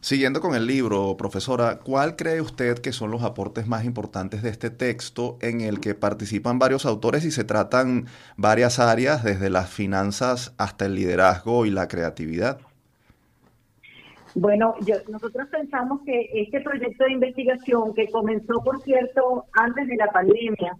Siguiendo 0.00 0.40
con 0.40 0.56
el 0.56 0.66
libro, 0.66 1.16
profesora, 1.16 1.78
¿cuál 1.78 2.16
cree 2.16 2.40
usted 2.40 2.78
que 2.78 2.92
son 2.92 3.12
los 3.12 3.22
aportes 3.22 3.68
más 3.68 3.84
importantes 3.84 4.42
de 4.42 4.50
este 4.50 4.70
texto 4.70 5.38
en 5.40 5.60
el 5.60 5.78
que 5.78 5.94
participan 5.94 6.58
varios 6.58 6.84
autores 6.84 7.24
y 7.24 7.30
se 7.30 7.44
tratan 7.44 8.06
varias 8.36 8.80
áreas, 8.80 9.22
desde 9.22 9.50
las 9.50 9.70
finanzas 9.70 10.52
hasta 10.58 10.86
el 10.86 10.96
liderazgo 10.96 11.64
y 11.64 11.70
la 11.70 11.86
creatividad? 11.86 12.58
Bueno, 14.34 14.74
nosotros 15.08 15.48
pensamos 15.48 16.00
que 16.04 16.28
este 16.34 16.60
proyecto 16.60 17.04
de 17.04 17.12
investigación, 17.12 17.94
que 17.94 18.08
comenzó, 18.10 18.60
por 18.64 18.82
cierto, 18.82 19.46
antes 19.52 19.86
de 19.86 19.96
la 19.96 20.10
pandemia, 20.10 20.76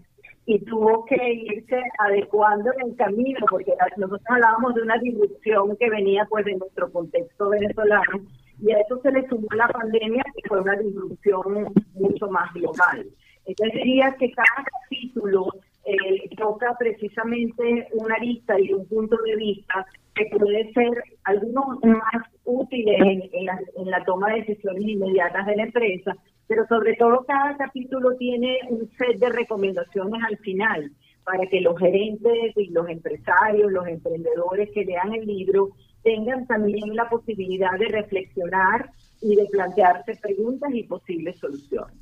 y 0.49 0.57
tuvo 0.65 1.05
que 1.05 1.15
irse 1.31 1.79
adecuando 1.99 2.71
en 2.73 2.89
el 2.89 2.95
camino, 2.95 3.39
porque 3.51 3.71
nosotros 3.97 4.25
hablábamos 4.29 4.73
de 4.73 4.81
una 4.81 4.97
disrupción 4.97 5.77
que 5.77 5.91
venía 5.91 6.25
pues 6.27 6.43
de 6.43 6.55
nuestro 6.55 6.91
contexto 6.91 7.49
venezolano, 7.49 8.25
y 8.59 8.71
a 8.71 8.79
eso 8.79 8.99
se 9.03 9.11
le 9.11 9.27
sumó 9.27 9.47
la 9.55 9.67
pandemia, 9.67 10.23
que 10.33 10.49
fue 10.49 10.61
una 10.61 10.75
disrupción 10.75 11.71
mucho 11.93 12.27
más 12.29 12.51
global. 12.55 13.05
Entonces 13.45 13.75
diría 13.75 14.15
que 14.17 14.31
cada 14.31 14.65
capítulo 14.81 15.53
eh, 15.85 16.29
toca 16.37 16.75
precisamente 16.77 17.87
una 17.93 18.15
arista 18.15 18.59
y 18.59 18.73
un 18.73 18.85
punto 18.87 19.17
de 19.23 19.35
vista 19.35 19.85
que 20.13 20.25
puede 20.37 20.71
ser 20.73 21.03
algunos 21.23 21.81
más 21.83 22.23
útiles 22.45 22.99
en, 22.99 23.45
la, 23.45 23.59
en 23.77 23.89
la 23.89 24.03
toma 24.03 24.29
de 24.33 24.41
decisiones 24.41 24.83
inmediatas 24.83 25.45
de 25.45 25.55
la 25.55 25.63
empresa, 25.63 26.15
pero 26.47 26.65
sobre 26.67 26.95
todo 26.95 27.25
cada 27.25 27.55
capítulo 27.57 28.15
tiene 28.17 28.59
un 28.69 28.89
set 28.97 29.17
de 29.19 29.29
recomendaciones 29.29 30.21
al 30.23 30.37
final 30.37 30.91
para 31.23 31.45
que 31.45 31.61
los 31.61 31.77
gerentes 31.77 32.57
y 32.57 32.69
los 32.71 32.89
empresarios, 32.89 33.71
los 33.71 33.87
emprendedores 33.87 34.71
que 34.71 34.83
lean 34.83 35.13
el 35.13 35.27
libro 35.27 35.69
tengan 36.03 36.47
también 36.47 36.95
la 36.95 37.07
posibilidad 37.07 37.77
de 37.77 37.87
reflexionar 37.87 38.89
y 39.21 39.35
de 39.35 39.45
plantearse 39.51 40.15
preguntas 40.21 40.71
y 40.73 40.83
posibles 40.83 41.37
soluciones. 41.37 41.98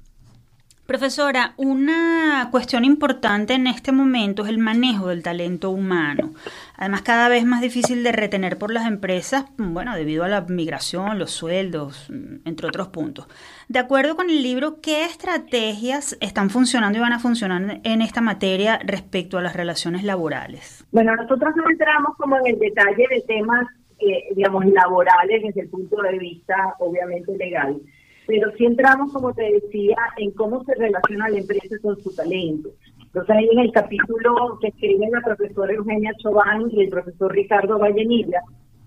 Profesora, 0.88 1.54
una 1.58 2.48
cuestión 2.50 2.86
importante 2.86 3.54
en 3.54 3.68
este 3.68 3.92
momento 3.92 4.44
es 4.44 4.50
el 4.50 4.58
manejo 4.58 5.10
del 5.10 5.22
talento 5.22 5.70
humano. 5.70 6.32
Además, 6.78 7.02
cada 7.02 7.28
vez 7.28 7.44
más 7.44 7.60
difícil 7.60 8.04
de 8.04 8.14
retener 8.14 8.58
por 8.58 8.72
las 8.72 8.88
empresas, 8.88 9.48
bueno, 9.58 9.94
debido 9.98 10.24
a 10.24 10.30
la 10.30 10.40
migración, 10.42 11.20
los 11.20 11.32
sueldos, 11.32 12.10
entre 12.46 12.68
otros 12.68 12.88
puntos. 12.88 13.28
De 13.68 13.80
acuerdo 13.80 14.16
con 14.16 14.30
el 14.30 14.42
libro, 14.42 14.80
¿qué 14.80 15.04
estrategias 15.04 16.16
están 16.22 16.50
funcionando 16.50 16.98
y 16.98 17.02
van 17.02 17.12
a 17.12 17.20
funcionar 17.20 17.82
en 17.84 18.02
esta 18.02 18.22
materia 18.22 18.80
respecto 18.82 19.38
a 19.38 19.42
las 19.42 19.58
relaciones 19.58 20.06
laborales? 20.06 20.86
Bueno, 20.94 21.18
nosotros 21.18 21.54
no 21.58 21.70
entramos 21.70 22.16
como 22.16 22.38
en 22.38 22.48
el 22.48 22.60
detalle 22.60 23.06
de 23.10 23.22
temas 23.28 23.68
eh, 24.00 24.28
digamos, 24.36 24.64
laborales 24.68 25.42
desde 25.42 25.62
el 25.62 25.70
punto 25.70 26.00
de 26.04 26.20
vista, 26.20 26.76
obviamente, 26.80 27.36
legal. 27.36 27.82
Pero 28.28 28.52
sí 28.58 28.66
entramos, 28.66 29.12
como 29.14 29.34
te 29.34 29.52
decía, 29.54 29.98
en 30.18 30.32
cómo 30.32 30.64
se 30.66 30.76
relaciona 30.76 31.30
la 31.30 31.40
empresa 31.40 31.76
con 31.82 32.02
su 32.04 32.14
talento. 32.14 32.70
Entonces, 33.06 33.36
ahí 33.36 33.50
en 33.52 33.60
el 33.60 33.72
capítulo 33.72 34.60
que 34.62 34.68
escriben 34.68 35.12
la 35.12 35.22
profesora 35.22 35.74
Eugenia 35.74 36.14
Chován 36.22 36.70
y 36.72 36.84
el 36.84 36.90
profesor 36.90 37.32
Ricardo 37.34 37.80
Vallenilla, 37.80 38.42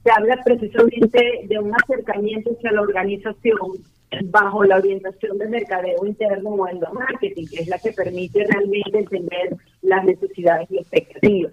se 0.05 0.11
habla 0.11 0.39
precisamente 0.45 1.41
de 1.49 1.59
un 1.59 1.73
acercamiento 1.75 2.51
hacia 2.53 2.73
la 2.73 2.83
organización 2.83 3.59
bajo 4.25 4.65
la 4.65 4.77
orientación 4.77 5.39
del 5.39 5.51
mercadeo 5.51 6.05
interno 6.05 6.51
o 6.51 6.67
el 6.67 6.81
marketing, 6.93 7.47
que 7.47 7.63
es 7.63 7.69
la 7.69 7.79
que 7.79 7.93
permite 7.93 8.45
realmente 8.45 8.99
entender 8.99 9.57
las 9.83 10.05
necesidades 10.05 10.71
y 10.71 10.79
expectativas. 10.79 11.53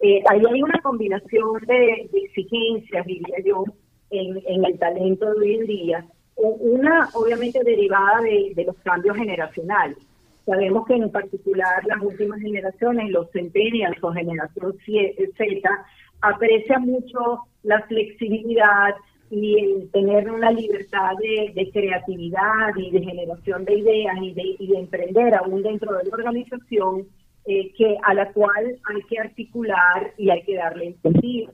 Eh, 0.00 0.22
ahí 0.28 0.42
hay 0.52 0.62
una 0.62 0.80
combinación 0.82 1.60
de, 1.66 2.08
exigencias, 2.12 3.06
diría 3.06 3.36
yo, 3.44 3.64
en, 4.10 4.64
el 4.64 4.78
talento 4.78 5.32
de 5.34 5.40
hoy 5.40 5.54
en 5.54 5.66
día. 5.66 6.06
Una, 6.36 7.08
obviamente, 7.14 7.60
derivada 7.64 8.20
de, 8.20 8.64
los 8.64 8.76
cambios 8.78 9.16
generacionales. 9.16 9.96
Sabemos 10.44 10.86
que 10.86 10.94
en 10.94 11.10
particular 11.10 11.84
las 11.86 12.00
últimas 12.02 12.40
generaciones, 12.40 13.10
los 13.10 13.30
centennials 13.32 13.96
o 14.02 14.12
generación 14.12 14.76
Z, 14.84 15.86
aprecian 16.20 16.82
mucho 16.82 17.40
la 17.62 17.80
flexibilidad 17.82 18.94
y 19.30 19.58
el 19.58 19.90
tener 19.90 20.30
una 20.30 20.52
libertad 20.52 21.12
de, 21.18 21.70
creatividad 21.72 22.76
y 22.76 22.90
de 22.90 23.02
generación 23.02 23.64
de 23.64 23.78
ideas 23.78 24.16
y 24.22 24.34
de, 24.34 24.56
y 24.58 24.68
de 24.68 24.78
emprender 24.78 25.34
aún 25.34 25.62
dentro 25.62 25.96
de 25.96 26.04
la 26.04 26.16
organización 26.16 27.06
eh, 27.44 27.72
que 27.74 27.96
a 28.02 28.12
la 28.12 28.32
cual 28.32 28.76
hay 28.84 29.02
que 29.08 29.18
articular 29.18 30.12
y 30.18 30.30
hay 30.30 30.42
que 30.42 30.56
darle 30.56 30.96
sentido. 31.02 31.52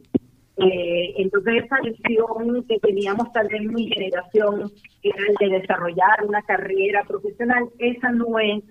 Eh, 0.58 1.14
entonces 1.16 1.64
esa 1.64 1.80
visión 1.80 2.64
que 2.68 2.78
teníamos 2.78 3.32
tal 3.32 3.48
vez 3.48 3.62
mi 3.62 3.88
generación, 3.88 4.70
que 5.02 5.08
era 5.08 5.24
el 5.28 5.34
de 5.50 5.60
desarrollar 5.60 6.24
una 6.26 6.42
carrera 6.42 7.04
profesional, 7.08 7.68
esa 7.78 8.10
no 8.12 8.38
es 8.38 8.62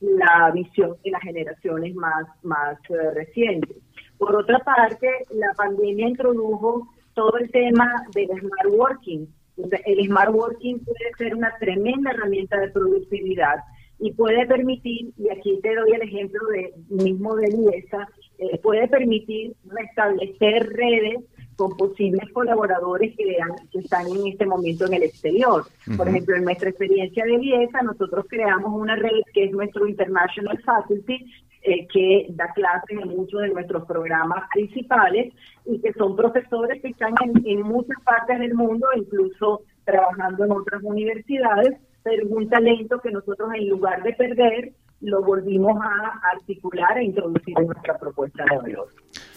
la 0.00 0.50
visión 0.52 0.96
de 1.04 1.10
las 1.10 1.22
generaciones 1.22 1.94
más, 1.94 2.26
más 2.42 2.78
eh, 2.90 3.10
recientes. 3.14 3.76
Por 4.18 4.34
otra 4.34 4.58
parte, 4.60 5.08
la 5.30 5.52
pandemia 5.56 6.08
introdujo 6.08 6.88
todo 7.14 7.36
el 7.38 7.50
tema 7.50 7.88
del 8.14 8.28
smart 8.28 8.70
working. 8.70 9.28
El 9.56 10.06
smart 10.06 10.32
working 10.32 10.80
puede 10.84 11.12
ser 11.16 11.34
una 11.34 11.52
tremenda 11.58 12.10
herramienta 12.10 12.58
de 12.60 12.70
productividad 12.70 13.56
y 13.98 14.12
puede 14.12 14.46
permitir, 14.46 15.12
y 15.16 15.28
aquí 15.30 15.58
te 15.60 15.74
doy 15.74 15.92
el 15.92 16.02
ejemplo 16.02 16.40
de 16.48 16.72
mismo 16.88 17.34
de 17.34 17.50
Luisa, 17.50 18.08
eh, 18.38 18.58
puede 18.62 18.88
permitir 18.88 19.54
restablecer 19.66 20.68
redes 20.70 21.24
con 21.56 21.76
posibles 21.76 22.30
colaboradores 22.32 23.16
que, 23.16 23.36
que 23.72 23.78
están 23.80 24.06
en 24.06 24.28
este 24.28 24.46
momento 24.46 24.86
en 24.86 24.94
el 24.94 25.02
exterior. 25.02 25.64
Por 25.96 26.08
ejemplo, 26.08 26.36
en 26.36 26.44
nuestra 26.44 26.70
experiencia 26.70 27.24
de 27.24 27.36
Liesa, 27.36 27.82
nosotros 27.82 28.26
creamos 28.28 28.72
una 28.72 28.94
red 28.94 29.22
que 29.34 29.46
es 29.46 29.50
nuestro 29.50 29.88
International 29.88 30.56
Faculty, 30.64 31.26
eh, 31.62 31.88
que 31.92 32.26
da 32.30 32.52
clases 32.52 32.98
en 33.02 33.08
muchos 33.08 33.40
de 33.40 33.48
nuestros 33.48 33.84
programas 33.86 34.44
principales 34.54 35.34
y 35.66 35.80
que 35.80 35.92
son 35.94 36.14
profesores 36.14 36.80
que 36.80 36.88
están 36.88 37.14
en, 37.24 37.44
en 37.44 37.62
muchas 37.62 38.00
partes 38.04 38.38
del 38.38 38.54
mundo, 38.54 38.86
incluso 38.94 39.62
trabajando 39.84 40.44
en 40.44 40.52
otras 40.52 40.80
universidades, 40.84 41.76
pero 42.04 42.28
un 42.28 42.48
talento 42.48 43.00
que 43.00 43.10
nosotros 43.10 43.50
en 43.54 43.68
lugar 43.68 44.04
de 44.04 44.12
perder, 44.12 44.72
lo 45.00 45.22
volvimos 45.22 45.78
a 45.80 46.30
articular 46.32 46.98
e 46.98 47.04
introducir 47.04 47.58
en 47.58 47.66
nuestra 47.66 47.98
propuesta 47.98 48.44
de 48.50 48.56
valor. 48.56 48.88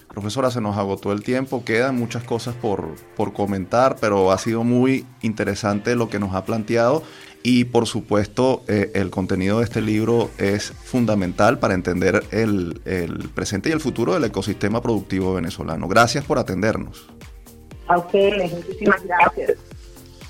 Profesora, 0.07 0.51
se 0.51 0.59
nos 0.59 0.78
agotó 0.78 1.14
el 1.14 1.24
tiempo, 1.24 1.64
quedan 1.64 1.97
muchas 1.97 2.24
cosas 2.24 2.53
por, 2.55 2.95
por 3.16 3.32
comentar, 3.32 3.95
pero 4.01 4.32
ha 4.32 4.38
sido 4.38 4.64
muy 4.64 5.05
interesante 5.22 5.95
lo 5.95 6.09
que 6.09 6.20
nos 6.20 6.36
ha 6.36 6.43
planteado 6.43 7.03
y 7.43 7.66
por 7.66 7.88
supuesto 7.88 8.62
eh, 8.68 8.91
el 8.93 9.09
contenido 9.09 9.59
de 9.59 9.64
este 9.64 9.82
libro 9.82 10.30
es 10.38 10.72
fundamental 10.72 11.59
para 11.59 11.76
entender 11.76 12.24
el, 12.32 12.82
el 12.86 13.30
presente 13.30 13.70
y 13.70 13.72
el 13.72 13.80
futuro 13.80 14.14
del 14.14 14.26
ecosistema 14.26 14.82
productivo 14.82 15.34
venezolano. 15.34 15.88
Gracias 15.88 16.26
por 16.26 16.39
atendernos. 16.39 17.09
A 17.88 17.97
ustedes, 17.97 18.51
muchísimas 18.51 19.03
gracias. 19.05 19.57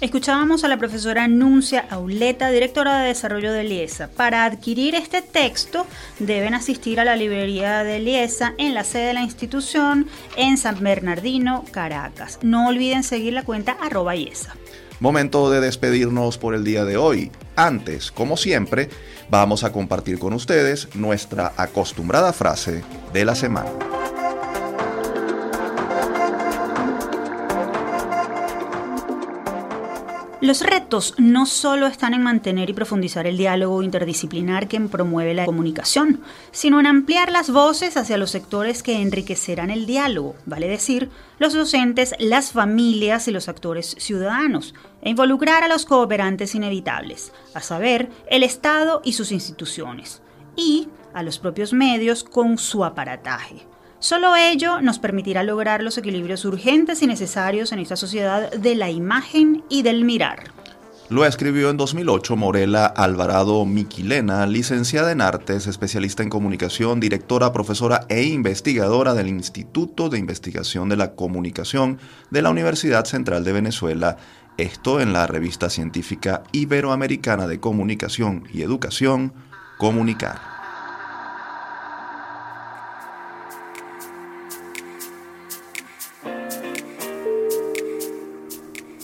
Escuchábamos 0.02 0.64
a 0.64 0.68
la 0.68 0.78
profesora 0.80 1.28
Nuncia 1.28 1.86
Auleta, 1.92 2.50
directora 2.50 3.02
de 3.02 3.10
desarrollo 3.10 3.54
de 3.54 3.64
Liesa. 3.64 4.10
Para 4.10 4.46
adquirir 4.46 4.96
este 4.96 5.22
texto 5.22 5.86
deben 6.18 6.56
asistir 6.56 7.00
a 7.00 7.06
la 7.06 7.16
librería 7.16 7.84
de 7.84 8.00
Liesa 8.00 8.56
en 8.58 8.74
la 8.74 8.84
sede 8.84 9.10
de 9.10 9.14
la 9.14 9.22
institución 9.22 10.08
en 10.38 10.58
San 10.58 10.82
Bernardino, 10.82 11.66
Caracas. 11.70 12.40
No 12.42 12.70
olviden 12.70 13.04
seguir 13.04 13.34
la 13.34 13.44
cuenta 13.44 13.78
arroba 13.80 14.16
Liesa. 14.16 14.56
Momento 15.00 15.52
de 15.52 15.62
despedirnos 15.62 16.40
por 16.40 16.56
el 16.56 16.64
día 16.64 16.84
de 16.84 16.98
hoy. 16.98 17.32
Antes, 17.56 18.12
como 18.12 18.38
siempre, 18.38 18.90
vamos 19.30 19.64
a 19.64 19.72
compartir 19.72 20.18
con 20.18 20.34
ustedes 20.34 20.96
nuestra 20.96 21.54
acostumbrada 21.58 22.34
frase 22.34 22.84
de 23.14 23.24
la 23.24 23.36
semana. 23.36 23.70
Los 30.42 30.62
retos 30.62 31.14
no 31.20 31.46
solo 31.46 31.86
están 31.86 32.16
en 32.16 32.24
mantener 32.24 32.72
y 32.72 32.74
profundizar 32.74 33.28
el 33.28 33.38
diálogo 33.38 33.84
interdisciplinar 33.84 34.68
que 34.68 34.80
promueve 34.80 35.36
la 35.36 35.46
comunicación, 35.46 36.22
sino 36.50 36.80
en 36.80 36.88
ampliar 36.88 37.32
las 37.32 37.52
voces 37.52 37.96
hacia 37.96 38.18
los 38.18 38.32
sectores 38.32 38.82
que 38.82 39.00
enriquecerán 39.04 39.70
el 39.70 39.86
diálogo, 39.86 40.36
vale 40.48 40.68
decir, 40.68 41.12
los 41.38 41.54
docentes, 41.54 42.16
las 42.18 42.54
familias 42.54 43.28
y 43.28 43.32
los 43.32 43.50
actores 43.50 43.96
ciudadanos, 44.00 44.74
e 45.04 45.12
involucrar 45.12 45.64
a 45.64 45.68
los 45.68 45.86
cooperantes 45.86 46.56
inevitables, 46.56 47.32
a 47.54 47.62
saber, 47.62 48.10
el 48.28 48.42
Estado 48.42 49.02
y 49.04 49.14
sus 49.14 49.32
instituciones, 49.32 50.24
y 50.56 50.88
a 51.14 51.22
los 51.22 51.38
propios 51.38 51.72
medios 51.72 52.24
con 52.24 52.58
su 52.58 52.84
aparataje. 52.84 53.68
Solo 54.02 54.36
ello 54.36 54.82
nos 54.82 54.98
permitirá 54.98 55.44
lograr 55.44 55.84
los 55.84 55.96
equilibrios 55.96 56.44
urgentes 56.44 57.04
y 57.04 57.08
necesarios 57.08 57.72
en 57.72 57.78
esta 57.78 57.96
sociedad 57.96 58.52
de 58.52 58.74
la 58.74 58.90
imagen 58.90 59.64
y 59.70 59.84
del 59.84 60.04
mirar. 60.06 60.46
Lo 61.10 61.24
escribió 61.24 61.70
en 61.70 61.78
2008 61.78 62.36
Morela 62.36 62.88
Alvarado 62.88 63.64
Miquilena, 63.64 64.48
licenciada 64.48 65.12
en 65.12 65.22
artes, 65.22 65.68
especialista 65.68 66.24
en 66.24 66.30
comunicación, 66.30 67.00
directora, 67.00 67.54
profesora 67.54 68.08
e 68.10 68.24
investigadora 68.24 69.14
del 69.14 69.28
Instituto 69.28 70.10
de 70.10 70.18
Investigación 70.18 70.90
de 70.90 70.98
la 70.98 71.14
Comunicación 71.14 72.00
de 72.32 72.42
la 72.42 72.50
Universidad 72.50 73.06
Central 73.06 73.44
de 73.44 73.54
Venezuela, 73.54 74.18
esto 74.58 75.00
en 75.00 75.14
la 75.14 75.28
revista 75.28 75.70
científica 75.70 76.42
iberoamericana 76.54 77.46
de 77.46 77.60
comunicación 77.60 78.48
y 78.52 78.64
educación, 78.64 79.32
Comunicar. 79.78 80.51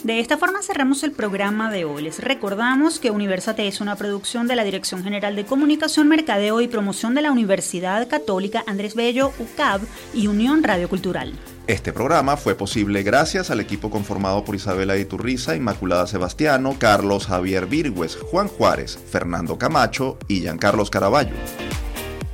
De 0.08 0.22
esta 0.22 0.38
forma 0.38 0.62
cerramos 0.62 1.04
el 1.04 1.12
programa 1.12 1.70
de 1.70 1.84
hoy. 1.84 2.04
Les 2.04 2.20
recordamos 2.20 2.98
que 2.98 3.12
Universate 3.12 3.68
es 3.68 3.82
una 3.82 3.98
producción 3.98 4.48
de 4.48 4.56
la 4.56 4.64
Dirección 4.64 5.04
General 5.04 5.36
de 5.36 5.46
Comunicación, 5.46 6.08
Mercadeo 6.08 6.62
y 6.62 6.70
Promoción 6.70 7.14
de 7.14 7.22
la 7.22 7.30
Universidad 7.34 8.08
Católica 8.08 8.64
Andrés 8.68 8.96
Bello, 8.96 9.34
UCAB 9.38 9.82
y 10.14 10.28
Unión 10.28 10.64
Radio 10.64 10.88
Cultural. 10.88 11.34
Este 11.68 11.92
programa 11.92 12.38
fue 12.38 12.56
posible 12.56 13.04
gracias 13.04 13.52
al 13.52 13.60
equipo 13.60 13.90
conformado 13.90 14.46
por 14.46 14.56
Isabela 14.56 14.96
Iturriza, 14.96 15.58
Inmaculada 15.58 16.08
Sebastiano, 16.08 16.78
Carlos 16.80 17.28
Javier 17.28 17.66
Virgües, 17.66 18.16
Juan 18.16 18.48
Juárez, 18.48 18.98
Fernando 19.12 19.58
Camacho 19.58 20.18
y 20.30 20.40
Giancarlos 20.40 20.90
Caraballo. 20.90 21.36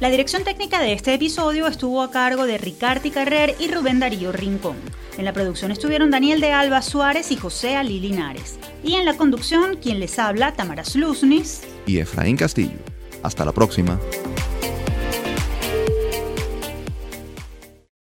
La 0.04 0.10
dirección 0.10 0.44
técnica 0.44 0.82
de 0.82 0.92
este 0.92 1.14
episodio 1.14 1.66
estuvo 1.66 2.02
a 2.02 2.12
cargo 2.12 2.46
de 2.46 2.58
Ricardo 2.58 3.10
Carrer 3.10 3.56
y 3.58 3.72
Rubén 3.72 4.02
Darío 4.02 4.34
Rincón. 4.34 4.76
En 5.18 5.24
la 5.24 5.32
producción 5.32 5.72
estuvieron 5.72 6.12
Daniel 6.12 6.42
de 6.42 6.52
Alba 6.52 6.82
Suárez 6.82 7.32
y 7.32 7.38
José 7.38 7.78
Ali 7.78 8.02
Linares. 8.02 8.60
Y 8.84 8.96
en 8.96 9.06
la 9.06 9.16
conducción, 9.16 9.78
quien 9.82 10.02
les 10.02 10.20
habla, 10.20 10.52
Tamara 10.52 10.84
Sluznis 10.84 11.62
y 11.88 12.00
Efraín 12.00 12.36
Castillo. 12.36 12.76
Hasta 13.24 13.46
la 13.46 13.54
próxima. 13.54 13.98